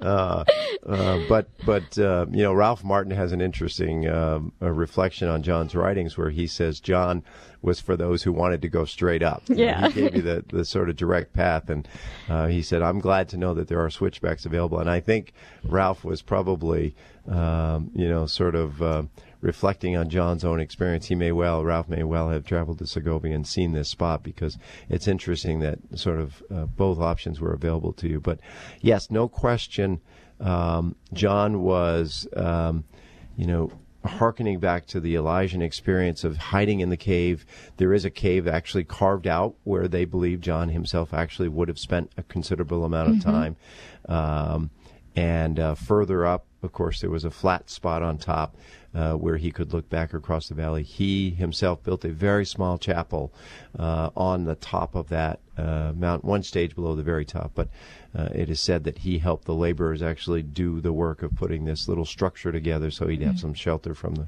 Uh, 0.00 0.44
uh, 0.86 1.20
but 1.28 1.48
but 1.66 1.98
uh, 1.98 2.26
you 2.30 2.42
know, 2.42 2.52
Ralph 2.52 2.84
Martin 2.84 3.12
has 3.12 3.32
an 3.32 3.40
interesting 3.40 4.08
um, 4.08 4.52
reflection 4.60 5.28
on 5.28 5.42
John's 5.42 5.74
writings 5.74 6.16
where 6.16 6.30
he 6.30 6.46
says 6.46 6.80
John 6.80 7.22
was 7.60 7.80
for 7.80 7.96
those 7.96 8.22
who 8.22 8.32
wanted 8.32 8.62
to 8.62 8.68
go 8.68 8.84
straight 8.84 9.22
up. 9.22 9.42
Yeah. 9.48 9.88
he 9.88 10.02
gave 10.02 10.14
you 10.14 10.22
the, 10.22 10.44
the 10.48 10.64
sort 10.64 10.88
of 10.88 10.96
direct 10.96 11.32
path. 11.32 11.68
And 11.68 11.88
uh, 12.28 12.46
he 12.46 12.62
said, 12.62 12.82
I'm 12.82 13.00
glad 13.00 13.28
to 13.30 13.36
know 13.36 13.54
that 13.54 13.66
there 13.68 13.84
are 13.84 13.90
switchbacks 13.90 14.46
available. 14.46 14.78
And 14.78 14.88
I 14.88 15.00
think 15.00 15.32
Ralph 15.64 16.04
was 16.04 16.22
probably, 16.22 16.94
um, 17.28 17.90
you 17.94 18.08
know, 18.08 18.26
sort 18.26 18.54
of. 18.54 19.08
Reflecting 19.40 19.96
on 19.96 20.08
John's 20.08 20.44
own 20.44 20.58
experience, 20.58 21.06
he 21.06 21.14
may 21.14 21.30
well, 21.30 21.64
Ralph 21.64 21.88
may 21.88 22.02
well 22.02 22.30
have 22.30 22.44
traveled 22.44 22.78
to 22.78 22.86
Segovia 22.86 23.34
and 23.34 23.46
seen 23.46 23.72
this 23.72 23.88
spot 23.88 24.22
because 24.24 24.58
it's 24.88 25.06
interesting 25.06 25.60
that 25.60 25.78
sort 25.94 26.18
of 26.18 26.42
uh, 26.52 26.66
both 26.66 26.98
options 26.98 27.40
were 27.40 27.52
available 27.52 27.92
to 27.94 28.08
you. 28.08 28.20
But 28.20 28.40
yes, 28.80 29.10
no 29.10 29.28
question, 29.28 30.00
um, 30.40 30.96
John 31.12 31.62
was, 31.62 32.26
um, 32.36 32.84
you 33.36 33.46
know, 33.46 33.70
harkening 34.04 34.58
back 34.58 34.86
to 34.86 35.00
the 35.00 35.14
Elijah 35.16 35.60
experience 35.62 36.24
of 36.24 36.36
hiding 36.36 36.80
in 36.80 36.88
the 36.88 36.96
cave. 36.96 37.44
There 37.76 37.92
is 37.92 38.04
a 38.04 38.10
cave 38.10 38.48
actually 38.48 38.84
carved 38.84 39.26
out 39.26 39.54
where 39.64 39.88
they 39.88 40.04
believe 40.04 40.40
John 40.40 40.68
himself 40.70 41.12
actually 41.12 41.48
would 41.48 41.68
have 41.68 41.78
spent 41.78 42.12
a 42.16 42.22
considerable 42.22 42.84
amount 42.84 43.10
of 43.10 43.16
mm-hmm. 43.16 43.30
time. 43.30 43.56
Um, 44.08 44.70
and 45.16 45.58
uh, 45.58 45.74
further 45.74 46.24
up, 46.24 46.46
of 46.62 46.72
course, 46.72 47.00
there 47.00 47.10
was 47.10 47.24
a 47.24 47.30
flat 47.30 47.70
spot 47.70 48.02
on 48.02 48.18
top 48.18 48.56
uh, 48.98 49.12
where 49.12 49.36
he 49.36 49.52
could 49.52 49.72
look 49.72 49.88
back 49.88 50.12
across 50.12 50.48
the 50.48 50.54
valley. 50.54 50.82
He 50.82 51.30
himself 51.30 51.84
built 51.84 52.04
a 52.04 52.08
very 52.08 52.44
small 52.44 52.78
chapel 52.78 53.32
uh, 53.78 54.10
on 54.16 54.44
the 54.44 54.56
top 54.56 54.96
of 54.96 55.08
that 55.10 55.38
uh, 55.56 55.92
mount, 55.94 56.24
one 56.24 56.42
stage 56.42 56.74
below 56.74 56.96
the 56.96 57.04
very 57.04 57.24
top. 57.24 57.52
But 57.54 57.68
uh, 58.16 58.30
it 58.34 58.50
is 58.50 58.60
said 58.60 58.82
that 58.84 58.98
he 58.98 59.18
helped 59.18 59.44
the 59.44 59.54
laborers 59.54 60.02
actually 60.02 60.42
do 60.42 60.80
the 60.80 60.92
work 60.92 61.22
of 61.22 61.36
putting 61.36 61.64
this 61.64 61.86
little 61.86 62.04
structure 62.04 62.50
together 62.50 62.90
so 62.90 63.06
he'd 63.06 63.20
have 63.22 63.34
mm-hmm. 63.34 63.38
some 63.38 63.54
shelter 63.54 63.94
from 63.94 64.16
the, 64.16 64.26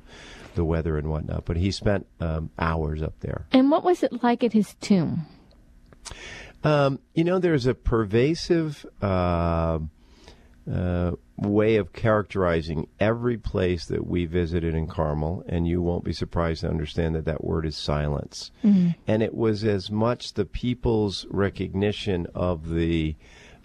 the 0.54 0.64
weather 0.64 0.96
and 0.96 1.10
whatnot. 1.10 1.46
But 1.46 1.56
he 1.56 1.72
spent 1.72 2.06
um, 2.20 2.50
hours 2.56 3.02
up 3.02 3.18
there. 3.20 3.46
And 3.50 3.72
what 3.72 3.82
was 3.82 4.04
it 4.04 4.22
like 4.22 4.44
at 4.44 4.52
his 4.52 4.74
tomb? 4.80 5.26
Um, 6.62 7.00
you 7.14 7.24
know, 7.24 7.40
there's 7.40 7.66
a 7.66 7.74
pervasive 7.74 8.86
uh, 9.02 9.80
uh, 10.70 11.12
way 11.40 11.76
of 11.76 11.92
characterizing 11.92 12.86
every 12.98 13.38
place 13.38 13.86
that 13.86 14.06
we 14.06 14.26
visited 14.26 14.74
in 14.74 14.86
Carmel, 14.86 15.42
and 15.48 15.66
you 15.66 15.80
won't 15.80 16.04
be 16.04 16.12
surprised 16.12 16.60
to 16.60 16.68
understand 16.68 17.14
that 17.14 17.24
that 17.24 17.42
word 17.42 17.64
is 17.64 17.76
silence. 17.76 18.50
Mm-hmm. 18.62 18.90
And 19.06 19.22
it 19.22 19.34
was 19.34 19.64
as 19.64 19.90
much 19.90 20.34
the 20.34 20.44
people's 20.44 21.26
recognition 21.30 22.26
of 22.34 22.70
the 22.70 23.16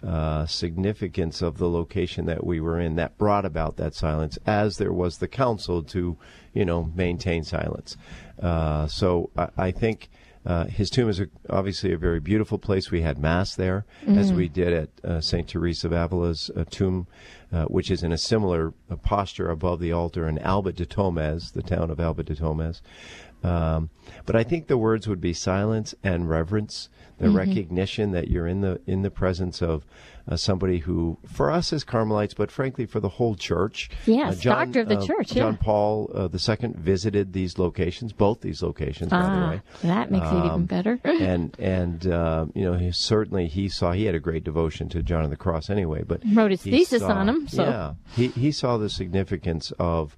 uh, 0.06 0.46
significance 0.46 1.42
of 1.42 1.58
the 1.58 1.68
location 1.68 2.26
that 2.26 2.46
we 2.46 2.60
were 2.60 2.78
in 2.78 2.96
that 2.96 3.18
brought 3.18 3.44
about 3.44 3.76
that 3.76 3.94
silence, 3.94 4.38
as 4.46 4.76
there 4.76 4.92
was 4.92 5.18
the 5.18 5.28
counsel 5.28 5.82
to, 5.82 6.16
you 6.52 6.64
know, 6.64 6.90
maintain 6.94 7.44
silence. 7.44 7.96
Uh, 8.40 8.86
so 8.86 9.30
I, 9.36 9.48
I 9.56 9.70
think 9.70 10.08
uh, 10.46 10.66
his 10.66 10.90
tomb 10.90 11.08
is 11.08 11.18
a, 11.18 11.26
obviously 11.50 11.92
a 11.92 11.98
very 11.98 12.20
beautiful 12.20 12.56
place. 12.56 12.90
We 12.90 13.02
had 13.02 13.18
mass 13.18 13.56
there, 13.56 13.84
mm-hmm. 14.02 14.16
as 14.16 14.32
we 14.32 14.48
did 14.48 14.72
at 14.72 14.88
uh, 15.04 15.20
Saint 15.20 15.48
Teresa 15.48 15.88
of 15.88 15.92
Avila's 15.92 16.50
uh, 16.56 16.64
tomb, 16.70 17.08
uh, 17.52 17.64
which 17.64 17.90
is 17.90 18.04
in 18.04 18.12
a 18.12 18.18
similar 18.18 18.72
uh, 18.88 18.96
posture 18.96 19.50
above 19.50 19.80
the 19.80 19.90
altar 19.90 20.28
in 20.28 20.38
Alba 20.38 20.72
de 20.72 20.86
Tormes, 20.86 21.50
the 21.50 21.62
town 21.62 21.90
of 21.90 21.98
Alba 21.98 22.22
de 22.22 22.36
Tormes. 22.36 22.80
Um, 23.46 23.90
but 24.24 24.36
I 24.36 24.42
think 24.42 24.66
the 24.66 24.78
words 24.78 25.06
would 25.08 25.20
be 25.20 25.32
silence 25.32 25.94
and 26.02 26.28
reverence, 26.28 26.88
the 27.18 27.26
mm-hmm. 27.26 27.36
recognition 27.36 28.12
that 28.12 28.28
you're 28.28 28.46
in 28.46 28.60
the 28.60 28.80
in 28.86 29.02
the 29.02 29.10
presence 29.10 29.62
of 29.62 29.84
uh, 30.28 30.36
somebody 30.36 30.78
who, 30.78 31.18
for 31.24 31.50
us 31.50 31.72
as 31.72 31.84
Carmelites, 31.84 32.34
but 32.34 32.50
frankly 32.50 32.84
for 32.84 33.00
the 33.00 33.08
whole 33.08 33.36
church. 33.36 33.88
Yes, 34.06 34.38
uh, 34.38 34.40
John, 34.40 34.66
doctor 34.66 34.80
of 34.80 34.88
the 34.88 34.98
uh, 34.98 35.06
church. 35.06 35.28
John 35.28 35.52
yeah. 35.52 35.64
Paul 35.64 36.10
uh, 36.14 36.28
the 36.28 36.38
second 36.38 36.76
visited 36.76 37.32
these 37.32 37.58
locations, 37.58 38.12
both 38.12 38.40
these 38.40 38.62
locations, 38.62 39.10
by 39.10 39.22
the 39.22 39.28
ah, 39.28 39.50
way. 39.50 39.62
That 39.82 40.10
makes 40.10 40.26
um, 40.26 40.36
it 40.36 40.38
even 40.40 40.50
um, 40.50 40.64
better. 40.64 41.00
and 41.04 41.54
and 41.58 42.06
uh, 42.06 42.46
you 42.54 42.64
know, 42.64 42.74
he, 42.74 42.90
certainly 42.92 43.46
he 43.46 43.68
saw 43.68 43.92
he 43.92 44.04
had 44.06 44.14
a 44.14 44.20
great 44.20 44.44
devotion 44.44 44.88
to 44.90 45.02
John 45.02 45.24
of 45.24 45.30
the 45.30 45.36
Cross 45.36 45.70
anyway. 45.70 46.02
But 46.02 46.22
wrote 46.32 46.50
his 46.50 46.62
thesis 46.62 47.02
saw, 47.02 47.12
on 47.12 47.28
him. 47.28 47.48
So. 47.48 47.62
Yeah, 47.62 47.94
he 48.14 48.28
he 48.28 48.52
saw 48.52 48.76
the 48.76 48.90
significance 48.90 49.72
of. 49.78 50.16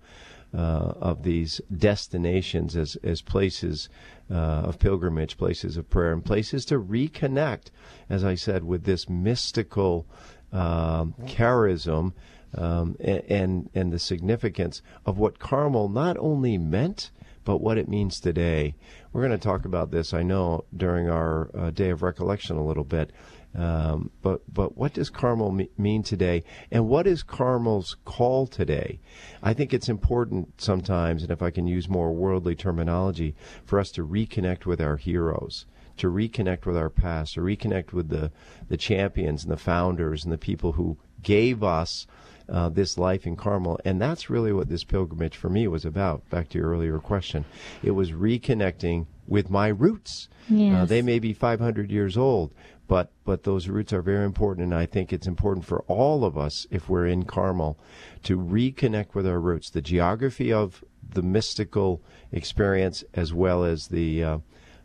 Uh, 0.54 0.94
of 0.98 1.24
these 1.24 1.61
destinations 1.76 2.74
as 2.74 2.96
as 3.04 3.20
places 3.20 3.90
uh, 4.30 4.34
of 4.64 4.78
pilgrimage, 4.78 5.37
places 5.37 5.76
of 5.76 5.90
prayer, 5.90 6.11
and 6.11 6.24
places 6.24 6.64
to 6.64 6.80
reconnect, 6.80 7.66
as 8.08 8.24
I 8.24 8.34
said, 8.34 8.64
with 8.64 8.84
this 8.84 9.11
mystical 9.11 10.06
um, 10.50 11.14
charism 11.24 12.14
um, 12.54 12.96
and, 12.98 13.68
and 13.74 13.92
the 13.92 13.98
significance 13.98 14.80
of 15.04 15.18
what 15.18 15.38
Carmel 15.38 15.90
not 15.90 16.16
only 16.18 16.56
meant 16.56 17.11
but 17.44 17.62
what 17.62 17.78
it 17.78 17.88
means 17.88 18.20
today. 18.20 18.74
We're 19.11 19.26
going 19.26 19.38
to 19.38 19.38
talk 19.38 19.64
about 19.64 19.90
this, 19.90 20.12
I 20.12 20.22
know, 20.22 20.66
during 20.76 21.08
our 21.08 21.50
uh, 21.56 21.70
day 21.70 21.88
of 21.88 22.02
recollection 22.02 22.58
a 22.58 22.66
little 22.66 22.84
bit. 22.84 23.11
Um, 23.59 24.11
but 24.23 24.42
but 24.53 24.77
what 24.77 24.92
does 24.92 25.11
Carmel 25.11 25.51
me- 25.51 25.71
mean 25.77 26.05
today, 26.05 26.44
and 26.71 26.87
what 26.87 27.09
is 27.09 27.25
Carmel's 27.25 27.97
call 28.05 28.47
today? 28.47 29.01
I 29.42 29.53
think 29.53 29.75
it's 29.75 29.88
important 29.88 30.61
sometimes, 30.61 31.23
and 31.23 31.33
if 31.33 31.42
I 31.42 31.51
can 31.51 31.66
use 31.66 31.88
more 31.88 32.12
worldly 32.12 32.55
terminology, 32.55 33.35
for 33.64 33.81
us 33.81 33.90
to 33.92 34.07
reconnect 34.07 34.64
with 34.64 34.81
our 34.81 34.97
heroes, 34.97 35.66
to 35.97 36.07
reconnect 36.07 36.66
with 36.66 36.77
our 36.77 36.88
past, 36.88 37.35
to 37.35 37.40
reconnect 37.40 37.92
with 37.92 38.11
the 38.11 38.31
the 38.68 38.77
champions 38.77 39.42
and 39.42 39.53
the 39.53 39.57
founders 39.57 40.23
and 40.23 40.33
the 40.33 40.38
people 40.38 40.73
who 40.73 40.97
gave 41.25 41.64
us 41.64 42.07
uh, 42.49 42.68
this 42.68 42.97
life 42.97 43.27
in 43.27 43.35
Carmel. 43.35 43.81
And 43.85 44.01
that's 44.01 44.31
really 44.31 44.53
what 44.53 44.68
this 44.68 44.85
pilgrimage 44.85 45.37
for 45.37 45.49
me 45.49 45.66
was 45.68 45.85
about. 45.85 46.29
Back 46.31 46.49
to 46.51 46.59
your 46.59 46.71
earlier 46.71 46.99
question, 46.99 47.44
it 47.83 47.90
was 47.90 48.12
reconnecting 48.12 49.07
with 49.27 49.51
my 49.51 49.68
roots. 49.68 50.29
Yes. 50.49 50.77
Uh, 50.77 50.85
they 50.87 51.03
may 51.03 51.18
be 51.18 51.33
500 51.33 51.90
years 51.90 52.16
old, 52.16 52.53
but 52.88 53.12
but 53.24 53.44
those 53.44 53.68
roots 53.68 53.92
are 53.92 54.03
very 54.03 54.24
important, 54.24 54.64
and 54.64 54.74
I 54.74 54.87
think 54.87 55.12
it's 55.12 55.27
important 55.27 55.64
for 55.66 55.83
all 55.83 56.24
of 56.24 56.37
us 56.37 56.66
if 56.70 56.88
we're 56.88 57.07
in 57.07 57.24
Carmel 57.24 57.79
to 58.24 58.38
reconnect 58.38 59.14
with 59.14 59.27
our 59.27 59.38
roots, 59.38 59.70
the 59.70 59.83
geography 59.83 60.53
of 60.53 60.83
the 61.09 61.22
mystical 61.22 62.03
experience, 62.33 63.05
as 63.14 63.33
well 63.33 63.62
as 63.62 63.88
the 63.88 64.24
uh, 64.24 64.38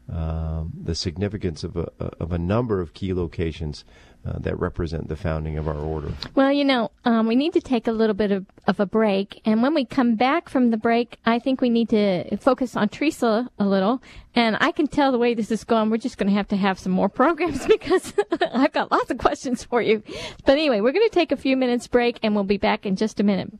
um 0.09 0.73
the 0.83 0.95
significance 0.95 1.63
of 1.63 1.77
a 1.77 1.89
of 2.19 2.33
a 2.33 2.37
number 2.37 2.81
of 2.81 2.93
key 2.93 3.13
locations 3.13 3.85
uh, 4.25 4.39
that 4.39 4.57
represent 4.59 5.09
the 5.09 5.15
founding 5.15 5.57
of 5.57 5.67
our 5.67 5.77
order. 5.77 6.11
Well, 6.35 6.51
you 6.51 6.63
know, 6.63 6.91
um, 7.05 7.27
we 7.27 7.35
need 7.35 7.53
to 7.53 7.61
take 7.61 7.87
a 7.87 7.91
little 7.91 8.13
bit 8.13 8.31
of, 8.31 8.45
of 8.67 8.79
a 8.79 8.85
break. 8.85 9.41
And 9.45 9.61
when 9.61 9.73
we 9.73 9.85
come 9.85 10.15
back 10.15 10.49
from 10.49 10.71
the 10.71 10.77
break, 10.77 11.17
I 11.25 11.39
think 11.39 11.59
we 11.59 11.69
need 11.69 11.89
to 11.89 12.37
focus 12.37 12.75
on 12.75 12.89
Teresa 12.89 13.49
a 13.59 13.65
little. 13.65 14.01
And 14.35 14.57
I 14.59 14.71
can 14.71 14.87
tell 14.87 15.11
the 15.11 15.17
way 15.17 15.33
this 15.33 15.51
is 15.51 15.63
going, 15.63 15.89
we're 15.89 15.97
just 15.97 16.17
going 16.17 16.29
to 16.29 16.35
have 16.35 16.47
to 16.49 16.55
have 16.55 16.79
some 16.79 16.91
more 16.91 17.09
programs 17.09 17.65
because 17.67 18.13
I've 18.53 18.73
got 18.73 18.91
lots 18.91 19.11
of 19.11 19.17
questions 19.17 19.63
for 19.63 19.81
you. 19.81 20.03
But 20.45 20.53
anyway, 20.53 20.81
we're 20.81 20.93
going 20.93 21.07
to 21.07 21.13
take 21.13 21.31
a 21.31 21.37
few 21.37 21.57
minutes 21.57 21.87
break 21.87 22.19
and 22.23 22.33
we'll 22.33 22.43
be 22.43 22.57
back 22.57 22.85
in 22.85 22.95
just 22.95 23.19
a 23.19 23.23
minute. 23.23 23.51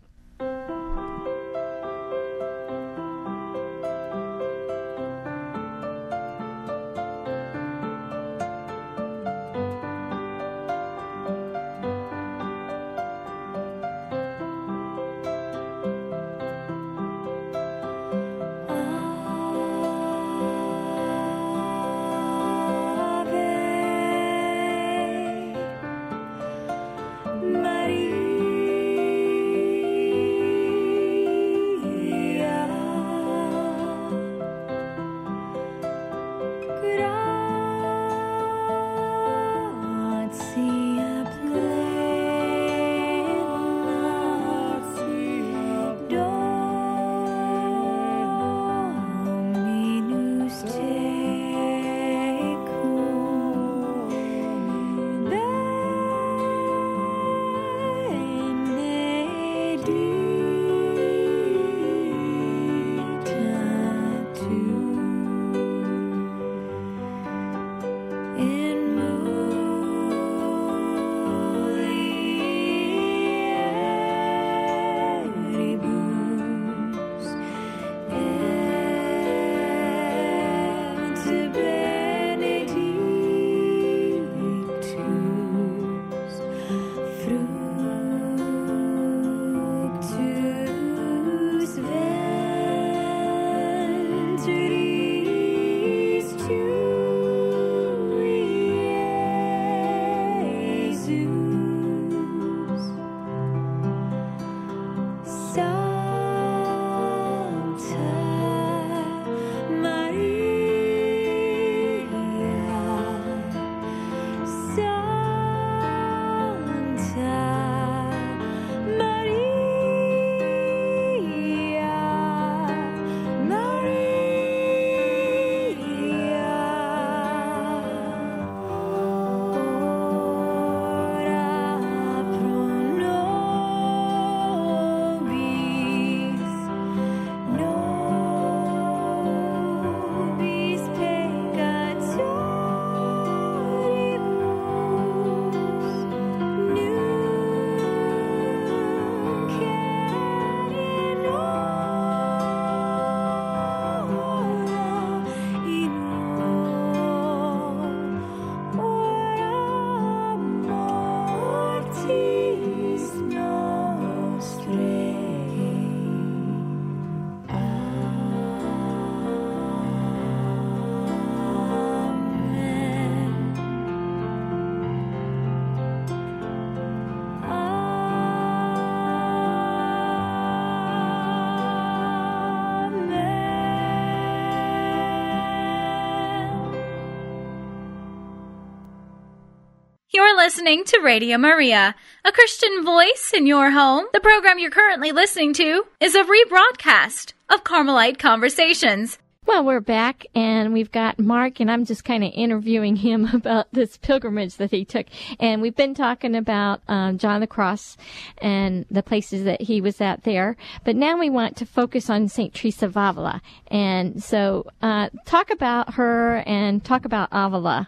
Listening 190.44 190.84
to 190.84 191.00
Radio 191.00 191.38
Maria, 191.38 191.96
a 192.26 192.32
Christian 192.34 192.84
voice 192.84 193.32
in 193.34 193.48
your 193.48 193.72
home. 193.72 194.04
The 194.12 194.20
program 194.20 194.60
you're 194.60 194.72
currently 194.72 195.14
listening 195.14 195.54
to 195.54 195.86
is 196.02 196.16
a 196.16 196.24
rebroadcast 196.26 197.32
of 197.50 197.64
Carmelite 197.64 198.20
Conversations. 198.20 199.18
Well, 199.46 199.64
we're 199.64 199.80
back 199.80 200.26
and 200.36 200.74
we've 200.74 200.92
got 200.92 201.18
Mark 201.18 201.62
and 201.62 201.72
I'm 201.72 201.86
just 201.86 202.04
kind 202.04 202.26
of 202.26 202.32
interviewing 202.34 202.98
him 202.98 203.24
about 203.34 203.68
this 203.72 203.96
pilgrimage 203.96 204.58
that 204.58 204.72
he 204.72 204.84
took. 204.84 205.06
And 205.40 205.62
we've 205.62 205.78
been 205.78 205.96
talking 205.96 206.36
about 206.36 206.82
um, 206.90 207.20
John 207.20 207.40
the 207.40 207.48
Cross 207.48 207.96
and 208.40 208.86
the 208.92 209.02
places 209.02 209.46
that 209.46 209.62
he 209.62 209.80
was 209.80 210.02
at 210.02 210.26
there. 210.26 210.58
But 210.84 210.98
now 210.98 211.18
we 211.18 211.30
want 211.30 211.56
to 211.56 211.66
focus 211.66 212.10
on 212.10 212.28
St. 212.28 212.54
Teresa 212.54 212.88
of 212.88 212.98
Avila. 212.98 213.42
And 213.68 214.22
so, 214.22 214.66
uh, 214.82 215.08
talk 215.26 215.52
about 215.52 215.94
her 215.94 216.44
and 216.46 216.84
talk 216.84 217.06
about 217.06 217.30
Avila. 217.32 217.88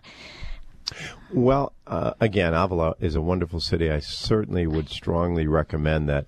Well, 1.36 1.74
uh, 1.86 2.13
again, 2.21 2.54
Avila 2.54 2.95
is 3.02 3.15
a 3.15 3.21
wonderful 3.21 3.60
city. 3.60 3.91
I 3.91 4.00
certainly 4.00 4.65
would 4.67 4.88
strongly 4.88 5.48
recommend 5.48 6.08
that 6.08 6.28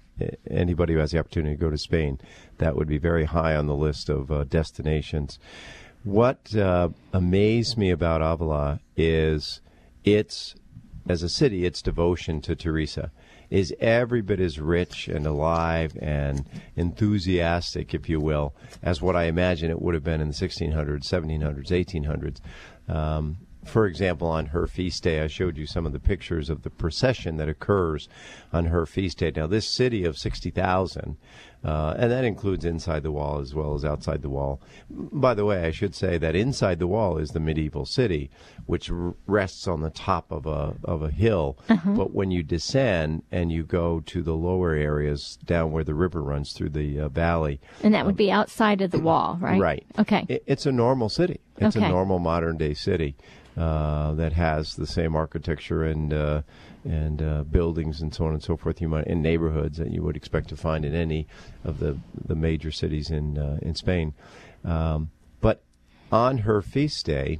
anybody 0.51 0.93
who 0.93 0.99
has 0.99 1.11
the 1.11 1.19
opportunity 1.19 1.55
to 1.55 1.61
go 1.61 1.69
to 1.69 1.77
Spain, 1.77 2.19
that 2.57 2.75
would 2.75 2.89
be 2.89 2.97
very 2.97 3.23
high 3.23 3.55
on 3.55 3.67
the 3.67 3.73
list 3.73 4.09
of 4.09 4.29
uh, 4.29 4.43
destinations. 4.43 5.39
What 6.03 6.53
uh, 6.53 6.89
amazed 7.13 7.77
me 7.77 7.89
about 7.89 8.21
Avila 8.21 8.81
is 8.97 9.61
its, 10.03 10.55
as 11.07 11.23
a 11.23 11.29
city, 11.29 11.65
its 11.65 11.81
devotion 11.81 12.41
to 12.41 12.53
Teresa 12.53 13.09
is 13.49 13.73
every 13.79 14.21
bit 14.21 14.41
as 14.41 14.59
rich 14.59 15.07
and 15.07 15.25
alive 15.25 15.97
and 16.01 16.45
enthusiastic, 16.75 17.93
if 17.93 18.09
you 18.09 18.19
will, 18.19 18.53
as 18.83 19.01
what 19.01 19.15
I 19.15 19.23
imagine 19.23 19.71
it 19.71 19.81
would 19.81 19.93
have 19.93 20.03
been 20.03 20.19
in 20.19 20.27
the 20.27 20.33
1600s, 20.33 21.05
1700s, 21.05 21.69
1800s. 21.69 22.93
Um, 22.93 23.37
for 23.67 23.85
example, 23.85 24.27
on 24.27 24.47
her 24.47 24.67
feast 24.67 25.03
day, 25.03 25.21
I 25.21 25.27
showed 25.27 25.57
you 25.57 25.65
some 25.65 25.85
of 25.85 25.93
the 25.93 25.99
pictures 25.99 26.49
of 26.49 26.63
the 26.63 26.69
procession 26.69 27.37
that 27.37 27.49
occurs 27.49 28.07
on 28.51 28.65
her 28.65 28.85
feast 28.85 29.19
day. 29.19 29.31
Now, 29.35 29.47
this 29.47 29.67
city 29.67 30.05
of 30.05 30.17
60,000, 30.17 31.17
uh, 31.67 31.93
and 31.97 32.09
that 32.09 32.23
includes 32.23 32.63
inside 32.63 33.03
the 33.03 33.11
wall 33.11 33.39
as 33.39 33.53
well 33.53 33.75
as 33.75 33.83
outside 33.83 34.21
the 34.21 34.29
wall. 34.29 34.61
By 34.89 35.33
the 35.33 35.43
way, 35.43 35.65
I 35.65 35.71
should 35.71 35.93
say 35.93 36.17
that 36.17 36.33
inside 36.33 36.79
the 36.79 36.87
wall 36.87 37.17
is 37.17 37.31
the 37.31 37.41
medieval 37.41 37.85
city, 37.85 38.29
which 38.67 38.89
r- 38.89 39.15
rests 39.25 39.67
on 39.67 39.81
the 39.81 39.89
top 39.89 40.31
of 40.31 40.45
a, 40.45 40.75
of 40.85 41.01
a 41.01 41.11
hill. 41.11 41.59
Uh-huh. 41.67 41.91
But 41.91 42.13
when 42.13 42.31
you 42.31 42.41
descend 42.41 43.23
and 43.33 43.51
you 43.51 43.65
go 43.65 43.99
to 43.99 44.23
the 44.23 44.33
lower 44.33 44.75
areas 44.75 45.37
down 45.43 45.73
where 45.73 45.83
the 45.83 45.93
river 45.93 46.23
runs 46.23 46.53
through 46.53 46.69
the 46.69 47.01
uh, 47.01 47.09
valley. 47.09 47.59
And 47.83 47.93
that 47.93 48.05
would 48.05 48.13
um, 48.13 48.17
be 48.17 48.31
outside 48.31 48.79
of 48.79 48.91
the 48.91 48.99
wall, 48.99 49.37
right? 49.41 49.59
Right. 49.59 49.85
Okay. 49.99 50.25
It, 50.29 50.43
it's 50.47 50.65
a 50.65 50.71
normal 50.71 51.09
city. 51.09 51.41
It's 51.57 51.75
okay. 51.75 51.85
a 51.85 51.89
normal 51.89 52.19
modern 52.19 52.55
day 52.55 52.75
city. 52.75 53.17
Uh, 53.57 54.13
that 54.13 54.33
has 54.33 54.75
the 54.75 54.85
same 54.85 55.15
architecture 55.15 55.83
and 55.83 56.13
uh, 56.13 56.43
and 56.83 57.21
uh, 57.21 57.43
buildings 57.43 58.01
and 58.01 58.13
so 58.13 58.25
on 58.25 58.33
and 58.33 58.43
so 58.43 58.57
forth. 58.57 58.81
You 58.81 58.89
might 58.89 59.07
in 59.07 59.21
neighborhoods 59.21 59.77
that 59.77 59.91
you 59.91 60.03
would 60.03 60.15
expect 60.15 60.49
to 60.49 60.55
find 60.55 60.85
in 60.85 60.95
any 60.95 61.27
of 61.63 61.79
the 61.79 61.97
the 62.25 62.35
major 62.35 62.71
cities 62.71 63.09
in 63.09 63.37
uh, 63.37 63.59
in 63.61 63.75
Spain. 63.75 64.13
Um, 64.63 65.11
but 65.41 65.63
on 66.11 66.39
her 66.39 66.61
feast 66.61 67.05
day, 67.05 67.39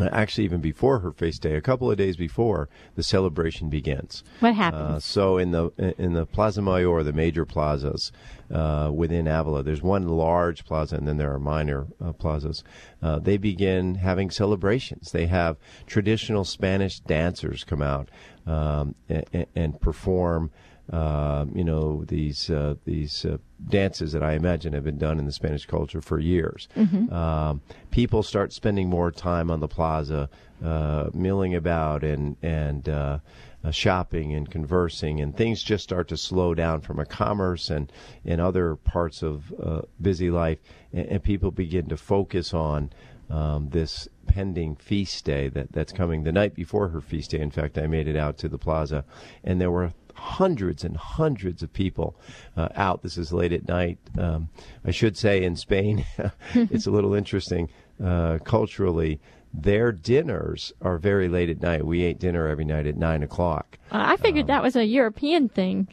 actually 0.00 0.44
even 0.44 0.60
before 0.60 1.00
her 1.00 1.12
feast 1.12 1.42
day, 1.42 1.54
a 1.54 1.60
couple 1.60 1.90
of 1.90 1.96
days 1.96 2.16
before 2.16 2.68
the 2.94 3.02
celebration 3.02 3.68
begins. 3.68 4.22
What 4.40 4.54
happens? 4.54 4.82
Uh, 4.82 5.00
so 5.00 5.38
in 5.38 5.50
the 5.50 5.94
in 5.98 6.12
the 6.14 6.26
Plaza 6.26 6.62
Mayor, 6.62 7.02
the 7.02 7.12
major 7.12 7.44
plazas 7.44 8.12
uh, 8.52 8.90
within 8.94 9.26
Avila, 9.26 9.62
there's 9.62 9.82
one 9.82 10.08
large 10.08 10.64
plaza, 10.64 10.96
and 10.96 11.06
then 11.06 11.16
there 11.16 11.32
are 11.32 11.38
minor 11.38 11.86
uh, 12.04 12.12
plazas. 12.12 12.64
Uh, 13.02 13.18
they 13.18 13.36
begin 13.36 13.96
having 13.96 14.30
celebrations. 14.30 15.12
They 15.12 15.26
have 15.26 15.56
traditional 15.86 16.44
Spanish 16.44 17.00
dancers 17.00 17.64
come 17.64 17.82
out 17.82 18.08
um, 18.46 18.94
and, 19.08 19.46
and 19.54 19.80
perform 19.80 20.50
uh, 20.92 21.44
you 21.54 21.64
know 21.64 22.04
these 22.06 22.48
uh, 22.48 22.74
these 22.84 23.24
uh, 23.24 23.36
dances 23.68 24.12
that 24.12 24.22
I 24.22 24.32
imagine 24.32 24.72
have 24.72 24.84
been 24.84 24.98
done 24.98 25.18
in 25.18 25.26
the 25.26 25.32
Spanish 25.32 25.66
culture 25.66 26.00
for 26.00 26.18
years. 26.18 26.68
Mm-hmm. 26.76 27.12
Um, 27.12 27.60
people 27.90 28.22
start 28.22 28.52
spending 28.52 28.88
more 28.88 29.10
time 29.10 29.50
on 29.50 29.60
the 29.60 29.68
plaza, 29.68 30.30
uh, 30.64 31.10
milling 31.12 31.54
about 31.54 32.04
and 32.04 32.36
and 32.42 32.88
uh, 32.88 33.18
uh, 33.64 33.70
shopping 33.70 34.32
and 34.32 34.50
conversing, 34.50 35.20
and 35.20 35.36
things 35.36 35.62
just 35.62 35.84
start 35.84 36.08
to 36.08 36.16
slow 36.16 36.54
down 36.54 36.80
from 36.80 36.98
a 36.98 37.04
commerce 37.04 37.68
and 37.68 37.92
in 38.24 38.40
other 38.40 38.74
parts 38.76 39.22
of 39.22 39.52
busy 40.00 40.30
life, 40.30 40.58
and, 40.92 41.06
and, 41.08 41.22
people 41.22 41.50
begin 41.50 41.88
to 41.88 41.96
focus 41.96 42.54
on. 42.54 42.90
Um, 43.30 43.68
this 43.68 44.08
pending 44.26 44.76
feast 44.76 45.26
day 45.26 45.50
that, 45.50 45.70
that's 45.72 45.92
coming 45.92 46.24
the 46.24 46.32
night 46.32 46.54
before 46.54 46.88
her 46.88 47.02
feast 47.02 47.32
day. 47.32 47.40
In 47.40 47.50
fact, 47.50 47.76
I 47.76 47.86
made 47.86 48.08
it 48.08 48.16
out 48.16 48.38
to 48.38 48.48
the 48.48 48.56
plaza, 48.56 49.04
and 49.44 49.60
there 49.60 49.70
were 49.70 49.92
hundreds 50.18 50.84
and 50.84 50.96
hundreds 50.96 51.62
of 51.62 51.72
people 51.72 52.16
uh, 52.56 52.68
out. 52.74 53.02
This 53.02 53.16
is 53.16 53.32
late 53.32 53.52
at 53.52 53.68
night. 53.68 53.98
Um, 54.18 54.48
I 54.84 54.90
should 54.90 55.16
say 55.16 55.42
in 55.42 55.56
Spain, 55.56 56.04
it's 56.54 56.86
a 56.86 56.90
little 56.90 57.14
interesting 57.14 57.70
uh, 58.02 58.38
culturally. 58.44 59.20
Their 59.54 59.92
dinners 59.92 60.72
are 60.82 60.98
very 60.98 61.28
late 61.28 61.48
at 61.48 61.62
night. 61.62 61.86
We 61.86 62.02
ate 62.02 62.18
dinner 62.18 62.48
every 62.48 62.64
night 62.64 62.86
at 62.86 62.96
nine 62.96 63.22
o'clock. 63.22 63.77
Uh, 63.90 64.04
I 64.08 64.16
figured 64.16 64.44
um, 64.44 64.48
that 64.48 64.62
was 64.62 64.76
a 64.76 64.84
European 64.84 65.48
thing. 65.48 65.88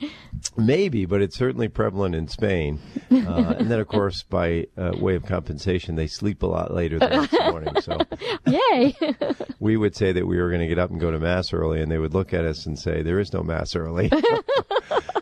Maybe, 0.58 1.06
but 1.06 1.22
it's 1.22 1.38
certainly 1.38 1.68
prevalent 1.68 2.16
in 2.16 2.28
Spain. 2.28 2.80
Uh, 3.12 3.56
and 3.60 3.70
then, 3.70 3.80
of 3.80 3.88
course, 3.88 4.24
by 4.24 4.68
uh, 4.78 4.92
way 5.00 5.16
of 5.16 5.26
compensation, 5.26 5.96
they 5.96 6.08
sleep 6.08 6.44
a 6.44 6.46
lot 6.46 6.74
later 6.74 7.00
the 7.00 7.08
next 7.08 7.34
morning. 7.34 7.74
So, 7.82 7.98
yay! 8.48 8.96
we 9.60 9.78
would 9.78 9.96
say 9.96 10.12
that 10.12 10.28
we 10.28 10.38
were 10.38 10.50
going 10.50 10.62
to 10.62 10.68
get 10.68 10.80
up 10.80 10.90
and 10.92 11.00
go 11.00 11.12
to 11.12 11.20
mass 11.20 11.54
early, 11.54 11.82
and 11.82 11.92
they 11.92 11.98
would 11.98 12.14
look 12.14 12.34
at 12.34 12.46
us 12.46 12.66
and 12.66 12.78
say, 12.78 13.02
"There 13.02 13.20
is 13.20 13.34
no 13.34 13.44
mass 13.44 13.76
early." 13.76 14.12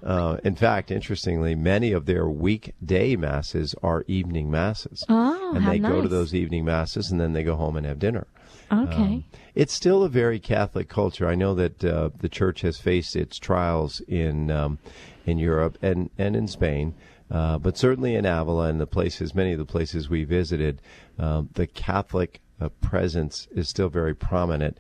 Uh, 0.04 0.38
in 0.44 0.56
fact, 0.56 0.92
interestingly, 0.92 1.56
many 1.56 1.94
of 1.94 2.06
their 2.06 2.28
weekday 2.28 3.16
masses 3.16 3.74
are 3.82 4.04
evening 4.08 4.52
masses. 4.52 5.06
Oh, 5.08 5.54
and 5.56 5.66
they 5.66 5.80
nice. 5.80 5.92
go 5.92 6.02
to 6.02 6.10
those 6.10 6.36
evening 6.36 6.66
masses 6.66 7.10
and 7.10 7.22
then 7.22 7.32
they 7.32 7.44
go 7.44 7.56
home 7.56 7.78
and 7.78 7.86
have 7.86 8.00
dinner. 8.00 8.28
Okay. 8.74 9.02
Um, 9.02 9.24
it's 9.56 9.74
still 9.74 10.04
a 10.04 10.10
very 10.10 10.40
Catholic 10.40 10.90
culture. 10.90 11.28
I 11.28 11.36
know 11.36 11.54
that 11.56 11.84
uh, 11.84 12.10
the 12.18 12.30
church 12.30 12.62
has 12.62 12.80
faced 12.80 13.16
its 13.16 13.38
trials 13.38 14.02
in 14.08 14.50
um, 14.50 14.80
in 15.26 15.38
Europe 15.38 15.78
and, 15.82 16.10
and 16.18 16.36
in 16.36 16.48
Spain. 16.48 16.96
Uh, 17.32 17.58
but 17.58 17.78
certainly 17.78 18.16
in 18.16 18.26
Avila 18.26 18.68
and 18.68 18.80
the 18.80 18.88
places, 18.88 19.34
many 19.34 19.54
of 19.54 19.60
the 19.60 19.66
places 19.66 20.10
we 20.10 20.24
visited, 20.24 20.82
um, 21.18 21.50
the 21.54 21.66
Catholic 21.66 22.42
uh, 22.60 22.70
presence 22.82 23.48
is 23.52 23.70
still 23.70 23.90
very 23.90 24.14
prominent, 24.14 24.78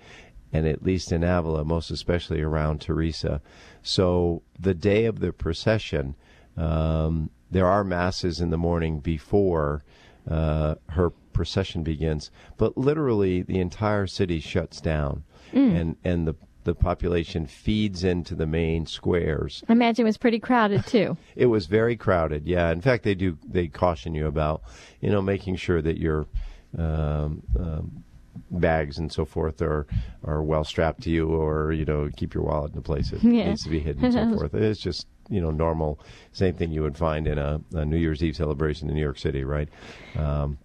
and 0.51 0.67
at 0.67 0.83
least 0.83 1.11
in 1.11 1.23
Avila, 1.23 1.65
most 1.65 1.89
especially 1.89 2.41
around 2.41 2.81
Teresa. 2.81 3.41
So 3.81 4.43
the 4.59 4.75
day 4.75 5.05
of 5.05 5.19
the 5.19 5.33
procession, 5.33 6.15
um, 6.55 7.31
there 7.49 7.65
are 7.65 7.83
masses 7.83 8.39
in 8.39 8.49
the 8.49 8.57
morning 8.57 8.99
before 8.99 9.83
uh, 10.29 10.75
her 10.89 11.09
procession 11.33 11.83
begins, 11.83 12.31
but 12.57 12.77
literally 12.77 13.41
the 13.41 13.59
entire 13.59 14.07
city 14.07 14.39
shuts 14.39 14.79
down, 14.81 15.23
mm. 15.51 15.75
and 15.75 15.95
and 16.03 16.27
the 16.27 16.35
the 16.63 16.73
population 16.73 17.45
feeds 17.45 18.05
into 18.05 18.35
the 18.35 18.45
main 18.45 18.85
squares. 18.85 19.63
I 19.67 19.73
imagine 19.73 20.05
it 20.05 20.07
was 20.07 20.17
pretty 20.17 20.39
crowded 20.39 20.85
too. 20.85 21.17
it 21.35 21.47
was 21.47 21.65
very 21.65 21.97
crowded. 21.97 22.47
Yeah, 22.47 22.71
in 22.71 22.81
fact, 22.81 23.03
they 23.03 23.15
do 23.15 23.37
they 23.45 23.67
caution 23.67 24.15
you 24.15 24.27
about 24.27 24.63
you 25.01 25.09
know 25.09 25.21
making 25.21 25.57
sure 25.57 25.81
that 25.81 25.97
you're. 25.97 26.27
Um, 26.75 27.43
um, 27.59 28.03
bags 28.49 28.97
and 28.97 29.11
so 29.11 29.25
forth 29.25 29.61
are 29.61 29.85
are 30.23 30.41
well 30.41 30.63
strapped 30.63 31.01
to 31.03 31.09
you, 31.09 31.27
or 31.29 31.71
you 31.71 31.85
know, 31.85 32.09
keep 32.15 32.33
your 32.33 32.43
wallet 32.43 32.71
in 32.71 32.79
a 32.79 32.81
place 32.81 33.11
it 33.11 33.23
yeah. 33.23 33.49
needs 33.49 33.63
to 33.63 33.69
be 33.69 33.79
hidden 33.79 34.03
and 34.05 34.13
so 34.13 34.37
forth. 34.37 34.53
It's 34.53 34.79
just 34.79 35.07
you 35.29 35.41
know 35.41 35.51
normal, 35.51 35.99
same 36.31 36.55
thing 36.55 36.71
you 36.71 36.81
would 36.81 36.97
find 36.97 37.27
in 37.27 37.37
a, 37.37 37.61
a 37.73 37.85
New 37.85 37.97
Year's 37.97 38.23
Eve 38.23 38.35
celebration 38.35 38.89
in 38.89 38.95
New 38.95 39.01
York 39.01 39.19
City, 39.19 39.43
right? 39.43 39.69
Um, 40.17 40.57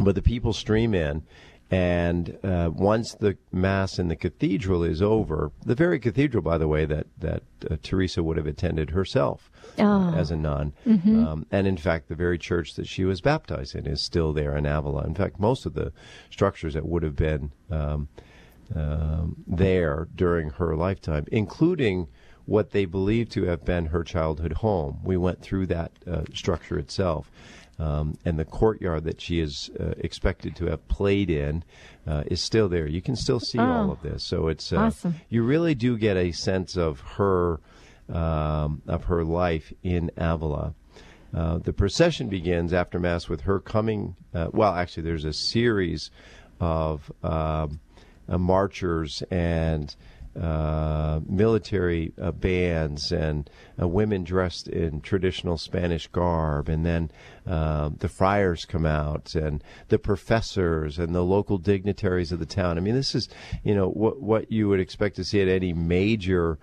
but 0.00 0.14
the 0.14 0.22
people 0.22 0.52
stream 0.52 0.94
in. 0.94 1.22
And 1.68 2.38
uh, 2.44 2.70
once 2.72 3.14
the 3.14 3.36
mass 3.50 3.98
in 3.98 4.06
the 4.06 4.14
cathedral 4.14 4.84
is 4.84 5.02
over, 5.02 5.50
the 5.64 5.74
very 5.74 5.98
cathedral, 5.98 6.40
by 6.40 6.58
the 6.58 6.68
way, 6.68 6.84
that 6.84 7.08
that 7.18 7.42
uh, 7.68 7.76
Teresa 7.82 8.22
would 8.22 8.36
have 8.36 8.46
attended 8.46 8.90
herself, 8.90 9.50
oh. 9.76 10.14
as 10.14 10.30
a 10.30 10.36
nun. 10.36 10.74
Mm-hmm. 10.86 11.26
Um, 11.26 11.46
and 11.50 11.66
in 11.66 11.76
fact, 11.76 12.08
the 12.08 12.14
very 12.14 12.38
church 12.38 12.74
that 12.74 12.86
she 12.86 13.04
was 13.04 13.20
baptized 13.20 13.74
in 13.74 13.84
is 13.84 14.00
still 14.00 14.32
there 14.32 14.56
in 14.56 14.64
Avila. 14.64 15.02
In 15.04 15.14
fact, 15.16 15.40
most 15.40 15.66
of 15.66 15.74
the 15.74 15.92
structures 16.30 16.74
that 16.74 16.86
would 16.86 17.02
have 17.02 17.16
been 17.16 17.50
um, 17.68 18.08
um, 18.74 19.36
there 19.48 20.06
during 20.14 20.50
her 20.50 20.76
lifetime, 20.76 21.24
including 21.32 22.06
what 22.46 22.70
they 22.70 22.84
believe 22.84 23.28
to 23.30 23.44
have 23.44 23.64
been 23.64 23.86
her 23.86 24.02
childhood 24.02 24.54
home. 24.54 25.00
We 25.04 25.16
went 25.16 25.42
through 25.42 25.66
that 25.66 25.92
uh, 26.10 26.22
structure 26.32 26.78
itself. 26.78 27.30
Um, 27.78 28.16
and 28.24 28.38
the 28.38 28.44
courtyard 28.46 29.04
that 29.04 29.20
she 29.20 29.40
is 29.40 29.70
uh, 29.78 29.92
expected 29.98 30.56
to 30.56 30.66
have 30.66 30.88
played 30.88 31.28
in 31.28 31.62
uh, 32.06 32.22
is 32.26 32.42
still 32.42 32.70
there. 32.70 32.86
You 32.86 33.02
can 33.02 33.16
still 33.16 33.40
see 33.40 33.58
oh, 33.58 33.64
all 33.64 33.90
of 33.90 34.00
this. 34.00 34.24
So 34.24 34.48
it's 34.48 34.72
uh, 34.72 34.76
awesome. 34.76 35.16
you 35.28 35.42
really 35.42 35.74
do 35.74 35.98
get 35.98 36.16
a 36.16 36.32
sense 36.32 36.76
of 36.76 37.00
her 37.00 37.60
um, 38.08 38.82
of 38.86 39.04
her 39.04 39.24
life 39.24 39.72
in 39.82 40.10
Avila. 40.16 40.74
Uh, 41.34 41.58
the 41.58 41.72
procession 41.72 42.28
begins 42.28 42.72
after 42.72 42.98
Mass 42.98 43.28
with 43.28 43.42
her 43.42 43.60
coming. 43.60 44.16
Uh, 44.32 44.48
well, 44.52 44.72
actually, 44.72 45.02
there's 45.02 45.24
a 45.24 45.32
series 45.32 46.10
of 46.60 47.12
um, 47.22 47.80
uh, 48.28 48.38
marchers 48.38 49.22
and 49.30 49.94
uh, 50.40 51.20
military 51.26 52.12
uh, 52.20 52.30
bands 52.30 53.10
and 53.10 53.48
uh, 53.80 53.88
women 53.88 54.22
dressed 54.22 54.68
in 54.68 55.00
traditional 55.00 55.56
Spanish 55.56 56.06
garb, 56.08 56.68
and 56.68 56.84
then 56.84 57.10
the 57.44 58.08
friars 58.08 58.64
come 58.64 58.84
out, 58.84 59.34
and 59.34 59.64
the 59.88 59.98
professors 59.98 60.98
and 60.98 61.14
the 61.14 61.22
local 61.22 61.58
dignitaries 61.58 62.32
of 62.32 62.38
the 62.38 62.46
town. 62.46 62.76
I 62.76 62.80
mean, 62.80 62.94
this 62.94 63.14
is 63.14 63.28
you 63.64 63.74
know 63.74 63.88
what 63.88 64.20
what 64.20 64.52
you 64.52 64.68
would 64.68 64.80
expect 64.80 65.16
to 65.16 65.24
see 65.24 65.40
at 65.40 65.48
any 65.48 65.72
major 65.72 66.58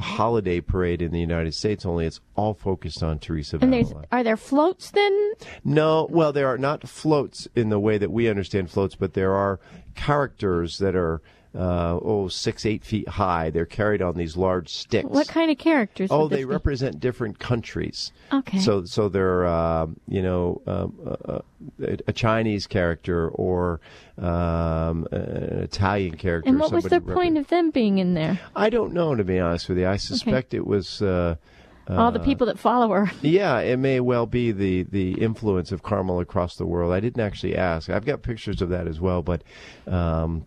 holiday 0.00 0.60
parade 0.60 1.02
in 1.02 1.12
the 1.12 1.20
United 1.20 1.54
States. 1.54 1.84
Only 1.84 2.06
it's 2.06 2.20
all 2.34 2.54
focused 2.54 3.02
on 3.02 3.18
Teresa. 3.18 3.58
And 3.60 3.72
there's 3.72 3.92
are 4.12 4.22
there 4.22 4.36
floats 4.36 4.90
then? 4.90 5.32
No, 5.64 6.06
well, 6.10 6.32
there 6.32 6.48
are 6.48 6.58
not 6.58 6.88
floats 6.88 7.48
in 7.54 7.70
the 7.70 7.80
way 7.80 7.98
that 7.98 8.10
we 8.10 8.28
understand 8.28 8.70
floats, 8.70 8.94
but 8.94 9.14
there 9.14 9.32
are 9.32 9.60
characters 9.94 10.78
that 10.78 10.94
are 10.94 11.22
uh, 11.56 11.98
oh 12.02 12.28
six 12.28 12.66
eight 12.66 12.84
feet 12.84 13.08
high. 13.08 13.50
They're 13.50 13.66
carried 13.66 14.02
on 14.02 14.16
these 14.16 14.36
large 14.36 14.68
sticks. 14.68 15.08
What 15.08 15.28
kind 15.28 15.50
of 15.50 15.58
characters? 15.58 16.10
Oh, 16.12 16.28
they 16.28 16.38
be? 16.38 16.44
represent 16.44 17.00
different 17.00 17.38
countries. 17.38 18.12
Okay. 18.32 18.58
So, 18.58 18.84
so 18.84 19.08
they're 19.08 19.46
uh, 19.46 19.86
you 20.06 20.22
know 20.22 20.60
um, 20.66 20.94
uh, 21.06 21.38
a, 21.82 21.98
a 22.08 22.12
Chinese 22.12 22.66
character 22.66 23.28
or 23.28 23.80
um, 24.18 25.06
an 25.10 25.60
Italian 25.62 26.16
character. 26.16 26.48
And 26.48 26.60
what 26.60 26.72
was 26.72 26.84
the 26.84 27.00
point 27.00 27.38
of 27.38 27.48
them 27.48 27.70
being 27.70 27.98
in 27.98 28.14
there? 28.14 28.38
I 28.54 28.70
don't 28.70 28.92
know, 28.92 29.14
to 29.14 29.24
be 29.24 29.38
honest 29.38 29.68
with 29.68 29.78
you. 29.78 29.86
I 29.86 29.96
suspect 29.96 30.54
it 30.54 30.66
was. 30.66 31.00
Uh, 31.00 31.36
All 31.88 32.12
the 32.12 32.20
people 32.20 32.48
that 32.48 32.58
follow 32.58 32.90
her. 32.90 33.10
yeah, 33.22 33.60
it 33.60 33.78
may 33.78 34.00
well 34.00 34.26
be 34.26 34.52
the, 34.52 34.82
the 34.84 35.12
influence 35.12 35.72
of 35.72 35.82
Carmel 35.82 36.20
across 36.20 36.56
the 36.56 36.66
world. 36.66 36.92
I 36.92 37.00
didn't 37.00 37.22
actually 37.22 37.56
ask. 37.56 37.88
I've 37.88 38.04
got 38.04 38.22
pictures 38.22 38.60
of 38.60 38.70
that 38.70 38.88
as 38.88 39.00
well, 39.00 39.22
but 39.22 39.42
um, 39.86 40.46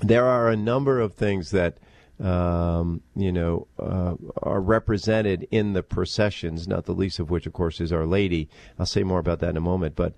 there 0.00 0.26
are 0.26 0.48
a 0.48 0.56
number 0.56 1.00
of 1.00 1.14
things 1.14 1.50
that 1.50 1.78
um, 2.18 3.02
you 3.14 3.30
know 3.30 3.66
uh, 3.78 4.14
are 4.42 4.60
represented 4.60 5.46
in 5.50 5.72
the 5.74 5.82
processions. 5.82 6.66
Not 6.66 6.84
the 6.86 6.94
least 6.94 7.18
of 7.18 7.30
which, 7.30 7.46
of 7.46 7.52
course, 7.52 7.80
is 7.80 7.92
Our 7.92 8.06
Lady. 8.06 8.48
I'll 8.78 8.86
say 8.86 9.02
more 9.02 9.18
about 9.18 9.40
that 9.40 9.50
in 9.50 9.56
a 9.56 9.60
moment. 9.60 9.96
But 9.96 10.14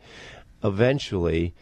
eventually, 0.63 1.55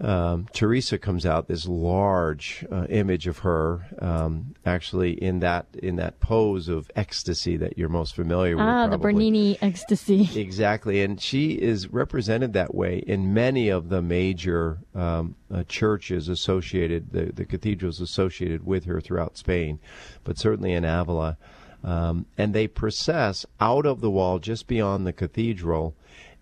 um, 0.00 0.46
Teresa 0.52 0.96
comes 0.96 1.26
out 1.26 1.48
this 1.48 1.66
large 1.66 2.64
uh, 2.70 2.86
image 2.88 3.26
of 3.26 3.38
her, 3.38 3.86
um, 3.98 4.54
actually 4.64 5.12
in 5.12 5.40
that 5.40 5.66
in 5.82 5.96
that 5.96 6.20
pose 6.20 6.68
of 6.68 6.88
ecstasy 6.94 7.56
that 7.56 7.76
you're 7.76 7.88
most 7.88 8.14
familiar 8.14 8.56
with. 8.56 8.64
Ah, 8.64 8.86
the. 8.86 8.98
Bernini 8.98 9.58
ecstasy. 9.60 10.28
Exactly, 10.38 11.02
and 11.02 11.20
she 11.20 11.52
is 11.52 11.88
represented 11.88 12.52
that 12.52 12.74
way 12.74 12.98
in 13.06 13.34
many 13.34 13.68
of 13.68 13.88
the 13.88 14.00
major 14.00 14.78
um, 14.94 15.34
uh, 15.52 15.64
churches 15.64 16.28
associated, 16.28 17.10
the, 17.12 17.32
the 17.32 17.44
cathedrals 17.44 18.00
associated 18.00 18.64
with 18.64 18.84
her 18.84 19.00
throughout 19.00 19.36
Spain, 19.36 19.78
but 20.24 20.38
certainly 20.38 20.72
in 20.72 20.84
Avila. 20.84 21.36
Um, 21.82 22.26
and 22.36 22.54
they 22.54 22.66
process 22.66 23.46
out 23.60 23.86
of 23.86 24.00
the 24.00 24.10
wall 24.10 24.38
just 24.38 24.66
beyond 24.66 25.06
the 25.06 25.12
cathedral, 25.12 25.94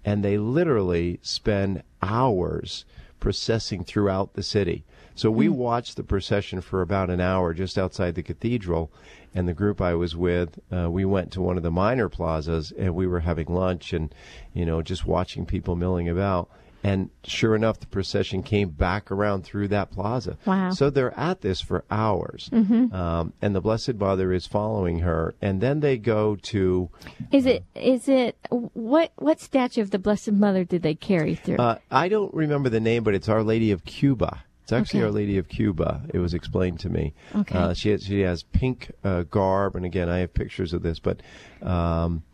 and 0.05 0.23
they 0.23 0.39
literally 0.39 1.19
spend 1.23 1.83
hours 2.03 2.85
processing 3.21 3.85
throughout 3.85 4.35
the 4.35 4.43
city. 4.43 4.85
So 5.15 5.31
we 5.31 5.49
watched 5.49 5.97
the 5.97 6.03
procession 6.03 6.61
for 6.61 6.83
about 6.83 7.11
an 7.11 7.21
hour 7.21 7.55
just 7.55 7.79
outside 7.79 8.15
the 8.15 8.23
cathedral, 8.23 8.91
and 9.35 9.49
the 9.49 9.55
group 9.55 9.81
I 9.81 9.95
was 9.95 10.17
with, 10.17 10.59
uh, 10.71 10.91
we 10.91 11.05
went 11.05 11.31
to 11.33 11.41
one 11.41 11.57
of 11.57 11.63
the 11.63 11.71
minor 11.71 12.09
plazas, 12.09 12.73
and 12.73 12.95
we 12.95 13.07
were 13.07 13.21
having 13.21 13.47
lunch, 13.47 13.93
and 13.93 14.15
you 14.55 14.67
know, 14.67 14.83
just 14.83 15.07
watching 15.07 15.47
people 15.47 15.77
milling 15.77 16.09
about. 16.09 16.51
And 16.85 17.11
sure 17.25 17.57
enough, 17.57 17.81
the 17.81 17.87
procession 17.87 18.43
came 18.43 18.69
back 18.69 19.11
around 19.11 19.43
through 19.45 19.69
that 19.69 19.91
plaza. 19.91 20.39
Wow. 20.47 20.71
So 20.71 20.89
they're 20.89 21.19
at 21.19 21.41
this 21.41 21.61
for 21.61 21.85
hours, 21.91 22.49
um, 22.53 23.33
and 23.43 23.55
the 23.55 23.61
Blessed 23.61 23.95
Mother 23.95 24.33
is 24.33 24.47
following 24.47 25.01
her, 25.01 25.35
and 25.43 25.61
then 25.61 25.81
they 25.81 25.99
go 25.99 26.37
to. 26.37 26.89
Is 27.33 27.47
it? 27.47 27.65
Is 27.75 28.09
it? 28.09 28.37
What? 28.51 29.13
What 29.17 29.41
statue 29.41 29.81
of 29.81 29.91
the 29.91 29.99
Blessed 29.99 30.33
Mother 30.33 30.65
did 30.65 30.83
they 30.83 30.95
carry 30.95 31.35
through? 31.35 31.57
Uh, 31.57 31.79
I 31.91 32.09
don't 32.09 32.33
remember 32.33 32.69
the 32.69 32.81
name, 32.81 33.03
but 33.03 33.15
it's 33.15 33.29
Our 33.29 33.43
Lady 33.43 33.73
of 33.73 33.85
Cuba. 33.85 34.45
It's 34.63 34.73
actually 34.73 35.01
Okay. 35.01 35.07
Our 35.07 35.13
Lady 35.13 35.39
of 35.39 35.49
Cuba. 35.49 36.03
It 36.13 36.19
was 36.19 36.35
explained 36.35 36.81
to 36.81 36.89
me. 36.89 37.15
Okay. 37.35 37.57
Uh, 37.57 37.73
she 37.73 37.91
has, 37.91 38.03
she 38.03 38.21
has 38.21 38.43
pink 38.43 38.91
uh, 39.05 39.23
garb, 39.23 39.77
and 39.77 39.85
again, 39.85 40.09
I 40.09 40.19
have 40.19 40.35
pictures 40.35 40.73
of 40.73 40.83
this. 40.83 40.99
But 40.99 41.21
um, 41.63 42.25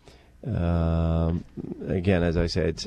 um, 0.46 1.44
again, 1.88 2.22
as 2.22 2.36
I 2.36 2.46
said, 2.46 2.84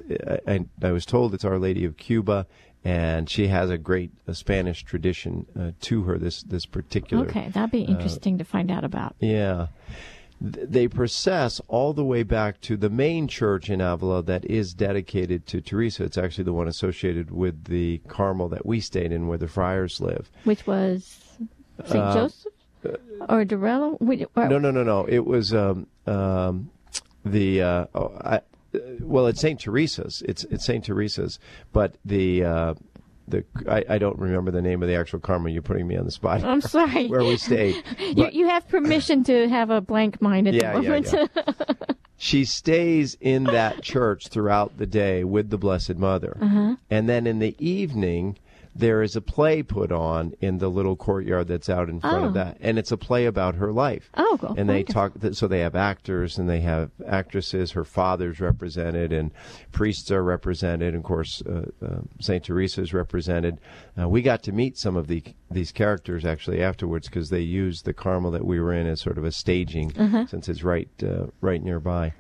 I, 0.47 0.66
I 0.82 0.91
was 0.91 1.06
told 1.06 1.34
it's 1.34 1.45
Our 1.45 1.60
Lady 1.60 1.86
of 1.86 1.97
Cuba, 1.97 2.47
and 2.84 3.30
she 3.30 3.47
has 3.47 3.70
a 3.70 3.78
great 3.78 4.12
uh, 4.28 4.34
Spanish 4.34 4.84
tradition 4.84 5.45
uh, 5.60 5.72
to 5.82 6.03
her. 6.03 6.18
This 6.18 6.43
this 6.43 6.66
particular 6.66 7.26
okay, 7.28 7.49
that'd 7.49 7.72
be 7.72 7.82
interesting 7.84 8.38
to 8.38 8.43
find 8.43 8.70
out 8.72 8.84
about. 8.84 9.16
yeah. 9.20 9.68
Th- 10.43 10.68
They 10.68 10.89
process 10.89 11.62
all 11.70 11.93
the 11.93 12.03
way 12.03 12.22
back 12.24 12.60
to 12.62 12.76
the 12.76 12.89
main 12.89 13.30
church 13.30 13.70
in 13.70 13.80
Avila 13.80 14.22
that 14.24 14.43
is 14.43 14.74
dedicated 14.74 15.47
to 15.47 15.62
Teresa. 15.62 16.03
It's 16.03 16.18
actually 16.18 16.43
the 16.43 16.51
one 16.53 16.68
associated 16.68 17.32
with 17.32 17.66
the 17.66 17.99
Carmel 18.10 18.49
that 18.49 18.66
we 18.66 18.82
stayed 18.82 19.14
in, 19.14 19.28
where 19.30 19.38
the 19.38 19.47
friars 19.47 20.01
live. 20.01 20.30
Which 20.43 20.68
was 20.68 21.22
Saint 21.86 22.03
Uh, 22.03 22.14
Joseph 22.14 22.53
or 23.30 23.45
Duruelo? 23.45 23.97
No, 24.36 24.60
no, 24.60 24.72
no, 24.72 24.84
no. 24.84 25.06
It 25.08 25.26
was 25.26 25.53
um, 25.53 25.88
um, 26.06 26.70
the 27.26 27.61
uh, 27.61 27.86
oh, 27.95 28.17
I, 28.23 28.41
well, 29.01 29.28
it's 29.28 29.41
Saint 29.41 29.59
Teresa's. 29.61 30.21
It's 30.28 30.43
it's 30.45 30.65
Saint 30.65 30.86
Teresa's, 30.86 31.39
but 31.73 31.95
the 32.05 32.43
uh, 32.43 32.73
the 33.28 33.43
I, 33.67 33.84
I 33.89 33.97
don't 33.97 34.17
remember 34.19 34.51
the 34.51 34.61
name 34.61 34.84
of 34.84 34.89
the 34.89 34.95
actual 34.95 35.19
Carmel. 35.19 35.49
You're 35.51 35.61
putting 35.61 35.88
me 35.88 35.97
on 35.97 36.05
the 36.05 36.11
spot. 36.11 36.43
I'm 36.43 36.61
sorry. 36.61 37.07
where 37.09 37.23
we 37.23 37.38
stayed. 37.38 37.84
you, 37.99 38.30
you 38.32 38.47
have 38.47 38.67
permission 38.67 39.23
to 39.26 39.49
have 39.49 39.69
a 39.69 39.82
blank 39.82 40.21
mind 40.21 40.47
at 40.47 40.53
Yeah, 40.53 40.73
the 40.73 40.82
yeah, 40.82 40.89
moment. 40.89 41.13
yeah. 41.36 41.73
she 42.17 42.45
stays 42.45 43.17
in 43.19 43.45
that 43.45 43.82
church 43.82 44.28
throughout 44.28 44.78
the 44.78 44.86
day 44.86 45.23
with 45.23 45.49
the 45.49 45.57
Blessed 45.57 45.95
Mother. 45.97 46.38
Uh-huh. 46.41 46.76
And 46.89 47.09
then 47.09 47.28
in 47.28 47.39
the 47.39 47.55
evening, 47.65 48.38
there 48.78 49.01
is 49.01 49.15
a 49.15 49.21
play 49.21 49.63
put 49.63 49.89
on 49.91 50.34
in 50.41 50.57
the 50.57 50.67
little 50.69 50.97
courtyard 50.97 51.47
that's 51.47 51.69
out 51.69 51.88
in 51.89 52.01
front 52.01 52.23
Oh. 52.23 52.28
of 52.28 52.34
that. 52.34 52.57
And 52.59 52.78
it's 52.78 52.91
a 52.91 52.97
play 52.97 53.26
about 53.26 53.55
her 53.55 53.71
life. 53.71 54.09
Oh, 54.15 54.38
cool. 54.39 54.53
And 54.57 54.69
they 54.69 54.84
talk, 54.84 55.13
so 55.32 55.47
they 55.47 55.59
have 55.61 55.76
actors 55.76 56.38
and 56.38 56.49
they 56.49 56.59
have 56.59 56.91
actresses. 57.07 57.71
Her 57.71 57.86
father's 57.86 58.41
represented 58.41 59.13
and 59.13 59.32
priests 59.71 60.11
are 60.11 60.21
represented. 60.21 60.89
And 60.89 60.97
of 60.97 61.03
course, 61.03 61.41
uh, 61.49 61.67
uh, 61.82 61.99
St. 62.19 62.43
Teresa 62.43 62.82
is 62.82 62.93
represented. 62.93 63.59
Uh, 63.97 64.09
we 64.09 64.21
got 64.21 64.43
to 64.43 64.51
meet 64.51 64.78
some 64.78 64.97
of 64.97 65.07
the 65.07 65.23
these 65.49 65.71
characters 65.71 66.26
actually 66.26 66.61
afterwards 66.61 67.07
because 67.07 67.30
they 67.30 67.39
used 67.39 67.86
the 67.86 67.93
Carmel 67.93 68.32
that 68.32 68.45
we 68.45 68.59
were 68.59 68.73
in 68.73 68.88
as 68.88 68.99
sort 68.99 69.17
of 69.17 69.23
a 69.23 69.32
staging 69.32 69.93
since 70.28 70.49
it's 70.49 70.63
right 70.63 70.89
uh, 71.01 71.28
right 71.39 71.63
nearby. 71.63 72.11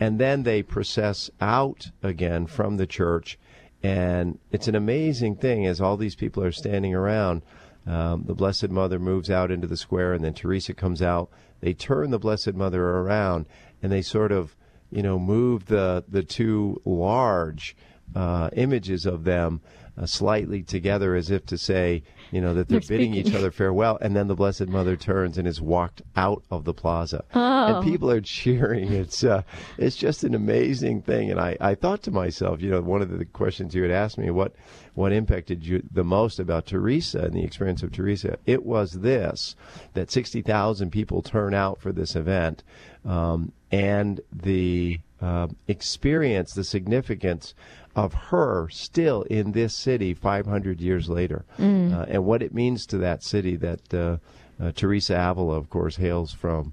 And 0.00 0.18
then 0.18 0.42
they 0.42 0.62
process 0.64 1.30
out 1.40 1.90
again 2.02 2.46
from 2.46 2.78
the 2.78 2.86
church, 2.86 3.38
and 3.82 4.38
it's 4.50 4.68
an 4.68 4.74
amazing 4.74 5.36
thing 5.36 5.66
as 5.66 5.80
all 5.80 5.96
these 5.96 6.14
people 6.14 6.42
are 6.42 6.52
standing 6.52 6.94
around. 6.94 7.42
Um, 7.86 8.24
the 8.26 8.34
Blessed 8.34 8.70
Mother 8.70 8.98
moves 8.98 9.28
out 9.28 9.50
into 9.50 9.66
the 9.66 9.76
square, 9.76 10.12
and 10.12 10.24
then 10.24 10.34
Teresa 10.34 10.72
comes 10.72 11.02
out. 11.02 11.30
They 11.60 11.74
turn 11.74 12.10
the 12.10 12.18
Blessed 12.18 12.54
Mother 12.54 12.82
around, 12.82 13.46
and 13.82 13.90
they 13.90 14.02
sort 14.02 14.30
of, 14.30 14.56
you 14.90 15.02
know, 15.02 15.18
move 15.18 15.66
the 15.66 16.04
the 16.08 16.22
two 16.22 16.80
large 16.84 17.76
uh, 18.14 18.50
images 18.52 19.04
of 19.06 19.24
them 19.24 19.60
uh, 19.96 20.06
slightly 20.06 20.62
together, 20.62 21.14
as 21.14 21.30
if 21.30 21.44
to 21.46 21.58
say, 21.58 22.02
you 22.30 22.40
know, 22.40 22.54
that 22.54 22.68
they're, 22.68 22.80
They're 22.80 22.98
bidding 22.98 23.14
each 23.14 23.34
other 23.34 23.50
farewell. 23.50 23.98
And 24.00 24.16
then 24.16 24.26
the 24.26 24.34
Blessed 24.34 24.68
Mother 24.68 24.96
turns 24.96 25.36
and 25.36 25.46
is 25.46 25.60
walked 25.60 26.02
out 26.16 26.42
of 26.50 26.64
the 26.64 26.72
plaza, 26.72 27.24
and 27.32 27.84
people 27.84 28.10
are 28.10 28.22
cheering. 28.22 28.92
It's 28.92 29.22
uh, 29.22 29.42
it's 29.76 29.96
just 29.96 30.24
an 30.24 30.34
amazing 30.34 31.02
thing. 31.02 31.30
And 31.30 31.38
I, 31.38 31.56
I 31.60 31.74
thought 31.74 32.02
to 32.04 32.10
myself, 32.10 32.62
you 32.62 32.70
know, 32.70 32.80
one 32.80 33.02
of 33.02 33.10
the 33.10 33.24
questions 33.26 33.74
you 33.74 33.82
had 33.82 33.90
asked 33.90 34.18
me, 34.18 34.30
what 34.30 34.54
what 34.94 35.12
impacted 35.12 35.64
you 35.64 35.82
the 35.92 36.04
most 36.04 36.38
about 36.38 36.66
Teresa 36.66 37.20
and 37.20 37.34
the 37.34 37.44
experience 37.44 37.82
of 37.82 37.92
Teresa? 37.92 38.38
It 38.46 38.64
was 38.64 38.92
this 38.92 39.54
that 39.94 40.10
sixty 40.10 40.42
thousand 40.42 40.90
people 40.90 41.22
turn 41.22 41.52
out 41.54 41.80
for 41.80 41.92
this 41.92 42.16
event, 42.16 42.62
um, 43.04 43.52
and 43.70 44.20
the 44.32 45.00
uh, 45.20 45.48
experience, 45.68 46.54
the 46.54 46.64
significance 46.64 47.54
of 47.94 48.14
her 48.14 48.68
still 48.70 49.22
in 49.22 49.52
this 49.52 49.74
city 49.74 50.14
500 50.14 50.80
years 50.80 51.08
later, 51.08 51.44
uh, 51.92 52.06
and 52.08 52.24
what 52.24 52.42
it 52.42 52.54
means 52.54 52.86
to 52.86 52.98
that 52.98 53.22
city 53.22 53.56
that 53.56 53.94
uh, 53.94 54.16
uh, 54.60 54.72
Teresa 54.72 55.14
Avila, 55.14 55.56
of 55.56 55.68
course, 55.68 55.96
hails 55.96 56.32
from 56.32 56.72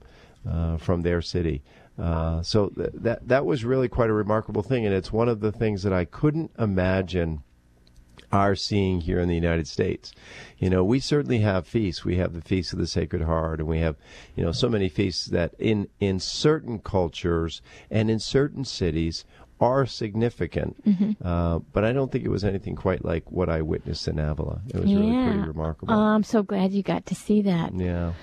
uh, 0.49 0.78
from 0.78 1.01
their 1.01 1.22
city. 1.22 1.61
Uh, 1.97 2.41
so 2.41 2.70
th- 2.70 2.91
that 2.93 3.28
that 3.28 3.45
was 3.45 3.65
really 3.65 3.89
quite 3.89 4.09
a 4.09 4.13
remarkable 4.13 4.63
thing, 4.63 4.86
and 4.86 4.95
it's 4.95 5.11
one 5.11 5.28
of 5.28 5.41
the 5.41 5.51
things 5.51 5.84
that 5.84 5.93
I 5.93 6.05
couldn't 6.05 6.51
imagine 6.57 7.43
are 8.32 8.55
seeing 8.55 9.01
here 9.01 9.20
in 9.20 9.28
the 9.28 9.36
United 9.36 9.67
States. 9.67 10.11
You 10.59 10.70
know, 10.70 10.84
we 10.84 10.99
certainly 10.99 11.39
have 11.39 11.67
feasts. 11.67 12.05
We 12.05 12.17
have 12.17 12.34
the 12.34 12.41
Feast 12.41 12.74
of 12.74 12.80
the 12.80 12.88
Sacred 12.88 13.24
Heart, 13.24 13.59
and 13.59 13.67
we 13.67 13.80
have, 13.80 13.95
you 14.36 14.43
know, 14.43 14.51
so 14.51 14.70
many 14.70 14.88
feasts 14.88 15.26
that 15.28 15.53
in 15.57 15.88
in 15.99 16.20
certain 16.20 16.80
cultures 16.80 17.61
and 17.89 18.09
in 18.09 18.20
certain 18.20 18.65
cities 18.65 19.26
are 19.60 19.86
significant. 19.86 20.76
Uh, 21.24 21.60
but 21.74 21.84
I 21.84 21.91
don't 21.91 22.12
think 22.12 22.24
it 22.26 22.30
was 22.30 22.43
anything 22.43 22.76
quite 22.76 23.03
like 23.03 23.32
what 23.32 23.49
I 23.49 23.62
witnessed 23.62 24.07
in 24.07 24.20
Avila. 24.20 24.62
It 24.68 24.76
was 24.76 24.86
really 24.93 25.12
pretty 25.24 25.39
remarkable. 25.47 25.93
Oh, 25.93 25.97
I'm 25.97 26.24
so 26.24 26.43
glad 26.43 26.72
you 26.72 26.84
got 26.84 27.05
to 27.07 27.16
see 27.16 27.41
that. 27.43 27.74
yeah. 27.76 28.14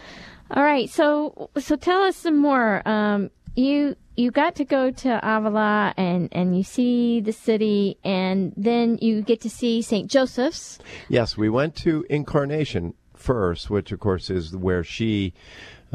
All 0.51 0.63
right, 0.63 0.89
so 0.89 1.51
so 1.59 1.75
tell 1.75 2.03
us 2.03 2.17
some 2.17 2.37
more. 2.39 2.81
Um, 2.89 3.31
you 3.57 3.97
you 4.17 4.31
got 4.31 4.55
to 4.57 4.65
go 4.65 4.91
to 4.93 5.21
Avila 5.37 5.93
and 5.97 6.29
and 6.31 6.57
you 6.57 6.63
see 6.63 7.21
the 7.21 7.33
city, 7.33 7.99
and 8.05 8.53
then 8.57 8.99
you 9.03 9.23
get 9.23 9.41
to 9.41 9.51
see 9.51 9.83
St. 9.83 10.09
Joseph's. 10.09 10.79
Yes, 11.09 11.37
we 11.37 11.49
went 11.49 11.75
to 11.77 12.05
Incarnation 12.09 12.95
first, 13.15 13.71
which 13.71 13.91
of 13.91 13.99
course 13.99 14.31
is 14.31 14.55
where 14.57 14.85
she 14.85 15.35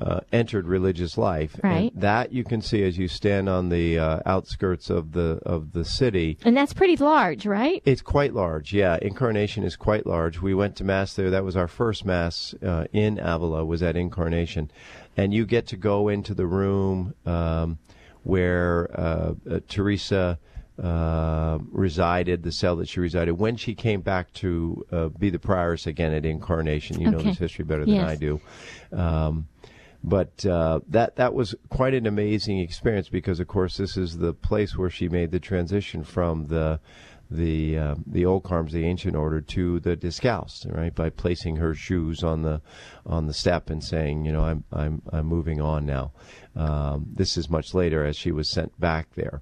uh, 0.02 0.20
entered 0.32 0.68
religious 0.68 1.18
life. 1.18 1.60
Right. 1.64 1.94
And 1.94 2.02
that 2.02 2.32
you 2.32 2.44
can 2.44 2.62
see 2.62 2.84
as 2.84 2.98
you 2.98 3.08
stand 3.08 3.48
on 3.48 3.70
the 3.70 4.00
uh, 4.00 4.20
outskirts 4.26 4.90
of 4.90 5.12
the 5.12 5.40
of 5.46 5.74
the 5.74 5.86
city. 5.86 6.38
And 6.44 6.58
that's 6.58 6.74
pretty 6.74 6.98
large, 6.98 7.46
right? 7.46 7.82
It's 7.86 8.02
quite 8.02 8.34
large. 8.34 8.74
Yeah, 8.74 8.98
Incarnation 9.02 9.64
is 9.64 9.76
quite 9.76 10.06
large. 10.08 10.42
We 10.42 10.54
went 10.54 10.76
to 10.78 10.84
mass 10.84 11.14
there. 11.14 11.30
That 11.30 11.44
was 11.44 11.56
our 11.56 11.68
first 11.68 12.04
mass 12.04 12.56
uh, 12.66 12.86
in 12.92 13.20
Avila. 13.20 13.64
Was 13.64 13.84
at 13.84 13.96
Incarnation, 13.96 14.72
and 15.16 15.34
you 15.34 15.46
get 15.46 15.68
to 15.68 15.78
go 15.78 16.08
into 16.08 16.34
the 16.34 16.48
room 16.48 17.14
um, 17.26 17.78
where 18.24 18.90
uh, 19.00 19.34
uh, 19.50 19.60
Teresa. 19.68 20.40
Uh, 20.82 21.60
resided 21.70 22.42
the 22.42 22.52
cell 22.52 22.78
that 22.78 22.88
she 22.88 23.00
resided 23.00 23.38
when 23.38 23.56
she 23.56 23.76
came 23.76 24.02
back 24.02 24.34
to 24.34 24.84
uh, 24.92 25.10
be 25.10 25.30
the 25.30 25.38
prioress 25.38 25.86
again 25.86 26.12
at 26.12 26.26
Incarnation. 26.26 27.00
You 27.00 27.12
know 27.12 27.20
this 27.22 27.38
history 27.38 27.66
better 27.66 27.86
than 27.86 27.96
Yes. 27.96 28.10
I 28.10 28.16
do. 28.16 28.42
Um, 28.92 29.48
but 30.04 30.46
uh, 30.46 30.80
that 30.88 31.16
that 31.18 31.34
was 31.34 31.54
quite 31.70 31.94
an 31.94 32.08
amazing 32.08 32.60
experience 32.60 33.10
because, 33.10 33.40
of 33.40 33.48
course, 33.48 33.78
this 33.78 33.98
is 33.98 34.18
the 34.18 34.34
place 34.34 34.76
where 34.76 34.90
she 34.90 35.08
made 35.08 35.32
the 35.32 35.40
transition 35.40 36.04
from 36.04 36.48
the 36.48 36.80
the 37.32 37.78
uh, 37.78 37.96
the 38.06 38.26
old 38.26 38.44
Carms, 38.44 38.74
the 38.74 38.86
ancient 38.86 39.16
order, 39.16 39.40
to 39.40 39.80
the 39.80 39.96
Discalced, 39.96 40.66
right? 40.70 40.94
By 40.94 41.10
placing 41.10 41.56
her 41.56 41.74
shoes 41.74 42.24
on 42.24 42.42
the 42.42 42.62
on 43.06 43.28
the 43.28 43.34
step 43.34 43.70
and 43.70 43.84
saying, 43.84 44.26
you 44.26 44.32
know, 44.32 44.44
I'm 44.44 44.64
I'm 44.72 45.02
I'm 45.12 45.28
moving 45.28 45.62
on 45.62 45.86
now. 45.86 46.12
Um, 46.56 47.08
this 47.14 47.38
is 47.38 47.50
much 47.50 47.74
later, 47.74 48.04
as 48.06 48.18
she 48.18 48.32
was 48.32 48.50
sent 48.50 48.78
back 48.80 49.14
there. 49.16 49.42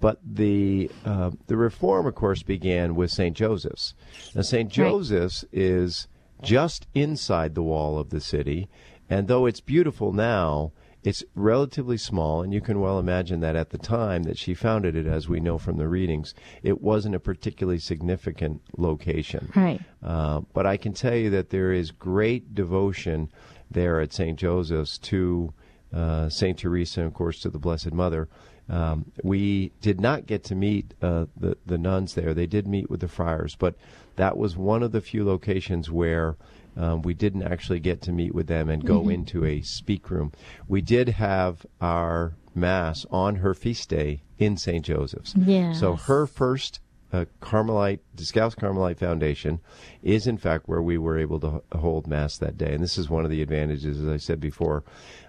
But 0.00 0.18
the 0.24 0.90
uh, 1.04 1.30
the 1.46 1.56
reform, 1.56 2.06
of 2.06 2.14
course, 2.14 2.42
began 2.42 2.94
with 2.94 3.10
Saint 3.10 3.36
Joseph's. 3.36 3.94
Now, 4.34 4.42
Saint 4.42 4.70
Joseph's 4.70 5.44
is 5.52 6.08
just 6.42 6.86
inside 6.94 7.54
the 7.54 7.62
wall 7.62 7.98
of 7.98 8.10
the 8.10 8.20
city. 8.20 8.68
And 9.10 9.26
though 9.28 9.44
it's 9.44 9.60
beautiful 9.60 10.12
now, 10.12 10.72
it's 11.02 11.24
relatively 11.34 11.96
small, 11.96 12.42
and 12.42 12.52
you 12.52 12.60
can 12.60 12.78
well 12.78 12.98
imagine 12.98 13.40
that 13.40 13.56
at 13.56 13.70
the 13.70 13.78
time 13.78 14.22
that 14.24 14.38
she 14.38 14.54
founded 14.54 14.94
it, 14.94 15.06
as 15.06 15.28
we 15.28 15.40
know 15.40 15.58
from 15.58 15.78
the 15.78 15.88
readings, 15.88 16.34
it 16.62 16.80
wasn't 16.80 17.14
a 17.14 17.20
particularly 17.20 17.78
significant 17.78 18.60
location. 18.76 19.50
Right. 19.56 19.80
Uh, 20.02 20.42
but 20.52 20.66
I 20.66 20.76
can 20.76 20.92
tell 20.92 21.14
you 21.14 21.30
that 21.30 21.50
there 21.50 21.72
is 21.72 21.90
great 21.90 22.54
devotion 22.54 23.30
there 23.70 24.00
at 24.00 24.12
St. 24.12 24.38
Joseph's 24.38 24.98
to 24.98 25.52
uh, 25.92 26.28
St. 26.28 26.58
Teresa 26.58 27.00
and, 27.00 27.08
of 27.08 27.14
course, 27.14 27.40
to 27.40 27.50
the 27.50 27.58
Blessed 27.58 27.92
Mother. 27.92 28.28
Um, 28.68 29.10
we 29.24 29.72
did 29.80 30.00
not 30.00 30.26
get 30.26 30.44
to 30.44 30.54
meet 30.54 30.94
uh, 31.02 31.26
the, 31.36 31.56
the 31.66 31.78
nuns 31.78 32.14
there. 32.14 32.34
They 32.34 32.46
did 32.46 32.68
meet 32.68 32.88
with 32.88 33.00
the 33.00 33.08
friars, 33.08 33.56
but 33.56 33.74
that 34.16 34.36
was 34.36 34.56
one 34.56 34.82
of 34.82 34.92
the 34.92 35.00
few 35.00 35.24
locations 35.24 35.90
where 35.90 36.36
um, 36.76 37.02
we 37.02 37.14
didn't 37.14 37.42
actually 37.42 37.80
get 37.80 38.00
to 38.02 38.12
meet 38.12 38.34
with 38.34 38.46
them 38.46 38.68
and 38.68 38.84
go 38.84 39.08
into 39.08 39.44
a 39.44 39.60
speak 39.62 40.10
room. 40.10 40.32
We 40.68 40.80
did 40.80 41.10
have 41.10 41.66
our 41.80 42.34
Mass 42.54 43.06
on 43.10 43.36
her 43.36 43.54
feast 43.54 43.88
day 43.88 44.22
in 44.38 44.56
St. 44.56 44.84
Joseph's. 44.84 45.34
Yes. 45.36 45.78
So 45.78 45.94
her 45.94 46.26
first 46.26 46.80
uh, 47.12 47.24
Carmelite, 47.40 48.00
Discalced 48.14 48.56
Carmelite 48.58 48.98
Foundation 48.98 49.60
is 50.02 50.26
in 50.26 50.38
fact 50.38 50.68
where 50.68 50.82
we 50.82 50.96
were 50.98 51.18
able 51.18 51.40
to 51.40 51.56
h- 51.56 51.80
hold 51.80 52.06
Mass 52.06 52.38
that 52.38 52.56
day. 52.56 52.72
And 52.72 52.82
this 52.82 52.96
is 52.98 53.08
one 53.10 53.24
of 53.24 53.30
the 53.30 53.42
advantages, 53.42 53.98
as 54.00 54.08
I 54.08 54.16
said 54.16 54.40
before, 54.40 54.84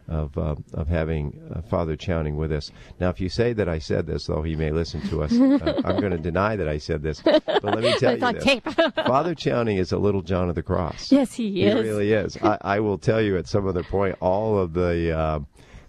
of, 0.08 0.38
uh, 0.38 0.56
of 0.74 0.88
having 0.88 1.40
uh, 1.56 1.62
Father 1.62 1.96
Chowning 1.96 2.36
with 2.36 2.52
us. 2.52 2.70
Now, 3.00 3.10
if 3.10 3.20
you 3.22 3.30
say 3.30 3.54
that 3.54 3.70
I 3.70 3.80
said 3.80 4.08
this, 4.08 4.26
though 4.26 4.42
he 4.42 4.56
may 4.56 4.72
listen 4.72 5.02
to 5.10 5.24
us, 5.24 5.32
uh, 5.40 5.82
I'm 5.86 6.00
going 6.00 6.12
to 6.12 6.18
deny 6.18 6.56
that 6.56 6.68
I 6.68 6.78
said 6.78 7.02
this. 7.02 7.22
But 7.22 7.64
let 7.64 7.80
me 7.80 7.94
tell 7.98 8.18
you 8.18 8.40
this. 8.40 8.62
Father 8.96 9.34
Chowning 9.36 9.78
is 9.78 9.92
a 9.92 9.98
little 9.98 10.22
John 10.22 10.50
of 10.50 10.56
the 10.56 10.64
Cross. 10.64 11.12
Yes, 11.12 11.34
he 11.34 11.64
is. 11.64 11.74
He 11.74 11.80
really 11.80 12.12
is. 12.14 12.38
I, 12.38 12.58
I 12.62 12.80
will 12.80 12.98
tell 12.98 13.22
you 13.22 13.38
at 13.38 13.48
some 13.48 13.68
other 13.68 13.84
point 13.84 14.16
all 14.20 14.58
of 14.60 14.74
the, 14.74 15.44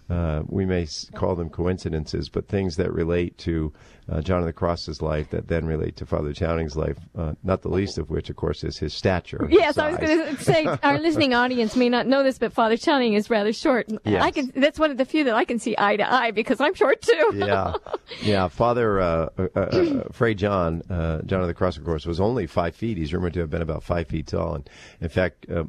uh, 0.09 0.43
we 0.47 0.65
may 0.65 0.87
call 1.15 1.35
them 1.35 1.49
coincidences, 1.49 2.29
but 2.29 2.47
things 2.47 2.75
that 2.75 2.91
relate 2.91 3.37
to 3.39 3.71
uh, 4.09 4.21
John 4.21 4.39
of 4.39 4.45
the 4.45 4.53
Cross's 4.53 5.01
life 5.01 5.29
that 5.29 5.47
then 5.47 5.65
relate 5.65 5.95
to 5.97 6.05
Father 6.05 6.33
Chowning's 6.33 6.75
life, 6.75 6.97
uh, 7.17 7.33
not 7.43 7.61
the 7.61 7.69
least 7.69 7.97
of 7.97 8.09
which, 8.09 8.29
of 8.29 8.35
course, 8.35 8.63
is 8.63 8.77
his 8.77 8.93
stature. 8.93 9.47
Yes, 9.49 9.77
I 9.77 9.91
was 9.91 9.97
going 9.99 10.35
to 10.35 10.43
say 10.43 10.65
our 10.83 10.99
listening 10.99 11.33
audience 11.33 11.75
may 11.75 11.89
not 11.89 12.05
know 12.05 12.23
this, 12.23 12.37
but 12.37 12.51
Father 12.51 12.75
Chowning 12.75 13.13
is 13.13 13.29
rather 13.29 13.53
short. 13.53 13.89
Yes. 14.03 14.21
I 14.21 14.31
can. 14.31 14.51
That's 14.55 14.77
one 14.77 14.91
of 14.91 14.97
the 14.97 15.05
few 15.05 15.23
that 15.25 15.35
I 15.35 15.45
can 15.45 15.59
see 15.59 15.75
eye 15.77 15.95
to 15.97 16.11
eye 16.13 16.31
because 16.31 16.59
I'm 16.59 16.73
short 16.73 17.01
too. 17.01 17.31
yeah, 17.35 17.75
yeah. 18.21 18.47
Father 18.49 18.99
uh, 18.99 19.29
uh, 19.37 19.47
uh, 19.55 20.03
Fray 20.11 20.33
John, 20.33 20.81
uh, 20.89 21.21
John 21.21 21.41
of 21.41 21.47
the 21.47 21.53
Cross, 21.53 21.77
of 21.77 21.85
course, 21.85 22.05
was 22.05 22.19
only 22.19 22.45
five 22.45 22.75
feet. 22.75 22.97
He's 22.97 23.13
rumored 23.13 23.33
to 23.35 23.39
have 23.39 23.49
been 23.49 23.61
about 23.61 23.83
five 23.83 24.07
feet 24.07 24.27
tall, 24.27 24.55
and 24.55 24.69
in 24.99 25.09
fact, 25.09 25.49
uh, 25.49 25.63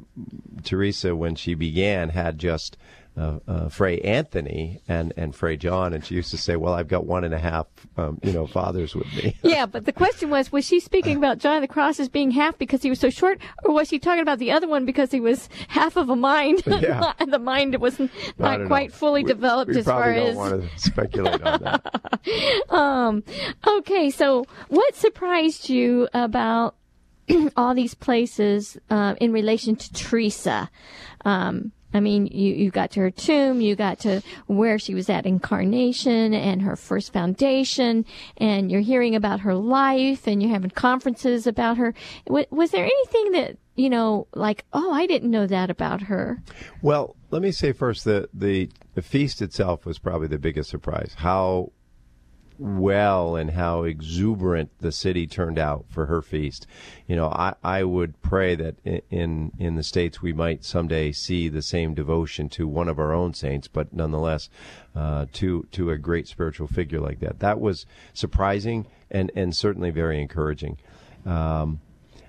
Teresa, 0.63 1.15
when 1.15 1.35
she 1.35 1.53
began, 1.53 2.09
had 2.09 2.37
just. 2.37 2.77
Uh, 3.17 3.39
uh, 3.47 3.69
Fray 3.69 3.99
Anthony 3.99 4.81
and, 4.89 5.13
and 5.15 5.33
Fray 5.33 5.55
John, 5.55 5.93
and 5.93 6.03
she 6.03 6.15
used 6.15 6.31
to 6.31 6.37
say, 6.37 6.57
"Well, 6.57 6.73
I've 6.73 6.89
got 6.89 7.05
one 7.05 7.23
and 7.23 7.33
a 7.33 7.39
half, 7.39 7.67
um, 7.95 8.19
you 8.21 8.33
know, 8.33 8.45
fathers 8.45 8.93
with 8.93 9.07
me." 9.13 9.37
Yeah, 9.43 9.65
but 9.67 9.85
the 9.85 9.93
question 9.93 10.29
was, 10.29 10.51
was 10.51 10.65
she 10.65 10.81
speaking 10.81 11.15
about 11.15 11.37
John 11.37 11.55
of 11.55 11.61
the 11.61 11.67
Cross 11.69 12.01
as 12.01 12.09
being 12.09 12.31
half 12.31 12.57
because 12.57 12.81
he 12.81 12.89
was 12.89 12.99
so 12.99 13.09
short, 13.09 13.39
or 13.63 13.73
was 13.73 13.87
she 13.87 13.99
talking 13.99 14.21
about 14.21 14.39
the 14.39 14.51
other 14.51 14.67
one 14.67 14.83
because 14.85 15.11
he 15.11 15.21
was 15.21 15.47
half 15.69 15.95
of 15.95 16.09
a 16.09 16.15
mind? 16.17 16.61
Yeah. 16.81 17.13
the 17.25 17.39
mind 17.39 17.79
was 17.79 17.97
I 18.01 18.09
not 18.37 18.67
quite 18.67 18.91
fully 18.91 19.23
We- 19.23 19.29
developed 19.31 19.71
we 19.71 19.77
as 19.79 19.85
far 19.85 20.11
as. 20.11 20.35
probably 20.35 20.49
don't 20.51 20.59
want 20.59 20.71
to 20.73 20.79
speculate 20.79 21.41
on 21.41 21.61
that. 21.61 22.69
Um, 22.69 23.23
okay, 23.65 24.09
so 24.09 24.43
what 24.67 24.93
surprised 24.95 25.69
you 25.69 26.09
about 26.13 26.75
all 27.55 27.73
these 27.73 27.93
places 27.93 28.77
uh, 28.89 29.15
in 29.21 29.31
relation 29.31 29.77
to 29.77 29.93
Teresa? 29.93 30.69
Um, 31.23 31.71
I 31.95 31.99
mean, 31.99 32.27
you, 32.27 32.53
you 32.53 32.71
got 32.71 32.91
to 32.91 32.99
her 33.01 33.11
tomb, 33.11 33.61
you 33.61 33.75
got 33.75 33.99
to 33.99 34.21
where 34.47 34.77
she 34.77 34.93
was 34.93 35.09
at 35.09 35.25
incarnation 35.25 36.33
and 36.33 36.61
her 36.61 36.75
first 36.75 37.13
foundation, 37.13 38.05
and 38.37 38.71
you're 38.71 38.81
hearing 38.81 39.15
about 39.15 39.41
her 39.41 39.55
life 39.55 40.27
and 40.27 40.41
you're 40.41 40.51
having 40.51 40.71
conferences 40.71 41.47
about 41.47 41.77
her. 41.77 41.93
Was, 42.27 42.45
was 42.51 42.71
there 42.71 42.85
anything 42.85 43.31
that, 43.31 43.57
you 43.75 43.89
know, 43.89 44.27
like, 44.33 44.65
oh, 44.73 44.91
I 44.91 45.05
didn't 45.05 45.31
know 45.31 45.47
that 45.47 45.69
about 45.69 46.03
her? 46.03 46.41
Well, 46.81 47.15
let 47.31 47.41
me 47.41 47.51
say 47.51 47.71
first 47.71 48.03
that 48.05 48.29
the, 48.33 48.69
the 48.93 49.01
feast 49.01 49.41
itself 49.41 49.85
was 49.85 49.99
probably 49.99 50.27
the 50.27 50.37
biggest 50.37 50.69
surprise. 50.69 51.13
How 51.17 51.71
well 52.57 53.35
and 53.35 53.51
how 53.51 53.83
exuberant 53.83 54.71
the 54.79 54.91
city 54.91 55.27
turned 55.27 55.59
out 55.59 55.85
for 55.89 56.05
her 56.05 56.21
feast. 56.21 56.67
You 57.07 57.15
know, 57.15 57.27
I, 57.27 57.53
I 57.63 57.83
would 57.83 58.21
pray 58.21 58.55
that 58.55 58.75
in 59.09 59.51
in 59.57 59.75
the 59.75 59.83
states 59.83 60.21
we 60.21 60.33
might 60.33 60.63
someday 60.63 61.11
see 61.11 61.49
the 61.49 61.61
same 61.61 61.93
devotion 61.93 62.49
to 62.49 62.67
one 62.67 62.87
of 62.87 62.99
our 62.99 63.13
own 63.13 63.33
saints, 63.33 63.67
but 63.67 63.93
nonetheless 63.93 64.49
uh, 64.95 65.25
to 65.33 65.67
to 65.71 65.91
a 65.91 65.97
great 65.97 66.27
spiritual 66.27 66.67
figure 66.67 66.99
like 66.99 67.19
that. 67.19 67.39
That 67.39 67.59
was 67.59 67.85
surprising 68.13 68.87
and 69.11 69.31
and 69.35 69.55
certainly 69.55 69.91
very 69.91 70.21
encouraging. 70.21 70.77
Um, 71.25 71.81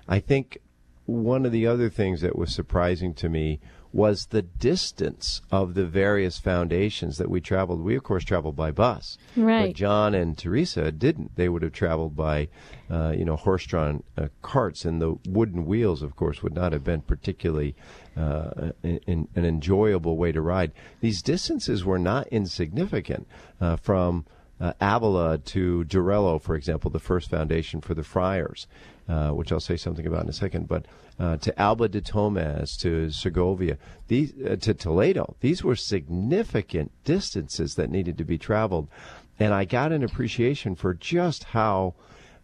I 0.07 0.19
think 0.19 0.59
one 1.05 1.45
of 1.45 1.51
the 1.51 1.65
other 1.65 1.89
things 1.89 2.21
that 2.21 2.37
was 2.37 2.53
surprising 2.53 3.13
to 3.15 3.29
me 3.29 3.59
was 3.93 4.27
the 4.27 4.41
distance 4.41 5.41
of 5.51 5.73
the 5.73 5.85
various 5.85 6.37
foundations 6.37 7.17
that 7.17 7.29
we 7.29 7.41
traveled. 7.41 7.81
We, 7.81 7.95
of 7.95 8.03
course, 8.03 8.23
traveled 8.23 8.55
by 8.55 8.71
bus. 8.71 9.17
Right. 9.35 9.67
But 9.67 9.75
John 9.75 10.13
and 10.13 10.37
Teresa 10.37 10.91
didn't. 10.91 11.35
They 11.35 11.49
would 11.49 11.63
have 11.63 11.73
traveled 11.73 12.15
by, 12.15 12.49
uh, 12.89 13.13
you 13.17 13.25
know, 13.25 13.35
horse-drawn 13.35 14.03
uh, 14.17 14.27
carts, 14.41 14.85
and 14.85 15.01
the 15.01 15.17
wooden 15.27 15.65
wheels, 15.65 16.01
of 16.01 16.15
course, 16.15 16.43
would 16.43 16.53
not 16.53 16.73
have 16.73 16.83
been 16.83 17.01
particularly 17.01 17.75
uh, 18.15 18.71
in, 18.83 19.27
an 19.35 19.45
enjoyable 19.45 20.17
way 20.17 20.31
to 20.31 20.41
ride. 20.41 20.71
These 21.01 21.21
distances 21.21 21.85
were 21.85 21.99
not 21.99 22.27
insignificant 22.27 23.27
uh, 23.61 23.77
from 23.77 24.25
uh, 24.59 24.73
Avila 24.81 25.37
to 25.37 25.85
Duruelo, 25.85 26.41
for 26.41 26.55
example, 26.55 26.89
the 26.89 26.99
first 26.99 27.29
foundation 27.29 27.81
for 27.81 27.93
the 27.93 28.03
friars, 28.03 28.67
uh, 29.07 29.29
which 29.31 29.51
I'll 29.51 29.59
say 29.59 29.77
something 29.77 30.05
about 30.05 30.23
in 30.23 30.29
a 30.29 30.33
second, 30.33 30.67
but 30.67 30.85
uh, 31.19 31.37
to 31.37 31.59
Alba 31.59 31.87
de 31.87 32.01
Tormes, 32.01 32.77
to 32.77 33.09
Segovia, 33.09 33.77
these, 34.07 34.33
uh, 34.45 34.55
to 34.57 34.73
Toledo. 34.73 35.35
These 35.39 35.63
were 35.63 35.75
significant 35.75 36.91
distances 37.03 37.75
that 37.75 37.89
needed 37.89 38.17
to 38.17 38.25
be 38.25 38.37
traveled. 38.37 38.87
And 39.39 39.53
I 39.53 39.65
got 39.65 39.91
an 39.91 40.03
appreciation 40.03 40.75
for 40.75 40.93
just 40.93 41.45
how 41.45 41.95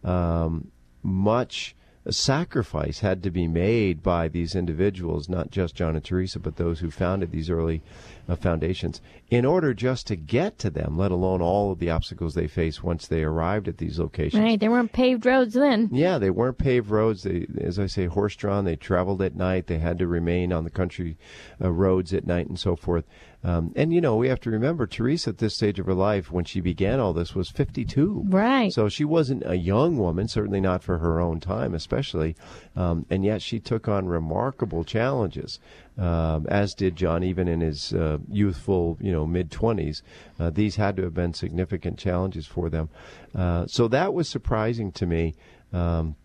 um, 0.02 0.70
much 1.02 1.74
sacrifice 2.12 3.00
had 3.00 3.22
to 3.22 3.30
be 3.30 3.48
made 3.48 4.02
by 4.02 4.28
these 4.28 4.54
individuals, 4.54 5.28
not 5.28 5.50
just 5.50 5.74
John 5.74 5.96
and 5.96 6.04
Teresa, 6.04 6.38
but 6.38 6.56
those 6.56 6.80
who 6.80 6.90
founded 6.90 7.32
these 7.32 7.48
early 7.48 7.82
uh, 8.28 8.36
foundations, 8.36 9.00
in 9.30 9.44
order 9.44 9.72
just 9.72 10.06
to 10.08 10.16
get 10.16 10.58
to 10.58 10.70
them, 10.70 10.98
let 10.98 11.10
alone 11.10 11.40
all 11.40 11.72
of 11.72 11.78
the 11.78 11.90
obstacles 11.90 12.34
they 12.34 12.46
faced 12.46 12.84
once 12.84 13.06
they 13.06 13.22
arrived 13.22 13.68
at 13.68 13.78
these 13.78 13.98
locations. 13.98 14.42
Right, 14.42 14.60
there 14.60 14.70
weren't 14.70 14.92
paved 14.92 15.24
roads 15.24 15.54
then. 15.54 15.88
Yeah, 15.92 16.18
they 16.18 16.30
weren't 16.30 16.58
paved 16.58 16.90
roads. 16.90 17.22
They, 17.22 17.46
as 17.60 17.78
I 17.78 17.86
say, 17.86 18.06
horse-drawn. 18.06 18.64
They 18.64 18.76
traveled 18.76 19.22
at 19.22 19.36
night. 19.36 19.66
They 19.66 19.78
had 19.78 19.98
to 19.98 20.06
remain 20.06 20.52
on 20.52 20.64
the 20.64 20.70
country 20.70 21.16
uh, 21.62 21.70
roads 21.70 22.12
at 22.12 22.26
night 22.26 22.48
and 22.48 22.58
so 22.58 22.76
forth. 22.76 23.04
Um, 23.44 23.72
and 23.76 23.92
you 23.92 24.00
know, 24.00 24.16
we 24.16 24.28
have 24.28 24.40
to 24.40 24.50
remember 24.50 24.86
Teresa 24.86 25.30
at 25.30 25.38
this 25.38 25.54
stage 25.54 25.78
of 25.78 25.84
her 25.84 25.94
life, 25.94 26.32
when 26.32 26.46
she 26.46 26.60
began 26.60 26.98
all 26.98 27.12
this, 27.12 27.34
was 27.34 27.50
52. 27.50 28.24
Right. 28.28 28.72
So 28.72 28.88
she 28.88 29.04
wasn't 29.04 29.42
a 29.44 29.56
young 29.56 29.98
woman, 29.98 30.28
certainly 30.28 30.62
not 30.62 30.82
for 30.82 30.98
her 30.98 31.20
own 31.20 31.40
time, 31.40 31.74
especially. 31.74 32.36
Um, 32.74 33.04
and 33.10 33.22
yet 33.22 33.42
she 33.42 33.60
took 33.60 33.86
on 33.86 34.06
remarkable 34.06 34.82
challenges, 34.82 35.60
um, 35.98 36.46
as 36.48 36.72
did 36.72 36.96
John, 36.96 37.22
even 37.22 37.46
in 37.46 37.60
his 37.60 37.92
uh, 37.92 38.18
youthful, 38.30 38.96
you 38.98 39.12
know, 39.12 39.26
mid 39.26 39.50
20s. 39.50 40.00
Uh, 40.40 40.48
these 40.48 40.76
had 40.76 40.96
to 40.96 41.02
have 41.02 41.14
been 41.14 41.34
significant 41.34 41.98
challenges 41.98 42.46
for 42.46 42.70
them. 42.70 42.88
Uh, 43.34 43.66
so 43.66 43.88
that 43.88 44.14
was 44.14 44.26
surprising 44.26 44.90
to 44.92 45.06
me. 45.06 45.34
Um, 45.72 46.16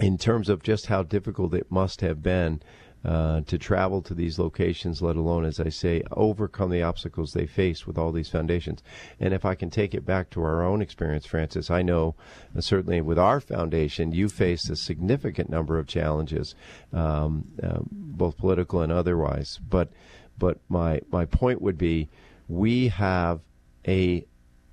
in 0.00 0.18
terms 0.18 0.48
of 0.48 0.60
just 0.60 0.86
how 0.86 1.04
difficult 1.04 1.54
it 1.54 1.70
must 1.70 2.00
have 2.00 2.20
been 2.20 2.60
uh, 3.04 3.42
to 3.42 3.58
travel 3.58 4.00
to 4.00 4.14
these 4.14 4.38
locations, 4.38 5.02
let 5.02 5.16
alone, 5.16 5.44
as 5.44 5.60
I 5.60 5.68
say, 5.68 6.02
overcome 6.12 6.70
the 6.70 6.82
obstacles 6.82 7.32
they 7.32 7.46
face 7.46 7.86
with 7.86 7.98
all 7.98 8.12
these 8.12 8.30
foundations. 8.30 8.82
And 9.20 9.34
if 9.34 9.44
I 9.44 9.54
can 9.54 9.68
take 9.68 9.94
it 9.94 10.06
back 10.06 10.30
to 10.30 10.42
our 10.42 10.62
own 10.62 10.80
experience, 10.80 11.26
Frances, 11.26 11.70
I 11.70 11.82
know 11.82 12.14
uh, 12.56 12.62
certainly 12.62 13.02
with 13.02 13.18
our 13.18 13.40
foundation, 13.40 14.12
you 14.12 14.28
faced 14.28 14.70
a 14.70 14.76
significant 14.76 15.50
number 15.50 15.78
of 15.78 15.86
challenges, 15.86 16.54
um, 16.94 17.48
uh, 17.62 17.80
both 17.90 18.38
political 18.38 18.80
and 18.80 18.90
otherwise. 18.90 19.58
But 19.68 19.90
but 20.38 20.58
my 20.68 21.00
my 21.10 21.26
point 21.26 21.60
would 21.60 21.78
be, 21.78 22.08
we 22.48 22.88
have 22.88 23.40
a 23.86 24.24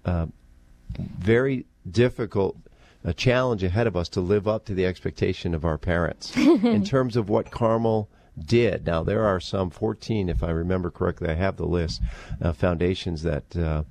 uh, 0.05 0.27
very 0.97 1.65
difficult 1.89 2.55
a 3.03 3.13
challenge 3.13 3.63
ahead 3.63 3.87
of 3.87 3.97
us 3.97 4.07
to 4.09 4.21
live 4.21 4.47
up 4.47 4.65
to 4.65 4.75
the 4.75 4.85
expectation 4.85 5.55
of 5.55 5.65
our 5.65 5.77
parents 5.77 6.37
in 6.37 6.83
terms 6.83 7.15
of 7.15 7.29
what 7.29 7.49
Carmel 7.49 8.07
did. 8.45 8.85
Now, 8.85 9.03
there 9.03 9.25
are 9.25 9.39
some 9.39 9.69
14, 9.69 10.29
if 10.29 10.43
I 10.43 10.49
remember 10.51 10.91
correctly, 10.91 11.29
I 11.29 11.35
have 11.35 11.57
the 11.57 11.65
list, 11.65 12.01
uh, 12.41 12.53
foundations 12.53 13.23
that 13.23 13.55
uh, 13.55 13.83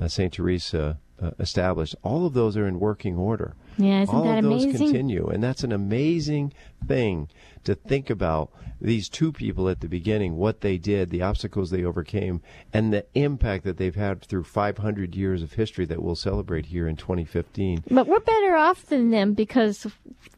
uh 0.00 0.08
St. 0.08 0.32
Teresa 0.32 0.98
uh, 1.22 1.30
established. 1.38 1.94
All 2.02 2.26
of 2.26 2.34
those 2.34 2.56
are 2.56 2.66
in 2.66 2.80
working 2.80 3.16
order. 3.16 3.54
Yeah, 3.76 4.02
isn't 4.02 4.14
All 4.14 4.24
that 4.24 4.38
of 4.38 4.44
those 4.44 4.64
amazing? 4.64 4.86
continue, 4.86 5.26
and 5.28 5.42
that's 5.42 5.64
an 5.64 5.72
amazing 5.72 6.52
thing 6.86 7.28
to 7.64 7.74
think 7.74 8.08
about 8.10 8.50
these 8.82 9.10
two 9.10 9.30
people 9.30 9.68
at 9.68 9.80
the 9.80 9.88
beginning, 9.88 10.36
what 10.36 10.62
they 10.62 10.78
did, 10.78 11.10
the 11.10 11.20
obstacles 11.20 11.68
they 11.70 11.84
overcame, 11.84 12.40
and 12.72 12.90
the 12.94 13.04
impact 13.14 13.62
that 13.64 13.76
they've 13.76 13.94
had 13.94 14.22
through 14.22 14.44
500 14.44 15.14
years 15.14 15.42
of 15.42 15.52
history 15.52 15.84
that 15.84 16.02
we'll 16.02 16.14
celebrate 16.16 16.66
here 16.66 16.88
in 16.88 16.96
2015. 16.96 17.84
But 17.90 18.06
we're 18.06 18.20
better 18.20 18.56
off 18.56 18.86
than 18.86 19.10
them 19.10 19.34
because 19.34 19.86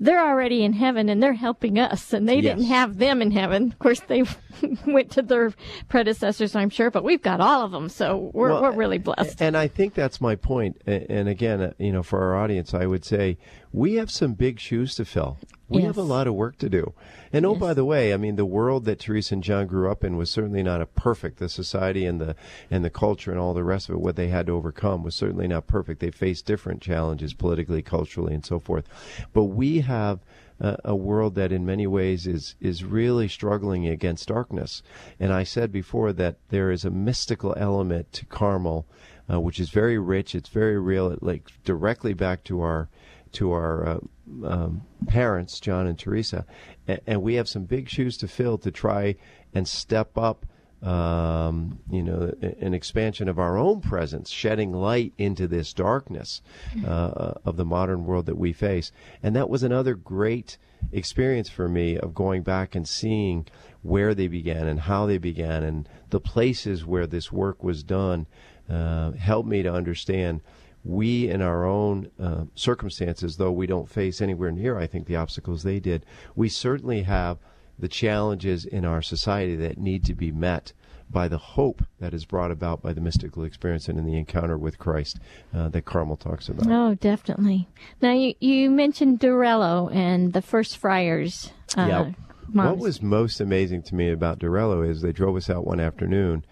they're 0.00 0.20
already 0.26 0.64
in 0.64 0.72
heaven 0.72 1.08
and 1.08 1.22
they're 1.22 1.34
helping 1.34 1.78
us, 1.78 2.12
and 2.12 2.28
they 2.28 2.40
Yes. 2.40 2.56
didn't 2.56 2.64
have 2.70 2.98
them 2.98 3.22
in 3.22 3.30
heaven. 3.30 3.68
Of 3.70 3.78
course, 3.78 4.00
they 4.00 4.24
went 4.88 5.12
to 5.12 5.22
their 5.22 5.52
predecessors, 5.88 6.56
I'm 6.56 6.70
sure, 6.70 6.90
but 6.90 7.04
we've 7.04 7.22
got 7.22 7.40
all 7.40 7.62
of 7.64 7.70
them, 7.70 7.88
so 7.88 8.30
we're, 8.34 8.48
Well, 8.50 8.62
we're 8.62 8.72
really 8.72 8.98
blessed. 8.98 9.40
And 9.40 9.56
I 9.56 9.68
think 9.68 9.94
that's 9.94 10.20
my 10.20 10.34
point. 10.34 10.82
And 10.86 11.28
again, 11.28 11.60
uh, 11.60 11.72
you 11.78 11.92
know, 11.92 12.02
for 12.02 12.20
our 12.20 12.36
audience, 12.42 12.74
I 12.74 12.86
would 12.86 13.04
say 13.04 13.38
we 13.72 13.94
have 13.94 14.10
some 14.10 14.34
big 14.34 14.60
shoes 14.60 14.94
to 14.96 15.04
fill. 15.04 15.38
We 15.68 15.78
Yes. 15.80 15.86
have 15.88 15.96
a 15.96 16.02
lot 16.02 16.26
of 16.26 16.34
work 16.34 16.58
to 16.58 16.68
do. 16.68 16.92
And 17.32 17.46
oh, 17.46 17.52
Yes. 17.52 17.60
by 17.60 17.72
the 17.74 17.84
way, 17.84 18.12
I 18.12 18.18
mean, 18.18 18.36
the 18.36 18.44
world 18.44 18.84
that 18.84 18.98
Teresa 18.98 19.34
and 19.34 19.42
John 19.42 19.66
grew 19.66 19.90
up 19.90 20.04
in 20.04 20.18
was 20.18 20.28
certainly 20.30 20.62
not 20.62 20.82
a 20.82 20.86
perfect. 20.86 21.38
The 21.38 21.48
society 21.48 22.04
and 22.04 22.20
the 22.20 22.36
and 22.70 22.84
the 22.84 22.90
culture 22.90 23.30
and 23.30 23.40
all 23.40 23.54
the 23.54 23.64
rest 23.64 23.88
of 23.88 23.94
it, 23.94 24.00
what 24.02 24.16
they 24.16 24.28
had 24.28 24.46
to 24.46 24.52
overcome, 24.52 25.02
was 25.02 25.14
certainly 25.14 25.48
not 25.48 25.66
perfect. 25.66 26.00
They 26.00 26.10
faced 26.10 26.44
different 26.44 26.82
challenges 26.82 27.32
politically, 27.32 27.80
culturally, 27.80 28.34
and 28.34 28.44
so 28.44 28.58
forth. 28.58 28.86
But 29.32 29.44
we 29.44 29.80
have 29.80 30.20
a, 30.60 30.76
a 30.84 30.94
world 30.94 31.34
that, 31.36 31.52
in 31.52 31.64
many 31.64 31.86
ways, 31.86 32.26
is 32.26 32.54
is 32.60 32.84
really 32.84 33.26
struggling 33.28 33.86
against 33.88 34.28
darkness. 34.28 34.82
And 35.18 35.32
I 35.32 35.44
said 35.44 35.72
before 35.72 36.12
that 36.12 36.36
there 36.50 36.70
is 36.70 36.84
a 36.84 36.90
mystical 36.90 37.54
element 37.56 38.12
to 38.12 38.26
Carmel, 38.26 38.84
uh, 39.32 39.40
which 39.40 39.58
is 39.58 39.70
very 39.70 39.98
rich. 39.98 40.34
It's 40.34 40.50
very 40.50 40.78
real. 40.78 41.10
It 41.10 41.22
links 41.22 41.52
directly 41.64 42.12
back 42.12 42.44
to 42.44 42.60
our 42.60 42.90
to 43.32 43.52
our 43.52 43.86
uh, 43.86 43.98
um, 44.44 44.82
parents, 45.06 45.60
John 45.60 45.86
and 45.86 45.98
Teresa, 45.98 46.46
and, 46.86 47.00
and 47.06 47.22
we 47.22 47.34
have 47.34 47.48
some 47.48 47.64
big 47.64 47.88
shoes 47.88 48.16
to 48.18 48.28
fill 48.28 48.58
to 48.58 48.70
try 48.70 49.16
and 49.54 49.66
step 49.66 50.16
up. 50.16 50.46
Um, 50.82 51.78
you 51.88 52.02
know, 52.02 52.34
an 52.60 52.74
expansion 52.74 53.28
of 53.28 53.38
our 53.38 53.56
own 53.56 53.82
presence, 53.82 54.30
shedding 54.30 54.72
light 54.72 55.12
into 55.16 55.46
this 55.46 55.72
darkness 55.72 56.42
uh, 56.84 57.34
of 57.44 57.56
the 57.56 57.64
modern 57.64 58.04
world 58.04 58.26
that 58.26 58.36
we 58.36 58.52
face. 58.52 58.90
And 59.22 59.36
that 59.36 59.48
was 59.48 59.62
another 59.62 59.94
great 59.94 60.58
experience 60.90 61.48
for 61.48 61.68
me 61.68 61.96
of 61.96 62.16
going 62.16 62.42
back 62.42 62.74
and 62.74 62.88
seeing 62.88 63.46
where 63.82 64.12
they 64.12 64.26
began 64.26 64.66
and 64.66 64.80
how 64.80 65.06
they 65.06 65.18
began 65.18 65.62
and 65.62 65.88
the 66.10 66.18
places 66.18 66.84
where 66.84 67.06
this 67.06 67.30
work 67.30 67.62
was 67.62 67.84
done. 67.84 68.26
Uh, 68.68 69.12
helped 69.12 69.48
me 69.48 69.62
to 69.62 69.72
understand 69.72 70.40
we 70.84 71.28
in 71.28 71.40
our 71.42 71.64
own 71.64 72.10
uh, 72.20 72.44
circumstances, 72.54 73.36
though 73.36 73.52
we 73.52 73.66
don't 73.66 73.88
face 73.88 74.20
anywhere 74.20 74.50
near, 74.50 74.78
I 74.78 74.86
think, 74.86 75.06
the 75.06 75.16
obstacles 75.16 75.62
they 75.62 75.78
did, 75.80 76.04
we 76.34 76.48
certainly 76.48 77.02
have 77.02 77.38
the 77.78 77.88
challenges 77.88 78.64
in 78.64 78.84
our 78.84 79.02
society 79.02 79.56
that 79.56 79.78
need 79.78 80.04
to 80.04 80.14
be 80.14 80.30
met 80.32 80.72
by 81.10 81.28
the 81.28 81.38
hope 81.38 81.82
that 82.00 82.14
is 82.14 82.24
brought 82.24 82.50
about 82.50 82.82
by 82.82 82.92
the 82.92 83.00
mystical 83.00 83.44
experience 83.44 83.88
and 83.88 83.98
in 83.98 84.06
the 84.06 84.16
encounter 84.16 84.56
with 84.56 84.78
Christ 84.78 85.18
uh, 85.54 85.68
that 85.68 85.84
Carmel 85.84 86.16
talks 86.16 86.48
about. 86.48 86.66
Oh, 86.68 86.94
definitely. 86.94 87.68
Now, 88.00 88.12
you, 88.12 88.34
you 88.40 88.70
mentioned 88.70 89.20
Duruelo 89.20 89.94
and 89.94 90.32
the 90.32 90.42
first 90.42 90.78
friars. 90.78 91.52
Uh, 91.76 91.86
Yeah. 91.88 92.12
What 92.52 92.78
was 92.78 93.00
most 93.00 93.40
amazing 93.40 93.82
to 93.84 93.94
me 93.94 94.10
about 94.10 94.38
Duruelo 94.38 94.86
is 94.86 95.00
they 95.00 95.12
drove 95.12 95.36
us 95.36 95.48
out 95.48 95.66
one 95.66 95.80
afternoon. 95.80 96.44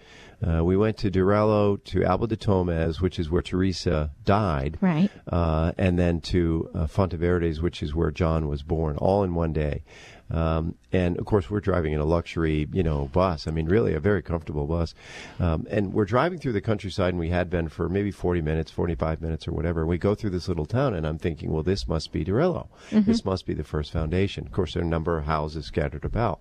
Uh, 0.46 0.64
we 0.64 0.76
went 0.76 0.96
to 0.98 1.10
Duruelo, 1.10 1.82
to 1.84 2.04
Alba 2.04 2.26
de 2.26 2.36
Tormes, 2.36 3.00
which 3.00 3.18
is 3.18 3.30
where 3.30 3.42
Teresa 3.42 4.10
died, 4.24 4.78
Right. 4.80 5.10
uh, 5.30 5.72
and 5.76 5.98
then 5.98 6.20
to 6.22 6.70
uh, 6.74 6.86
Fontiveros, 6.86 7.60
which 7.60 7.82
is 7.82 7.94
where 7.94 8.10
John 8.10 8.48
was 8.48 8.62
born, 8.62 8.96
all 8.96 9.22
in 9.22 9.34
one 9.34 9.52
day. 9.52 9.82
Um, 10.32 10.76
and 10.92 11.18
of 11.18 11.24
course, 11.26 11.50
we're 11.50 11.58
driving 11.60 11.92
in 11.92 11.98
a 11.98 12.04
luxury, 12.04 12.68
you 12.72 12.84
know, 12.84 13.08
bus. 13.12 13.48
I 13.48 13.50
mean, 13.50 13.66
really 13.66 13.94
a 13.94 14.00
very 14.00 14.22
comfortable 14.22 14.66
bus. 14.68 14.94
Um, 15.40 15.66
and 15.68 15.92
we're 15.92 16.04
driving 16.04 16.38
through 16.38 16.52
the 16.52 16.60
countryside, 16.60 17.08
and 17.14 17.18
we 17.18 17.30
had 17.30 17.50
been 17.50 17.68
for 17.68 17.88
maybe 17.88 18.12
40 18.12 18.40
minutes, 18.40 18.70
45 18.70 19.20
minutes, 19.20 19.48
or 19.48 19.52
whatever. 19.52 19.84
We 19.84 19.98
go 19.98 20.14
through 20.14 20.30
this 20.30 20.46
little 20.46 20.66
town, 20.66 20.94
and 20.94 21.04
I'm 21.04 21.18
thinking, 21.18 21.50
well, 21.50 21.64
this 21.64 21.88
must 21.88 22.12
be 22.12 22.24
Duruelo. 22.24 22.68
This 22.92 23.24
must 23.24 23.44
be 23.44 23.54
the 23.54 23.64
first 23.64 23.90
foundation. 23.92 24.46
Of 24.46 24.52
course, 24.52 24.74
there 24.74 24.82
are 24.84 24.86
a 24.86 24.88
number 24.88 25.18
of 25.18 25.24
houses 25.24 25.66
scattered 25.66 26.04
about. 26.04 26.40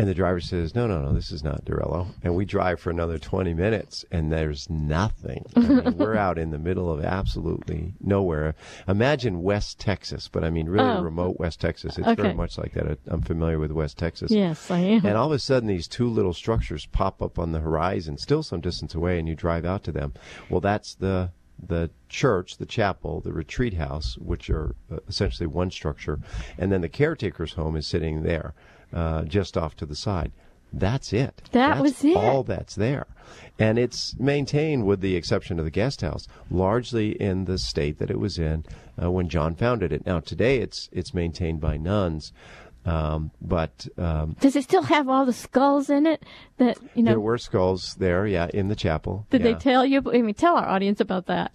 And 0.00 0.08
the 0.08 0.14
driver 0.14 0.40
says, 0.40 0.74
"No, 0.74 0.86
no, 0.86 1.02
no, 1.02 1.12
this 1.12 1.30
is 1.30 1.44
not 1.44 1.66
Duruelo." 1.66 2.06
And 2.24 2.34
we 2.34 2.46
drive 2.46 2.80
for 2.80 2.88
another 2.88 3.18
twenty 3.18 3.52
minutes, 3.52 4.02
and 4.10 4.32
there's 4.32 4.70
nothing. 4.70 5.44
I 5.54 5.60
mean, 5.60 5.94
we're 5.98 6.16
out 6.16 6.38
in 6.38 6.52
the 6.52 6.58
middle 6.58 6.90
of 6.90 7.04
absolutely 7.04 7.92
nowhere. 8.00 8.54
Imagine 8.88 9.42
West 9.42 9.78
Texas, 9.78 10.26
but 10.26 10.42
I 10.42 10.48
mean 10.48 10.70
really 10.70 10.88
Oh. 10.88 11.02
remote 11.02 11.38
West 11.38 11.60
Texas. 11.60 11.98
It's 11.98 12.08
Okay. 12.08 12.22
very 12.22 12.34
much 12.34 12.56
like 12.56 12.72
that. 12.72 12.98
I'm 13.08 13.20
familiar 13.20 13.58
with 13.58 13.72
West 13.72 13.98
Texas. 13.98 14.30
Yes, 14.30 14.70
I 14.70 14.78
am. 14.78 15.04
And 15.04 15.18
all 15.18 15.26
of 15.26 15.32
a 15.32 15.38
sudden, 15.38 15.68
these 15.68 15.86
two 15.86 16.08
little 16.08 16.32
structures 16.32 16.86
pop 16.86 17.20
up 17.20 17.38
on 17.38 17.52
the 17.52 17.60
horizon, 17.60 18.16
still 18.16 18.42
some 18.42 18.62
distance 18.62 18.94
away, 18.94 19.18
and 19.18 19.28
you 19.28 19.34
drive 19.34 19.66
out 19.66 19.82
to 19.84 19.92
them. 19.92 20.14
Well, 20.48 20.62
that's 20.62 20.94
the 20.94 21.32
the 21.62 21.90
church, 22.08 22.56
the 22.56 22.64
chapel, 22.64 23.20
the 23.20 23.34
retreat 23.34 23.74
house, 23.74 24.16
which 24.16 24.48
are 24.48 24.74
uh, 24.90 24.96
essentially 25.08 25.46
one 25.46 25.70
structure, 25.70 26.18
and 26.56 26.72
then 26.72 26.80
the 26.80 26.88
caretaker's 26.88 27.52
home 27.52 27.76
is 27.76 27.86
sitting 27.86 28.22
there, 28.22 28.54
uh, 28.92 29.22
just 29.22 29.56
off 29.56 29.76
to 29.76 29.86
the 29.86 29.96
side. 29.96 30.32
That's 30.72 31.12
it. 31.12 31.42
That 31.50 31.74
That's 31.74 31.80
was 31.80 32.04
it. 32.04 32.16
All 32.16 32.44
that's 32.44 32.76
there, 32.76 33.06
and 33.58 33.76
it's 33.76 34.14
maintained, 34.20 34.86
with 34.86 35.00
the 35.00 35.16
exception 35.16 35.58
of 35.58 35.64
the 35.64 35.70
guest 35.70 36.00
house, 36.00 36.28
largely 36.48 37.20
in 37.20 37.46
the 37.46 37.58
state 37.58 37.98
that 37.98 38.08
it 38.10 38.20
was 38.20 38.38
in 38.38 38.64
uh, 39.02 39.10
when 39.10 39.28
John 39.28 39.56
founded 39.56 39.92
it. 39.92 40.06
Now 40.06 40.20
today, 40.20 40.58
it's 40.58 40.88
it's 40.92 41.12
maintained 41.12 41.60
by 41.60 41.76
nuns. 41.76 42.32
Um, 42.86 43.30
but 43.42 43.86
um, 43.98 44.36
Does 44.40 44.56
it 44.56 44.62
still 44.62 44.82
have 44.82 45.08
all 45.08 45.26
the 45.26 45.34
skulls 45.34 45.90
in 45.90 46.06
it? 46.06 46.24
That 46.58 46.78
you 46.94 47.02
know? 47.02 47.10
there 47.10 47.20
were 47.20 47.36
skulls 47.36 47.96
there, 47.98 48.26
yeah, 48.26 48.48
in 48.54 48.68
the 48.68 48.76
chapel. 48.76 49.26
did 49.30 49.42
they 49.42 49.54
tell 49.54 49.84
you? 49.84 50.02
I 50.10 50.22
mean, 50.22 50.34
tell 50.34 50.56
our 50.56 50.66
audience 50.66 51.00
about 51.00 51.26
that. 51.26 51.54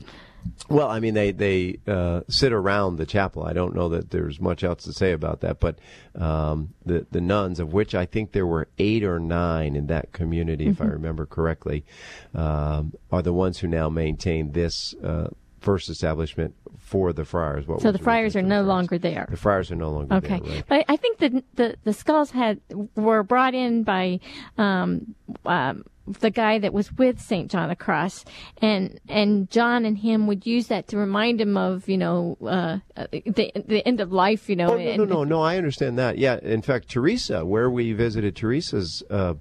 Well, 0.69 0.89
I 0.89 0.99
mean, 0.99 1.13
they 1.13 1.31
they 1.31 1.79
uh, 1.87 2.21
sit 2.27 2.51
around 2.51 2.97
the 2.97 3.05
chapel. 3.05 3.43
I 3.43 3.53
don't 3.53 3.75
know 3.75 3.89
that 3.89 4.09
there's 4.09 4.39
much 4.39 4.63
else 4.63 4.83
to 4.85 4.93
say 4.93 5.11
about 5.11 5.41
that, 5.41 5.59
but 5.59 5.77
um, 6.15 6.73
the 6.85 7.05
the 7.11 7.21
nuns, 7.21 7.59
of 7.59 7.73
which 7.73 7.93
I 7.93 8.05
think 8.05 8.31
there 8.31 8.47
were 8.47 8.67
eight 8.79 9.03
or 9.03 9.19
nine 9.19 9.75
in 9.75 9.87
that 9.87 10.11
community, 10.11 10.67
if 10.67 10.81
I 10.81 10.85
remember 10.85 11.25
correctly, 11.25 11.85
um, 12.33 12.93
are 13.11 13.21
the 13.21 13.33
ones 13.33 13.59
who 13.59 13.67
now 13.67 13.89
maintain 13.89 14.53
this 14.53 14.95
uh, 15.03 15.27
first 15.65 15.89
establishment 15.89 16.53
for 16.77 17.11
the 17.11 17.25
friars. 17.25 17.67
What 17.67 17.81
So 17.81 17.91
the 17.91 17.99
friars 17.99 18.35
are 18.35 18.41
no 18.41 18.57
friars. 18.57 18.67
longer 18.67 18.97
there. 18.99 19.25
The 19.29 19.37
friars 19.37 19.71
are 19.71 19.75
no 19.75 19.89
longer 19.91 20.15
Okay, 20.15 20.39
there. 20.39 20.51
Right? 20.53 20.63
but 20.69 20.85
I 20.87 20.95
think 20.95 21.17
the, 21.17 21.43
the 21.55 21.75
the 21.83 21.93
skulls 21.93 22.31
had 22.31 22.61
were 22.95 23.23
brought 23.23 23.53
in 23.53 23.83
by 23.83 24.19
um, 24.57 25.15
um, 25.45 25.83
the 26.19 26.29
guy 26.29 26.59
that 26.59 26.71
was 26.71 26.93
with 26.93 27.19
Saint 27.19 27.49
John 27.51 27.67
the 27.69 27.75
Cross, 27.75 28.25
and 28.61 28.99
and 29.09 29.49
John 29.49 29.85
and 29.85 29.97
him 29.97 30.27
would 30.27 30.45
use 30.45 30.67
that 30.67 30.87
to 30.89 30.97
remind 30.97 31.41
him 31.41 31.57
of 31.57 31.89
you 31.89 31.97
know 31.97 32.37
uh, 32.45 32.77
the 33.11 33.51
the 33.73 33.81
end 33.87 33.99
of 33.99 34.11
life. 34.11 34.47
You 34.47 34.55
know, 34.55 34.73
Oh, 34.73 34.77
no, 34.77 34.95
no, 34.97 35.05
no, 35.05 35.23
no. 35.23 35.41
I 35.41 35.57
understand 35.57 35.97
that. 35.97 36.19
Yeah. 36.19 36.37
In 36.43 36.61
fact, 36.61 36.89
Teresa, 36.89 37.43
where 37.43 37.69
we 37.71 37.91
visited 37.93 38.35
Teresa's, 38.35 39.01
uh, 39.09 39.33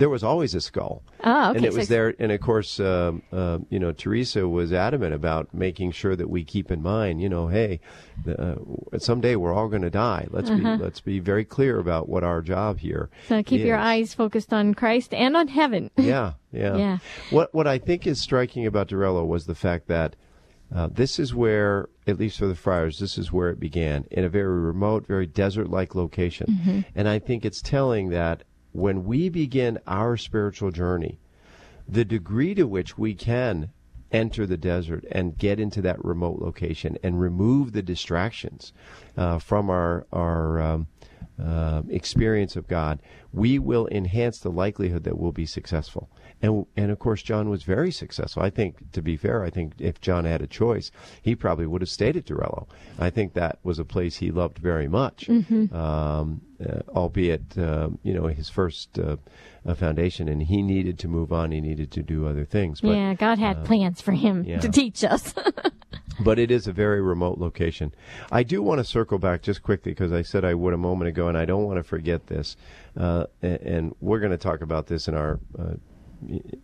there 0.00 0.08
was 0.08 0.24
always 0.24 0.54
a 0.54 0.62
skull. 0.62 1.02
Oh, 1.22 1.50
okay. 1.50 1.58
And 1.58 1.66
it 1.66 1.72
so 1.72 1.78
was 1.78 1.88
there, 1.88 2.14
and 2.18 2.32
of 2.32 2.40
course, 2.40 2.80
um, 2.80 3.22
uh, 3.30 3.58
you 3.68 3.78
know, 3.78 3.92
Teresa 3.92 4.48
was 4.48 4.72
adamant 4.72 5.12
about 5.12 5.52
making 5.52 5.92
sure 5.92 6.16
that 6.16 6.30
we 6.30 6.42
keep 6.42 6.70
in 6.70 6.82
mind, 6.82 7.20
you 7.20 7.28
know, 7.28 7.48
hey, 7.48 7.80
uh, 8.26 8.54
someday 8.98 9.36
we're 9.36 9.52
all 9.52 9.68
going 9.68 9.82
to 9.82 9.90
die. 9.90 10.26
Let's 10.30 10.48
be 10.48 10.62
let's 10.62 11.00
be 11.00 11.20
very 11.20 11.44
clear 11.44 11.78
about 11.78 12.08
what 12.08 12.24
our 12.24 12.40
job 12.40 12.78
here. 12.78 13.10
Uh-huh. 13.12 13.28
So 13.28 13.42
keep 13.42 13.60
your 13.60 13.76
eyes 13.76 14.14
focused 14.14 14.54
on 14.54 14.72
Christ 14.74 15.12
and 15.12 15.36
on 15.36 15.48
heaven. 15.48 15.90
Yeah, 16.00 16.32
yeah. 16.50 16.76
Yeah. 16.76 16.98
What 17.28 17.54
what 17.54 17.66
I 17.66 17.78
think 17.78 18.06
is 18.06 18.20
striking 18.22 18.66
about 18.66 18.88
Duruelo 18.88 19.26
was 19.26 19.44
the 19.44 19.54
fact 19.54 19.86
that 19.88 20.16
uh, 20.74 20.88
this 20.90 21.18
is 21.18 21.34
where, 21.34 21.88
at 22.06 22.18
least 22.18 22.38
for 22.38 22.46
the 22.46 22.54
friars, 22.54 22.98
this 23.00 23.18
is 23.18 23.30
where 23.30 23.50
it 23.50 23.60
began 23.60 24.06
in 24.10 24.24
a 24.24 24.28
very 24.28 24.58
remote, 24.60 25.06
very 25.06 25.26
desert-like 25.26 25.94
location, 25.94 26.46
Mm-hmm. 26.48 26.80
and 26.94 27.08
I 27.08 27.18
think 27.18 27.44
it's 27.44 27.60
telling 27.60 28.10
that 28.10 28.44
when 28.72 29.04
we 29.04 29.28
begin 29.28 29.78
our 29.86 30.16
spiritual 30.16 30.70
journey, 30.70 31.18
the 31.88 32.04
degree 32.04 32.54
to 32.54 32.64
which 32.64 32.96
we 32.96 33.14
can 33.14 33.70
enter 34.12 34.46
the 34.46 34.56
desert 34.56 35.04
and 35.10 35.38
get 35.38 35.60
into 35.60 35.80
that 35.82 36.04
remote 36.04 36.40
location 36.40 36.98
and 37.02 37.20
remove 37.20 37.72
the 37.72 37.82
distractions 37.82 38.72
uh, 39.16 39.38
from 39.38 39.70
our 39.70 40.06
our 40.12 40.60
um, 40.60 40.86
uh, 41.42 41.82
experience 41.88 42.56
of 42.56 42.68
God, 42.68 43.00
we 43.32 43.58
will 43.58 43.88
enhance 43.88 44.38
the 44.38 44.50
likelihood 44.50 45.04
that 45.04 45.18
we'll 45.18 45.32
be 45.32 45.46
successful. 45.46 46.10
And 46.42 46.66
and 46.76 46.90
of 46.90 46.98
course, 46.98 47.22
John 47.22 47.50
was 47.50 47.64
very 47.64 47.90
successful. 47.90 48.42
I 48.42 48.50
think, 48.50 48.92
to 48.92 49.02
be 49.02 49.16
fair, 49.16 49.44
I 49.44 49.50
think 49.50 49.74
if 49.78 50.00
John 50.00 50.24
had 50.24 50.40
a 50.40 50.46
choice, 50.46 50.90
he 51.20 51.34
probably 51.34 51.66
would 51.66 51.82
have 51.82 51.90
stayed 51.90 52.16
at 52.16 52.24
Duruelo. 52.24 52.66
I 52.98 53.10
think 53.10 53.34
that 53.34 53.58
was 53.62 53.78
a 53.78 53.84
place 53.84 54.16
he 54.16 54.30
loved 54.30 54.58
very 54.58 54.88
much, 54.88 55.28
um, 55.28 56.40
uh, 56.64 56.80
albeit 56.88 57.58
um, 57.58 57.98
you 58.02 58.14
know 58.14 58.26
his 58.26 58.48
first 58.48 58.98
uh, 58.98 59.16
uh, 59.66 59.74
foundation, 59.74 60.28
and 60.28 60.42
he 60.42 60.62
needed 60.62 60.98
to 61.00 61.08
move 61.08 61.32
on. 61.32 61.52
He 61.52 61.60
needed 61.60 61.90
to 61.92 62.02
do 62.02 62.26
other 62.26 62.44
things. 62.44 62.80
But 62.80 62.96
yeah, 62.96 63.14
God 63.14 63.38
had 63.38 63.64
plans 63.64 64.00
for 64.00 64.12
him 64.12 64.44
yeah. 64.44 64.60
to 64.60 64.68
teach 64.68 65.04
us. 65.04 65.34
but 66.20 66.38
it 66.38 66.50
is 66.50 66.66
a 66.66 66.72
very 66.72 67.00
remote 67.00 67.38
location. 67.38 67.94
I 68.30 68.42
do 68.42 68.62
want 68.62 68.78
to 68.78 68.84
circle 68.84 69.18
back 69.18 69.42
just 69.42 69.62
quickly 69.62 69.92
because 69.92 70.12
I 70.12 70.22
said 70.22 70.44
I 70.44 70.54
would 70.54 70.74
a 70.74 70.78
moment 70.78 71.08
ago, 71.08 71.28
and 71.28 71.36
I 71.36 71.44
don't 71.44 71.64
want 71.64 71.78
to 71.78 71.82
forget 71.82 72.28
this. 72.28 72.56
Uh, 72.96 73.26
and, 73.42 73.60
and 73.60 73.94
we're 74.00 74.20
going 74.20 74.32
to 74.32 74.38
talk 74.38 74.62
about 74.62 74.86
this 74.86 75.08
in 75.08 75.14
our 75.14 75.38
uh, 75.58 75.74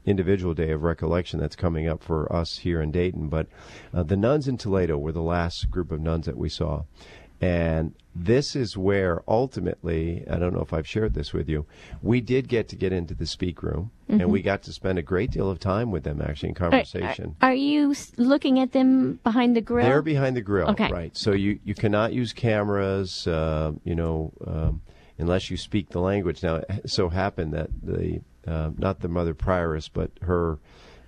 individual 0.05 0.55
day 0.55 0.71
of 0.71 0.83
recollection 0.83 1.41
that's 1.41 1.57
coming 1.57 1.89
up 1.89 2.03
for 2.03 2.33
us 2.33 2.59
here 2.59 2.81
in 2.81 2.91
Dayton. 2.91 3.29
But 3.29 3.47
uh, 3.95 4.03
the 4.03 4.17
nuns 4.17 4.49
in 4.49 4.57
Toledo 4.57 4.97
were 4.97 5.13
the 5.13 5.23
last 5.23 5.71
group 5.71 5.91
of 5.91 6.01
nuns 6.01 6.27
that 6.27 6.37
we 6.37 6.49
saw. 6.49 6.83
And 7.41 7.95
this 8.15 8.57
is 8.57 8.79
where 8.79 9.23
ultimately, 9.29 10.25
I 10.31 10.39
don't 10.39 10.55
know 10.55 10.63
if 10.63 10.73
I've 10.73 10.89
shared 10.89 11.13
this 11.13 11.35
with 11.35 11.51
you, 11.51 11.67
we 12.01 12.23
did 12.23 12.49
get 12.49 12.69
to 12.69 12.77
get 12.77 12.93
into 12.93 13.15
the 13.15 13.27
speak 13.27 13.63
room 13.63 13.91
and 14.09 14.31
we 14.31 14.41
got 14.41 14.63
to 14.63 14.73
spend 14.73 14.99
a 14.99 15.03
great 15.03 15.33
deal 15.33 15.51
of 15.51 15.59
time 15.61 15.91
with 15.91 16.05
them 16.05 16.23
actually 16.23 16.51
in 16.51 16.55
conversation. 16.55 17.37
Are 17.43 17.53
you 17.53 17.95
looking 18.17 18.59
at 18.61 18.73
them 18.73 19.21
behind 19.23 19.55
the 19.55 19.61
grill? 19.61 19.85
They're 19.85 20.01
behind 20.01 20.37
the 20.37 20.41
grill, 20.41 20.69
Okay. 20.71 20.91
right? 20.91 21.15
So 21.17 21.33
you, 21.33 21.59
you 21.63 21.75
cannot 21.75 22.15
use 22.15 22.33
cameras, 22.33 23.27
uh, 23.27 23.73
you 23.85 23.95
know, 23.95 24.33
um, 24.47 24.81
unless 25.19 25.51
you 25.51 25.57
speak 25.59 25.91
the 25.91 26.01
language. 26.01 26.43
Now, 26.43 26.57
it 26.57 26.89
so 26.89 27.11
happened 27.11 27.53
that 27.53 27.69
the 27.83 28.21
uh, 28.47 28.71
not 28.77 29.01
the 29.01 29.09
mother 29.09 29.35
prioress, 29.35 29.89
but 29.93 30.11
her 30.23 30.59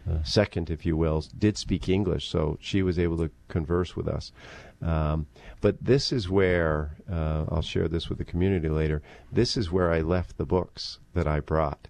uh, 0.09 0.23
second, 0.23 0.71
if 0.71 0.87
you 0.87 0.97
will, 0.97 1.25
did 1.37 1.57
speak 1.57 1.89
English, 1.89 2.29
so 2.29 2.57
she 2.61 2.83
was 2.83 2.99
able 2.99 3.19
to 3.19 3.31
converse 3.49 3.95
with 3.95 4.09
us. 4.09 4.33
Um, 4.81 5.27
but 5.61 5.77
this 5.83 6.13
is 6.13 6.29
where 6.29 6.97
uh, 7.11 7.45
I'll 7.49 7.63
share 7.63 7.89
this 7.89 8.09
with 8.09 8.19
the 8.19 8.25
community 8.25 8.69
later. 8.69 9.03
This 9.31 9.57
is 9.57 9.73
where 9.73 9.93
I 9.93 10.01
left 10.01 10.39
the 10.39 10.47
books 10.47 10.99
that 11.15 11.27
I 11.27 11.41
brought 11.41 11.89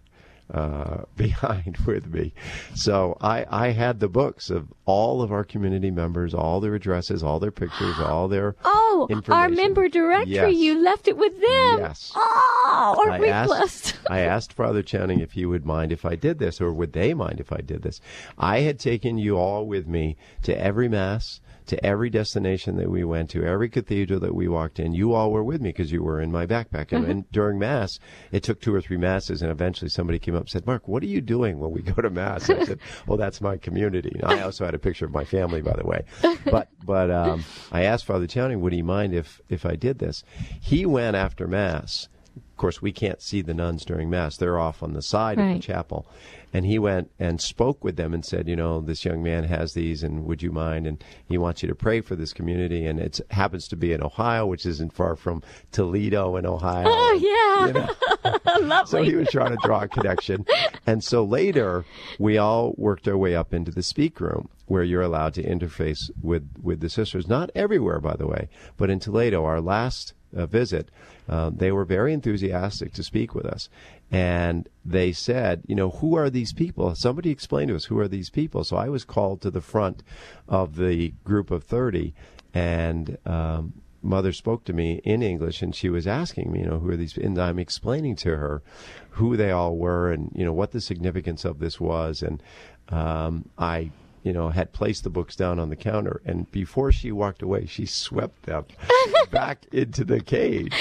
uh, 0.53 1.03
behind 1.17 1.77
with 1.87 2.07
me. 2.13 2.33
So 2.75 3.17
I, 3.21 3.47
I 3.51 3.69
had 3.71 4.01
the 4.01 4.09
books 4.09 4.51
of 4.51 4.73
all 4.85 5.23
of 5.23 5.31
our 5.33 5.45
community 5.45 5.91
members, 5.91 6.35
all 6.35 6.61
their 6.61 6.75
addresses, 6.75 7.23
all 7.23 7.39
their 7.39 7.51
pictures, 7.51 7.99
all 7.99 8.29
their 8.29 8.57
Oh, 8.65 9.09
our 9.29 9.49
member 9.49 9.89
directory. 9.89 10.35
Yes. 10.35 10.55
You 10.55 10.83
left 10.83 11.09
it 11.09 11.17
with 11.17 11.35
them. 11.35 11.79
Yes. 11.81 12.13
Oh, 12.15 12.97
aren't 12.99 13.15
I 13.15 13.21
we 13.21 13.29
asked, 13.29 13.49
blessed? 13.49 13.99
I 14.11 14.21
asked 14.21 14.53
Father 14.53 14.83
Chowning 14.83 15.21
if 15.21 15.33
he 15.33 15.45
would 15.47 15.67
mind 15.67 15.93
if 15.93 16.05
I 16.05 16.17
did 16.17 16.39
this, 16.39 16.61
or 16.61 16.73
would 16.73 16.93
they 16.93 17.15
mind 17.15 17.41
if 17.41 17.53
I 17.53 17.59
did 17.59 17.83
this. 17.83 18.01
I 18.39 18.61
had 18.61 18.79
taken 18.79 19.19
you 19.19 19.37
all 19.37 19.67
with 19.67 19.87
me 19.87 20.17
to 20.43 20.59
every 20.59 20.89
Mass, 20.89 21.41
to 21.69 21.87
every 21.87 22.11
destination 22.11 22.77
that 22.77 22.91
we 22.91 23.05
went 23.05 23.31
to, 23.31 23.45
every 23.45 23.69
cathedral 23.69 24.21
that 24.21 24.35
we 24.35 24.49
walked 24.49 24.79
in. 24.79 24.93
You 24.93 25.13
all 25.13 25.31
were 25.31 25.45
with 25.45 25.61
me 25.61 25.71
because 25.71 25.93
you 25.93 26.03
were 26.03 26.21
in 26.21 26.33
my 26.33 26.47
backpack. 26.47 26.93
And, 26.93 27.05
and 27.05 27.31
during 27.31 27.59
Mass, 27.59 27.99
it 28.33 28.43
took 28.43 28.61
two 28.61 28.75
or 28.75 28.81
three 28.81 28.97
Masses, 28.97 29.43
and 29.43 29.51
eventually 29.51 29.89
somebody 29.89 30.19
came 30.19 30.35
up 30.35 30.43
and 30.43 30.51
said, 30.51 30.67
Mark, 30.67 30.89
what 30.89 31.03
are 31.03 31.07
you 31.07 31.21
doing 31.21 31.59
when 31.59 31.71
we 31.71 31.83
go 31.95 32.01
to 32.03 32.11
Mass? 32.11 32.49
And 32.49 32.61
I 32.61 32.65
said, 32.65 32.81
Well, 33.07 33.19
that's 33.19 33.41
my 33.41 33.57
community. 33.57 34.19
And 34.21 34.25
I 34.25 34.41
also 34.41 34.65
had 34.65 34.75
a 34.75 34.79
picture 34.79 35.05
of 35.05 35.13
my 35.13 35.25
family, 35.25 35.63
by 35.63 35.75
the 35.77 35.87
way. 35.87 36.05
But, 36.49 36.69
but 36.83 37.11
um, 37.11 37.45
I 37.73 37.83
asked 37.83 38.07
Father 38.07 38.27
Chowning, 38.27 38.61
would 38.61 38.73
he 38.73 38.81
mind 38.81 39.13
if, 39.13 39.41
if 39.49 39.67
I 39.67 39.77
did 39.77 39.99
this? 39.99 40.25
He 40.61 40.87
went 40.87 41.15
after 41.15 41.47
Mass 41.47 42.09
of 42.39 42.57
course, 42.57 42.83
we 42.83 42.93
can't 42.93 43.23
see 43.23 43.43
the 43.43 43.55
nuns 43.55 43.85
during 43.85 44.11
Mass. 44.11 44.37
They're 44.37 44.59
off 44.59 44.83
on 44.83 44.93
the 44.93 45.03
side 45.03 45.39
of 45.39 45.55
the 45.55 45.61
chapel. 45.61 46.07
And 46.53 46.65
he 46.65 46.79
went 46.79 47.11
and 47.19 47.41
spoke 47.41 47.85
with 47.85 47.97
them 47.97 48.15
and 48.15 48.25
said, 48.25 48.49
you 48.49 48.57
know, 48.57 48.81
this 48.81 49.05
young 49.05 49.23
man 49.23 49.45
has 49.45 49.75
these, 49.75 50.03
and 50.03 50.25
would 50.25 50.43
you 50.43 50.51
mind? 50.51 50.87
And 50.87 51.03
he 51.27 51.39
wants 51.39 51.63
you 51.63 51.69
to 51.69 51.75
pray 51.75 52.01
for 52.01 52.17
this 52.17 52.33
community. 52.33 52.87
And 52.87 52.99
it 52.99 53.21
happens 53.31 53.69
to 53.69 53.77
be 53.77 53.93
in 53.93 54.03
Ohio, 54.03 54.47
which 54.47 54.67
isn't 54.67 54.93
far 54.93 55.17
from 55.17 55.43
Toledo 55.73 56.37
in 56.37 56.47
Ohio. 56.47 56.87
Oh, 56.89 57.13
yeah. 57.21 57.67
You 57.67 57.73
know? 57.73 58.59
Lovely. 58.67 58.87
so 58.87 59.03
he 59.03 59.15
was 59.15 59.29
trying 59.31 59.51
to 59.51 59.59
draw 59.63 59.83
a 59.83 59.89
connection. 59.89 60.47
And 60.87 61.03
so 61.05 61.25
later, 61.25 61.85
we 62.19 62.39
all 62.39 62.75
worked 62.77 63.07
our 63.09 63.17
way 63.17 63.35
up 63.35 63.53
into 63.53 63.71
the 63.71 63.83
speak 63.83 64.21
room 64.21 64.49
where 64.67 64.83
you're 64.83 65.03
allowed 65.03 65.35
to 65.35 65.43
interface 65.43 66.11
with, 66.23 66.49
with 66.63 66.81
the 66.81 66.91
sisters. 66.91 67.27
Not 67.27 67.51
everywhere, 67.55 68.01
by 68.01 68.17
the 68.17 68.27
way, 68.27 68.49
but 68.77 68.91
in 68.91 69.01
Toledo, 69.01 69.45
our 69.45 69.61
last 69.61 70.13
uh, 70.37 70.47
visit, 70.47 70.91
uh, 71.29 71.51
they 71.55 71.73
were 71.73 71.85
very 71.85 72.13
enthusiastic 72.13 72.93
to 72.95 73.03
speak 73.03 73.35
with 73.35 73.47
us. 73.47 73.69
And 74.11 74.69
they 74.85 75.13
said, 75.13 75.63
you 75.67 75.75
know, 75.75 75.91
who 75.91 76.17
are 76.17 76.31
these 76.31 76.53
people? 76.53 76.95
Somebody 76.95 77.31
explain 77.31 77.69
to 77.69 77.77
us 77.77 77.87
who 77.87 77.99
are 77.99 78.09
these 78.09 78.31
people. 78.31 78.65
So 78.65 78.77
I 78.77 78.89
was 78.89 79.05
called 79.05 79.43
to 79.43 79.51
the 79.51 79.61
front 79.61 80.03
of 80.49 80.77
the 80.77 81.13
group 81.25 81.51
of 81.51 81.65
30 81.65 82.15
and 82.55 83.19
um, 83.27 83.75
mother 84.03 84.33
spoke 84.33 84.65
to 84.65 84.73
me 84.73 85.01
in 85.05 85.23
English 85.23 85.61
and 85.61 85.75
she 85.75 85.91
was 85.91 86.07
asking 86.07 86.51
me, 86.51 86.61
you 86.61 86.67
know, 86.67 86.79
who 86.79 86.91
are 86.91 86.97
these, 86.97 87.17
and 87.17 87.39
I'm 87.39 87.59
explaining 87.59 88.17
to 88.17 88.37
her 88.37 88.63
who 89.11 89.37
they 89.37 89.51
all 89.51 89.77
were 89.77 90.11
and, 90.11 90.33
you 90.35 90.45
know, 90.45 90.53
what 90.53 90.73
the 90.73 90.81
significance 90.81 91.45
of 91.45 91.59
this 91.59 91.79
was. 91.79 92.23
And 92.23 92.43
um, 92.89 93.49
I, 93.59 93.91
you 94.23 94.33
know, 94.33 94.49
had 94.49 94.73
placed 94.73 95.05
the 95.05 95.11
books 95.11 95.37
down 95.37 95.59
on 95.59 95.69
the 95.69 95.77
counter. 95.77 96.21
And 96.25 96.51
before 96.51 96.93
she 96.93 97.13
walked 97.13 97.43
away, 97.43 97.67
she 97.67 97.87
swept 97.87 98.45
them 98.45 98.65
back 99.31 99.67
into 99.73 100.05
the 100.05 100.21
cage, 100.21 100.75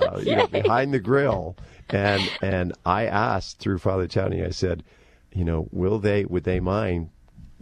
uh, 0.00 0.18
you 0.18 0.36
know, 0.36 0.46
behind 0.46 0.92
the 0.92 1.00
grill. 1.00 1.56
And, 1.90 2.22
and 2.42 2.72
I 2.84 3.06
asked 3.06 3.58
through 3.58 3.78
Father 3.78 4.06
Chowning, 4.06 4.44
I 4.44 4.50
said, 4.50 4.82
you 5.32 5.44
know, 5.44 5.68
will 5.70 5.98
they, 5.98 6.24
would 6.24 6.44
they 6.44 6.60
mind 6.60 7.10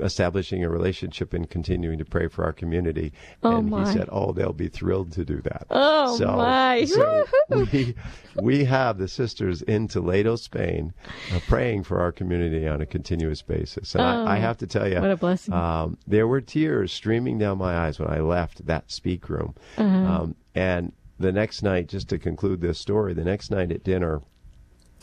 establishing 0.02 0.64
a 0.64 0.68
relationship 0.68 1.32
and 1.32 1.48
continuing 1.48 1.98
to 1.98 2.04
pray 2.04 2.28
for 2.28 2.44
our 2.44 2.52
community. 2.52 3.12
Oh, 3.42 3.58
and 3.58 3.70
my. 3.70 3.86
he 3.86 3.92
said, 3.92 4.08
"Oh, 4.10 4.32
they'll 4.32 4.52
be 4.52 4.68
thrilled 4.68 5.12
to 5.12 5.24
do 5.24 5.40
that." 5.42 5.66
Oh, 5.70 6.16
so, 6.16 6.26
my. 6.36 6.84
So 6.84 7.26
we 7.72 7.94
we 8.40 8.64
have 8.64 8.98
the 8.98 9.08
sisters 9.08 9.62
in 9.62 9.88
Toledo, 9.88 10.36
Spain, 10.36 10.92
uh, 11.32 11.40
praying 11.46 11.84
for 11.84 12.00
our 12.00 12.12
community 12.12 12.66
on 12.66 12.80
a 12.80 12.86
continuous 12.86 13.42
basis. 13.42 13.94
And 13.94 14.02
I, 14.02 14.36
I 14.36 14.38
have 14.38 14.58
to 14.58 14.66
tell 14.66 14.88
you, 14.88 14.96
Oh, 14.96 15.02
what 15.02 15.10
a 15.10 15.16
blessing. 15.16 15.54
Um, 15.54 15.98
there 16.06 16.26
were 16.26 16.40
tears 16.40 16.92
streaming 16.92 17.38
down 17.38 17.58
my 17.58 17.76
eyes 17.76 17.98
when 17.98 18.08
I 18.08 18.20
left 18.20 18.66
that 18.66 18.90
speak 18.90 19.28
room. 19.28 19.54
Uh-huh. 19.76 19.86
Um, 19.86 20.36
and 20.54 20.92
the 21.18 21.32
next 21.32 21.62
night, 21.62 21.88
just 21.88 22.08
to 22.08 22.18
conclude 22.18 22.60
this 22.60 22.78
story, 22.78 23.14
the 23.14 23.24
next 23.24 23.50
night 23.50 23.72
at 23.72 23.84
dinner. 23.84 24.22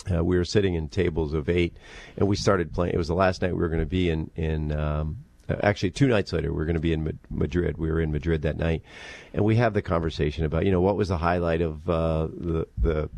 Uh, 0.09 0.23
we 0.23 0.37
were 0.37 0.45
sitting 0.45 0.75
in 0.75 0.87
tables 0.87 1.33
of 1.33 1.49
eight, 1.49 1.75
and 2.17 2.27
we 2.27 2.35
started 2.35 2.73
playing. 2.73 2.93
It 2.93 2.97
was 2.97 3.09
the 3.09 3.15
last 3.15 3.41
night 3.41 3.53
we 3.53 3.59
were 3.59 3.67
going 3.67 3.81
to 3.81 3.85
be 3.85 4.09
in 4.09 4.31
in. 4.35 4.71
Um, 4.71 5.17
actually, 5.61 5.91
two 5.91 6.07
nights 6.07 6.31
later, 6.31 6.51
we 6.51 6.57
were 6.57 6.65
going 6.65 6.75
to 6.75 6.79
be 6.79 6.93
in 6.93 7.19
Madrid. 7.29 7.77
We 7.77 7.91
were 7.91 7.99
in 7.99 8.11
Madrid 8.11 8.43
that 8.43 8.57
night, 8.57 8.81
and 9.33 9.43
we 9.43 9.57
have 9.57 9.73
the 9.73 9.81
conversation 9.81 10.45
about 10.45 10.65
you 10.65 10.71
know 10.71 10.79
what 10.79 10.95
was 10.95 11.09
the 11.09 11.17
highlight 11.17 11.61
of 11.61 11.89
uh, 11.89 12.27
the 12.27 12.67
the 12.77 13.09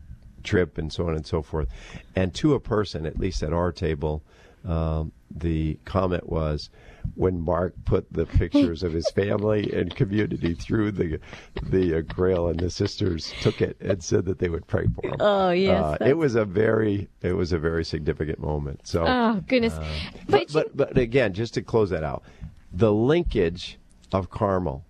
trip 0.44 0.78
and 0.80 0.92
so 0.92 1.08
on 1.08 1.16
and 1.16 1.26
so 1.26 1.42
forth. 1.42 1.70
And 2.16 2.34
to 2.36 2.56
a 2.56 2.60
person, 2.60 3.06
at 3.06 3.20
least 3.20 3.44
at 3.44 3.54
our 3.54 3.72
table, 3.72 4.24
um, 4.66 5.12
the 5.30 5.78
comment 5.86 6.28
was 6.28 6.70
when 7.16 7.40
Mark 7.40 7.74
put 7.86 8.12
the 8.12 8.26
pictures 8.26 8.84
of 8.84 8.94
his 8.94 9.10
family 9.12 9.72
and 9.74 9.94
community 9.96 10.54
through 10.54 10.92
the 10.92 11.20
the 11.64 11.98
uh, 11.98 12.02
grill, 12.02 12.48
and 12.48 12.60
the 12.60 12.70
sisters 12.70 13.34
took 13.40 13.62
it 13.62 13.78
and 13.80 14.04
said 14.04 14.26
that 14.26 14.40
they 14.40 14.50
would 14.50 14.68
pray 14.68 14.88
for 14.96 15.08
him. 15.10 15.16
Oh, 15.20 15.52
yes, 15.52 15.84
Uh, 16.02 16.06
it 16.06 16.18
was 16.18 16.36
a 16.36 16.46
very 16.46 17.10
it 17.22 17.34
was 17.34 17.52
a 17.52 17.60
very 17.60 17.84
significant 17.86 18.40
moment. 18.40 18.82
So, 18.88 19.06
Oh, 19.08 19.42
goodness. 19.48 19.78
but, 19.78 20.28
but, 20.28 20.42
you- 20.42 20.48
but 20.54 20.78
but 20.78 20.98
again, 20.98 21.34
just 21.34 21.54
to 21.56 21.62
close 21.62 21.90
that 21.92 22.04
out, 22.04 22.24
the 22.72 22.92
linkage 22.94 23.78
of 24.12 24.30
Carmel 24.30 24.86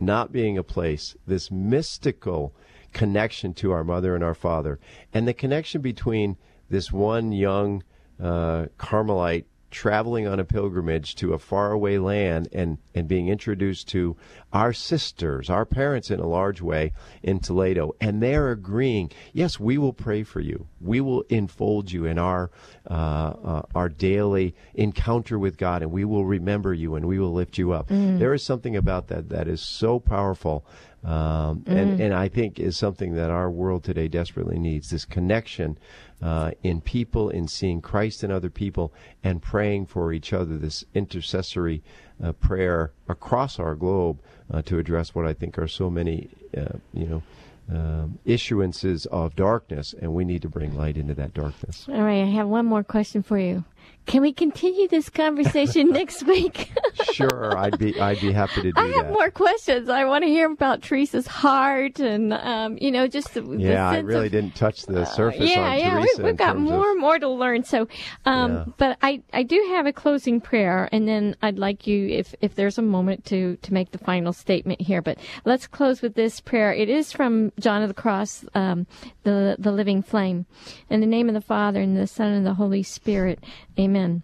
not 0.00 0.32
being 0.32 0.58
a 0.58 0.62
place, 0.64 1.16
this 1.26 1.50
mystical 1.50 2.52
connection 2.92 3.54
to 3.54 3.70
our 3.72 3.84
mother 3.84 4.14
and 4.14 4.22
our 4.24 4.34
father, 4.34 4.78
and 5.12 5.26
the 5.26 5.32
connection 5.34 5.80
between 5.80 6.36
this 6.68 6.90
one 6.92 7.30
young 7.32 7.82
uh, 8.22 8.66
Carmelite 8.78 9.46
traveling 9.74 10.26
on 10.26 10.38
a 10.38 10.44
pilgrimage 10.44 11.16
to 11.16 11.34
a 11.34 11.38
faraway 11.38 11.98
land 11.98 12.48
and, 12.52 12.78
and 12.94 13.08
being 13.08 13.28
introduced 13.28 13.88
to 13.88 14.16
our 14.52 14.72
sisters, 14.72 15.50
our 15.50 15.66
parents 15.66 16.10
in 16.10 16.20
a 16.20 16.26
large 16.26 16.62
way 16.62 16.92
in 17.22 17.40
Toledo. 17.40 17.92
And 18.00 18.22
they're 18.22 18.50
agreeing, 18.50 19.10
yes, 19.32 19.58
we 19.58 19.76
will 19.76 19.92
pray 19.92 20.22
for 20.22 20.40
you. 20.40 20.68
We 20.80 21.00
will 21.00 21.22
enfold 21.28 21.90
you 21.90 22.06
in 22.06 22.18
our, 22.18 22.50
uh, 22.88 22.94
uh, 22.94 23.62
our 23.74 23.88
daily 23.88 24.54
encounter 24.74 25.38
with 25.38 25.58
God 25.58 25.82
and 25.82 25.90
we 25.90 26.04
will 26.04 26.24
remember 26.24 26.72
you 26.72 26.94
and 26.94 27.06
we 27.06 27.18
will 27.18 27.32
lift 27.32 27.58
you 27.58 27.72
up. 27.72 27.88
Mm. 27.88 28.18
There 28.20 28.32
is 28.32 28.44
something 28.44 28.76
about 28.76 29.08
that 29.08 29.28
that 29.30 29.48
is 29.48 29.60
so 29.60 29.98
powerful. 29.98 30.64
Um, 31.04 31.60
mm. 31.60 31.68
and, 31.68 32.00
and 32.00 32.14
I 32.14 32.28
think 32.28 32.58
is 32.58 32.78
something 32.78 33.14
that 33.14 33.30
our 33.30 33.50
world 33.50 33.84
today 33.84 34.08
desperately 34.08 34.58
needs 34.58 34.88
this 34.88 35.04
connection 35.04 35.78
uh, 36.22 36.52
in 36.62 36.80
people, 36.80 37.28
in 37.28 37.46
seeing 37.46 37.82
Christ 37.82 38.24
in 38.24 38.30
other 38.30 38.48
people, 38.48 38.92
and 39.22 39.42
praying 39.42 39.86
for 39.86 40.12
each 40.12 40.32
other. 40.32 40.56
This 40.56 40.84
intercessory 40.94 41.82
uh, 42.22 42.32
prayer 42.32 42.92
across 43.06 43.58
our 43.58 43.74
globe 43.74 44.20
uh, 44.50 44.62
to 44.62 44.78
address 44.78 45.14
what 45.14 45.26
I 45.26 45.34
think 45.34 45.58
are 45.58 45.68
so 45.68 45.90
many, 45.90 46.30
uh, 46.56 46.78
you 46.94 47.06
know, 47.06 47.22
um, 47.70 48.18
issuances 48.26 49.06
of 49.06 49.34
darkness, 49.36 49.94
and 50.00 50.12
we 50.12 50.24
need 50.24 50.42
to 50.42 50.48
bring 50.48 50.76
light 50.76 50.96
into 50.96 51.14
that 51.14 51.34
darkness. 51.34 51.86
All 51.88 52.02
right, 52.02 52.22
I 52.22 52.30
have 52.30 52.46
one 52.46 52.66
more 52.66 52.84
question 52.84 53.22
for 53.22 53.38
you. 53.38 53.64
Can 54.06 54.20
we 54.20 54.32
continue 54.34 54.86
this 54.86 55.08
conversation 55.08 55.88
next 55.92 56.26
week? 56.26 56.70
sure, 57.12 57.56
I'd 57.56 57.78
be 57.78 57.98
I'd 57.98 58.20
be 58.20 58.32
happy 58.32 58.60
to 58.60 58.72
do 58.72 58.80
I 58.80 58.88
have 58.88 59.06
that. 59.06 59.12
more 59.12 59.30
questions. 59.30 59.88
I 59.88 60.04
want 60.04 60.24
to 60.24 60.28
hear 60.28 60.50
about 60.50 60.82
Teresa's 60.82 61.26
heart 61.26 62.00
and 62.00 62.34
um, 62.34 62.76
you 62.80 62.90
know 62.90 63.06
just 63.06 63.32
the, 63.32 63.42
yeah. 63.58 63.92
The 63.92 63.98
I 63.98 64.00
really 64.00 64.26
of, 64.26 64.32
didn't 64.32 64.56
touch 64.56 64.82
the 64.82 65.02
uh, 65.02 65.04
surface. 65.06 65.40
Uh, 65.40 65.44
yeah, 65.44 65.74
yeah. 65.74 65.94
Teresa 65.94 66.22
we, 66.22 66.28
have 66.28 66.36
got 66.36 66.58
more 66.58 66.90
and 66.90 67.00
more 67.00 67.18
to 67.18 67.28
learn. 67.28 67.64
So, 67.64 67.88
um, 68.26 68.52
yeah. 68.52 68.64
but 68.76 68.98
I 69.00 69.22
I 69.32 69.42
do 69.42 69.64
have 69.70 69.86
a 69.86 69.92
closing 69.92 70.38
prayer, 70.38 70.88
and 70.92 71.08
then 71.08 71.34
I'd 71.40 71.58
like 71.58 71.86
you 71.86 72.08
if 72.08 72.34
if 72.42 72.56
there's 72.56 72.76
a 72.76 72.82
moment 72.82 73.24
to 73.26 73.56
to 73.56 73.72
make 73.72 73.92
the 73.92 73.98
final 73.98 74.34
statement 74.34 74.82
here. 74.82 75.00
But 75.00 75.18
let's 75.46 75.66
close 75.66 76.02
with 76.02 76.14
this 76.14 76.40
prayer. 76.40 76.74
It 76.74 76.90
is 76.90 77.10
from 77.10 77.52
John 77.58 77.80
of 77.80 77.88
the 77.88 77.94
Cross, 77.94 78.44
um, 78.54 78.86
the 79.22 79.56
the 79.58 79.72
Living 79.72 80.02
Flame, 80.02 80.44
in 80.90 81.00
the 81.00 81.06
name 81.06 81.28
of 81.28 81.34
the 81.34 81.40
Father 81.40 81.80
and 81.80 81.96
the 81.96 82.06
Son 82.06 82.32
and 82.32 82.44
the 82.44 82.54
Holy 82.54 82.82
Spirit. 82.82 83.42
Amen. 83.78 84.22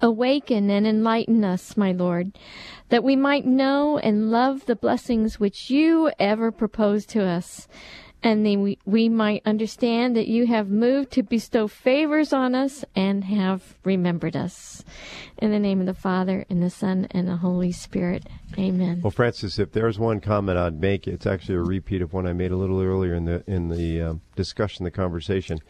Awaken 0.00 0.68
and 0.68 0.86
enlighten 0.86 1.44
us, 1.44 1.76
my 1.76 1.92
Lord, 1.92 2.36
that 2.88 3.04
we 3.04 3.14
might 3.14 3.46
know 3.46 3.98
and 3.98 4.30
love 4.30 4.66
the 4.66 4.76
blessings 4.76 5.38
which 5.38 5.70
you 5.70 6.10
ever 6.18 6.50
propose 6.50 7.06
to 7.06 7.24
us, 7.24 7.68
and 8.24 8.44
that 8.44 8.58
we, 8.58 8.78
we 8.84 9.08
might 9.08 9.42
understand 9.44 10.16
that 10.16 10.28
you 10.28 10.46
have 10.46 10.68
moved 10.68 11.10
to 11.12 11.22
bestow 11.22 11.68
favors 11.68 12.32
on 12.32 12.54
us 12.54 12.84
and 12.94 13.24
have 13.24 13.76
remembered 13.84 14.36
us. 14.36 14.84
In 15.38 15.50
the 15.50 15.58
name 15.58 15.80
of 15.80 15.86
the 15.86 15.94
Father, 15.94 16.44
and 16.48 16.62
the 16.62 16.70
Son, 16.70 17.06
and 17.10 17.26
the 17.26 17.36
Holy 17.36 17.72
Spirit. 17.72 18.26
Amen. 18.58 19.00
Well, 19.02 19.10
Frances, 19.10 19.58
if 19.58 19.72
there's 19.72 19.98
one 19.98 20.20
comment 20.20 20.58
I'd 20.58 20.80
make, 20.80 21.08
it's 21.08 21.26
actually 21.26 21.56
a 21.56 21.62
repeat 21.62 22.02
of 22.02 22.12
one 22.12 22.26
I 22.26 22.32
made 22.32 22.52
a 22.52 22.56
little 22.56 22.80
earlier 22.80 23.14
in 23.14 23.24
the 23.24 23.42
in 23.46 23.68
the 23.68 24.00
uh, 24.00 24.14
discussion, 24.36 24.84
the 24.84 24.90
conversation. 24.90 25.60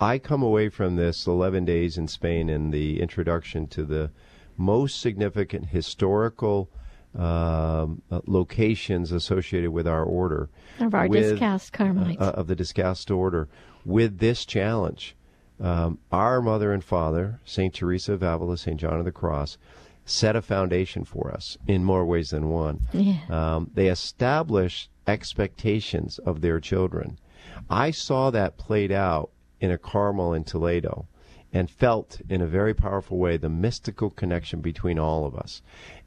I 0.00 0.18
come 0.18 0.42
away 0.42 0.68
from 0.68 0.96
this 0.96 1.26
11 1.26 1.64
days 1.64 1.98
in 1.98 2.06
Spain 2.06 2.48
and 2.48 2.72
the 2.72 3.00
introduction 3.00 3.66
to 3.68 3.84
the 3.84 4.10
most 4.56 5.00
significant 5.00 5.66
historical 5.66 6.70
um, 7.14 8.02
uh, 8.10 8.20
locations 8.26 9.12
associated 9.12 9.70
with 9.70 9.88
our 9.88 10.04
order. 10.04 10.50
Of 10.78 10.94
our 10.94 11.08
with, 11.08 11.30
Discalced 11.30 11.72
Carmelites. 11.72 12.20
Uh, 12.20 12.30
of 12.30 12.46
the 12.46 12.54
Discalced 12.54 13.10
order. 13.10 13.48
With 13.84 14.18
this 14.18 14.44
challenge, 14.44 15.16
um, 15.60 15.98
our 16.12 16.40
mother 16.40 16.72
and 16.72 16.84
father, 16.84 17.40
St. 17.44 17.74
Teresa 17.74 18.12
of 18.12 18.22
Avila, 18.22 18.58
St. 18.58 18.78
John 18.78 18.98
of 18.98 19.04
the 19.04 19.12
Cross, 19.12 19.58
set 20.04 20.36
a 20.36 20.42
foundation 20.42 21.04
for 21.04 21.32
us 21.32 21.58
in 21.66 21.84
more 21.84 22.04
ways 22.04 22.30
than 22.30 22.48
one. 22.48 22.86
Yeah. 22.92 23.20
Um, 23.28 23.70
they 23.74 23.88
established 23.88 24.90
expectations 25.06 26.18
of 26.18 26.40
their 26.40 26.60
children. 26.60 27.18
I 27.68 27.90
saw 27.90 28.30
that 28.30 28.56
played 28.56 28.92
out 28.92 29.30
in 29.60 29.70
a 29.70 29.78
Carmel 29.78 30.32
in 30.32 30.44
Toledo 30.44 31.06
and 31.52 31.70
felt 31.70 32.20
in 32.28 32.40
a 32.40 32.46
very 32.46 32.74
powerful 32.74 33.18
way 33.18 33.36
the 33.36 33.48
mystical 33.48 34.10
connection 34.10 34.60
between 34.60 34.98
all 34.98 35.24
of 35.24 35.34
us. 35.34 35.62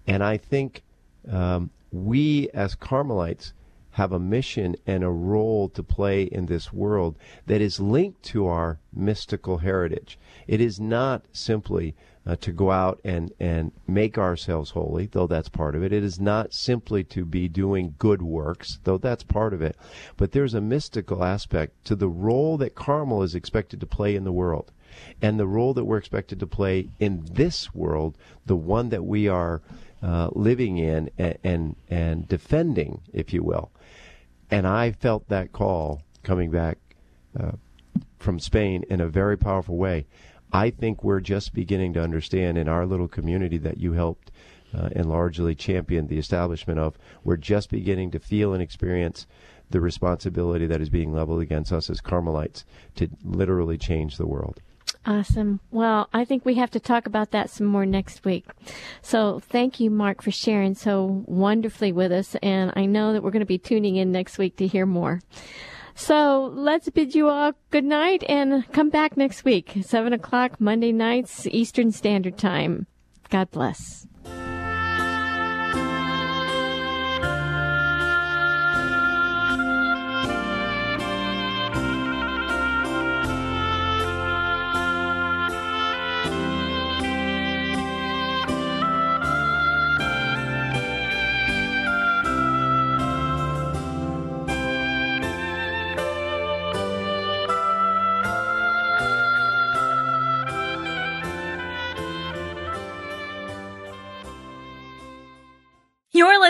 And 0.05 0.23
I 0.23 0.37
think 0.37 0.83
um, 1.29 1.71
we 1.91 2.49
as 2.53 2.75
Carmelites 2.75 3.53
have 3.91 4.11
a 4.11 4.19
mission 4.19 4.75
and 4.87 5.03
a 5.03 5.09
role 5.09 5.69
to 5.69 5.83
play 5.83 6.23
in 6.23 6.45
this 6.45 6.71
world 6.71 7.17
that 7.45 7.61
is 7.61 7.79
linked 7.79 8.23
to 8.23 8.47
our 8.47 8.79
mystical 8.93 9.59
heritage. 9.59 10.17
It 10.47 10.61
is 10.61 10.79
not 10.79 11.25
simply 11.33 11.95
uh, 12.25 12.35
to 12.37 12.51
go 12.51 12.71
out 12.71 13.01
and, 13.03 13.31
and 13.39 13.71
make 13.87 14.17
ourselves 14.17 14.71
holy, 14.71 15.07
though 15.07 15.27
that's 15.27 15.49
part 15.49 15.75
of 15.75 15.83
it. 15.83 15.91
It 15.91 16.03
is 16.03 16.19
not 16.19 16.53
simply 16.53 17.03
to 17.05 17.25
be 17.25 17.47
doing 17.47 17.95
good 17.97 18.21
works, 18.21 18.79
though 18.83 18.97
that's 18.97 19.23
part 19.23 19.53
of 19.53 19.61
it. 19.61 19.75
But 20.17 20.31
there's 20.31 20.53
a 20.53 20.61
mystical 20.61 21.23
aspect 21.23 21.83
to 21.85 21.95
the 21.95 22.09
role 22.09 22.57
that 22.57 22.75
Carmel 22.75 23.23
is 23.23 23.35
expected 23.35 23.79
to 23.79 23.87
play 23.87 24.15
in 24.15 24.23
the 24.23 24.31
world 24.31 24.71
and 25.21 25.39
the 25.39 25.47
role 25.47 25.73
that 25.73 25.85
we're 25.85 25.97
expected 25.97 26.39
to 26.39 26.47
play 26.47 26.89
in 26.99 27.25
this 27.31 27.73
world, 27.73 28.17
the 28.45 28.55
one 28.55 28.89
that 28.89 29.05
we 29.05 29.27
are 29.27 29.61
uh, 30.01 30.29
living 30.33 30.77
in 30.77 31.09
and, 31.17 31.37
and, 31.43 31.75
and 31.89 32.27
defending, 32.27 33.01
if 33.13 33.33
you 33.33 33.43
will. 33.43 33.71
And 34.49 34.67
I 34.67 34.91
felt 34.91 35.29
that 35.29 35.51
call 35.51 36.01
coming 36.23 36.51
back 36.51 36.77
uh, 37.39 37.53
from 38.19 38.39
Spain 38.39 38.83
in 38.89 39.01
a 39.01 39.07
very 39.07 39.37
powerful 39.37 39.77
way. 39.77 40.05
I 40.53 40.69
think 40.69 41.03
we're 41.03 41.21
just 41.21 41.53
beginning 41.53 41.93
to 41.93 42.03
understand 42.03 42.57
in 42.57 42.67
our 42.67 42.85
little 42.85 43.07
community 43.07 43.57
that 43.59 43.77
you 43.77 43.93
helped 43.93 44.31
uh, 44.77 44.89
and 44.93 45.07
largely 45.07 45.55
championed 45.55 46.09
the 46.09 46.17
establishment 46.17 46.79
of. 46.79 46.97
We're 47.23 47.37
just 47.37 47.69
beginning 47.69 48.11
to 48.11 48.19
feel 48.19 48.53
and 48.53 48.61
experience 48.61 49.27
the 49.69 49.79
responsibility 49.79 50.67
that 50.67 50.81
is 50.81 50.89
being 50.89 51.13
leveled 51.13 51.41
against 51.41 51.71
us 51.71 51.89
as 51.89 52.01
Carmelites 52.01 52.65
to 52.95 53.09
literally 53.23 53.77
change 53.77 54.17
the 54.17 54.27
world. 54.27 54.59
Awesome. 55.03 55.61
Well, 55.71 56.09
I 56.13 56.25
think 56.25 56.45
we 56.45 56.55
have 56.55 56.69
to 56.71 56.79
talk 56.79 57.07
about 57.07 57.31
that 57.31 57.49
some 57.49 57.65
more 57.65 57.87
next 57.87 58.23
week. 58.23 58.45
So 59.01 59.39
thank 59.39 59.79
you, 59.79 59.89
Mark, 59.89 60.21
for 60.21 60.29
sharing 60.29 60.75
so 60.75 61.23
wonderfully 61.25 61.91
with 61.91 62.11
us. 62.11 62.35
And 62.43 62.71
I 62.75 62.85
know 62.85 63.11
that 63.11 63.23
we're 63.23 63.31
going 63.31 63.39
to 63.39 63.45
be 63.47 63.57
tuning 63.57 63.95
in 63.95 64.11
next 64.11 64.37
week 64.37 64.57
to 64.57 64.67
hear 64.67 64.85
more. 64.85 65.21
So 65.95 66.51
let's 66.53 66.89
bid 66.89 67.15
you 67.15 67.29
all 67.29 67.53
good 67.71 67.83
night 67.83 68.23
and 68.29 68.71
come 68.71 68.89
back 68.89 69.17
next 69.17 69.43
week, 69.43 69.79
7 69.81 70.13
o'clock 70.13 70.61
Monday 70.61 70.91
nights, 70.91 71.47
Eastern 71.47 71.91
Standard 71.91 72.37
Time. 72.37 72.85
God 73.29 73.49
bless. 73.51 74.07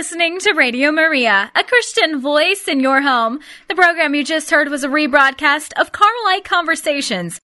Listening 0.02 0.40
to 0.40 0.52
Radio 0.54 0.92
Maria, 0.92 1.52
a 1.54 1.64
Christian 1.64 2.20
voice 2.20 2.68
in 2.68 2.80
your 2.80 3.02
home. 3.02 3.40
The 3.68 3.76
program 3.76 4.16
you 4.16 4.24
just 4.24 4.50
heard 4.50 4.68
was 4.68 4.84
a 4.84 4.88
rebroadcast 4.88 5.74
of 5.80 5.92
Carmelite 5.92 6.44
Conversations 6.44 7.40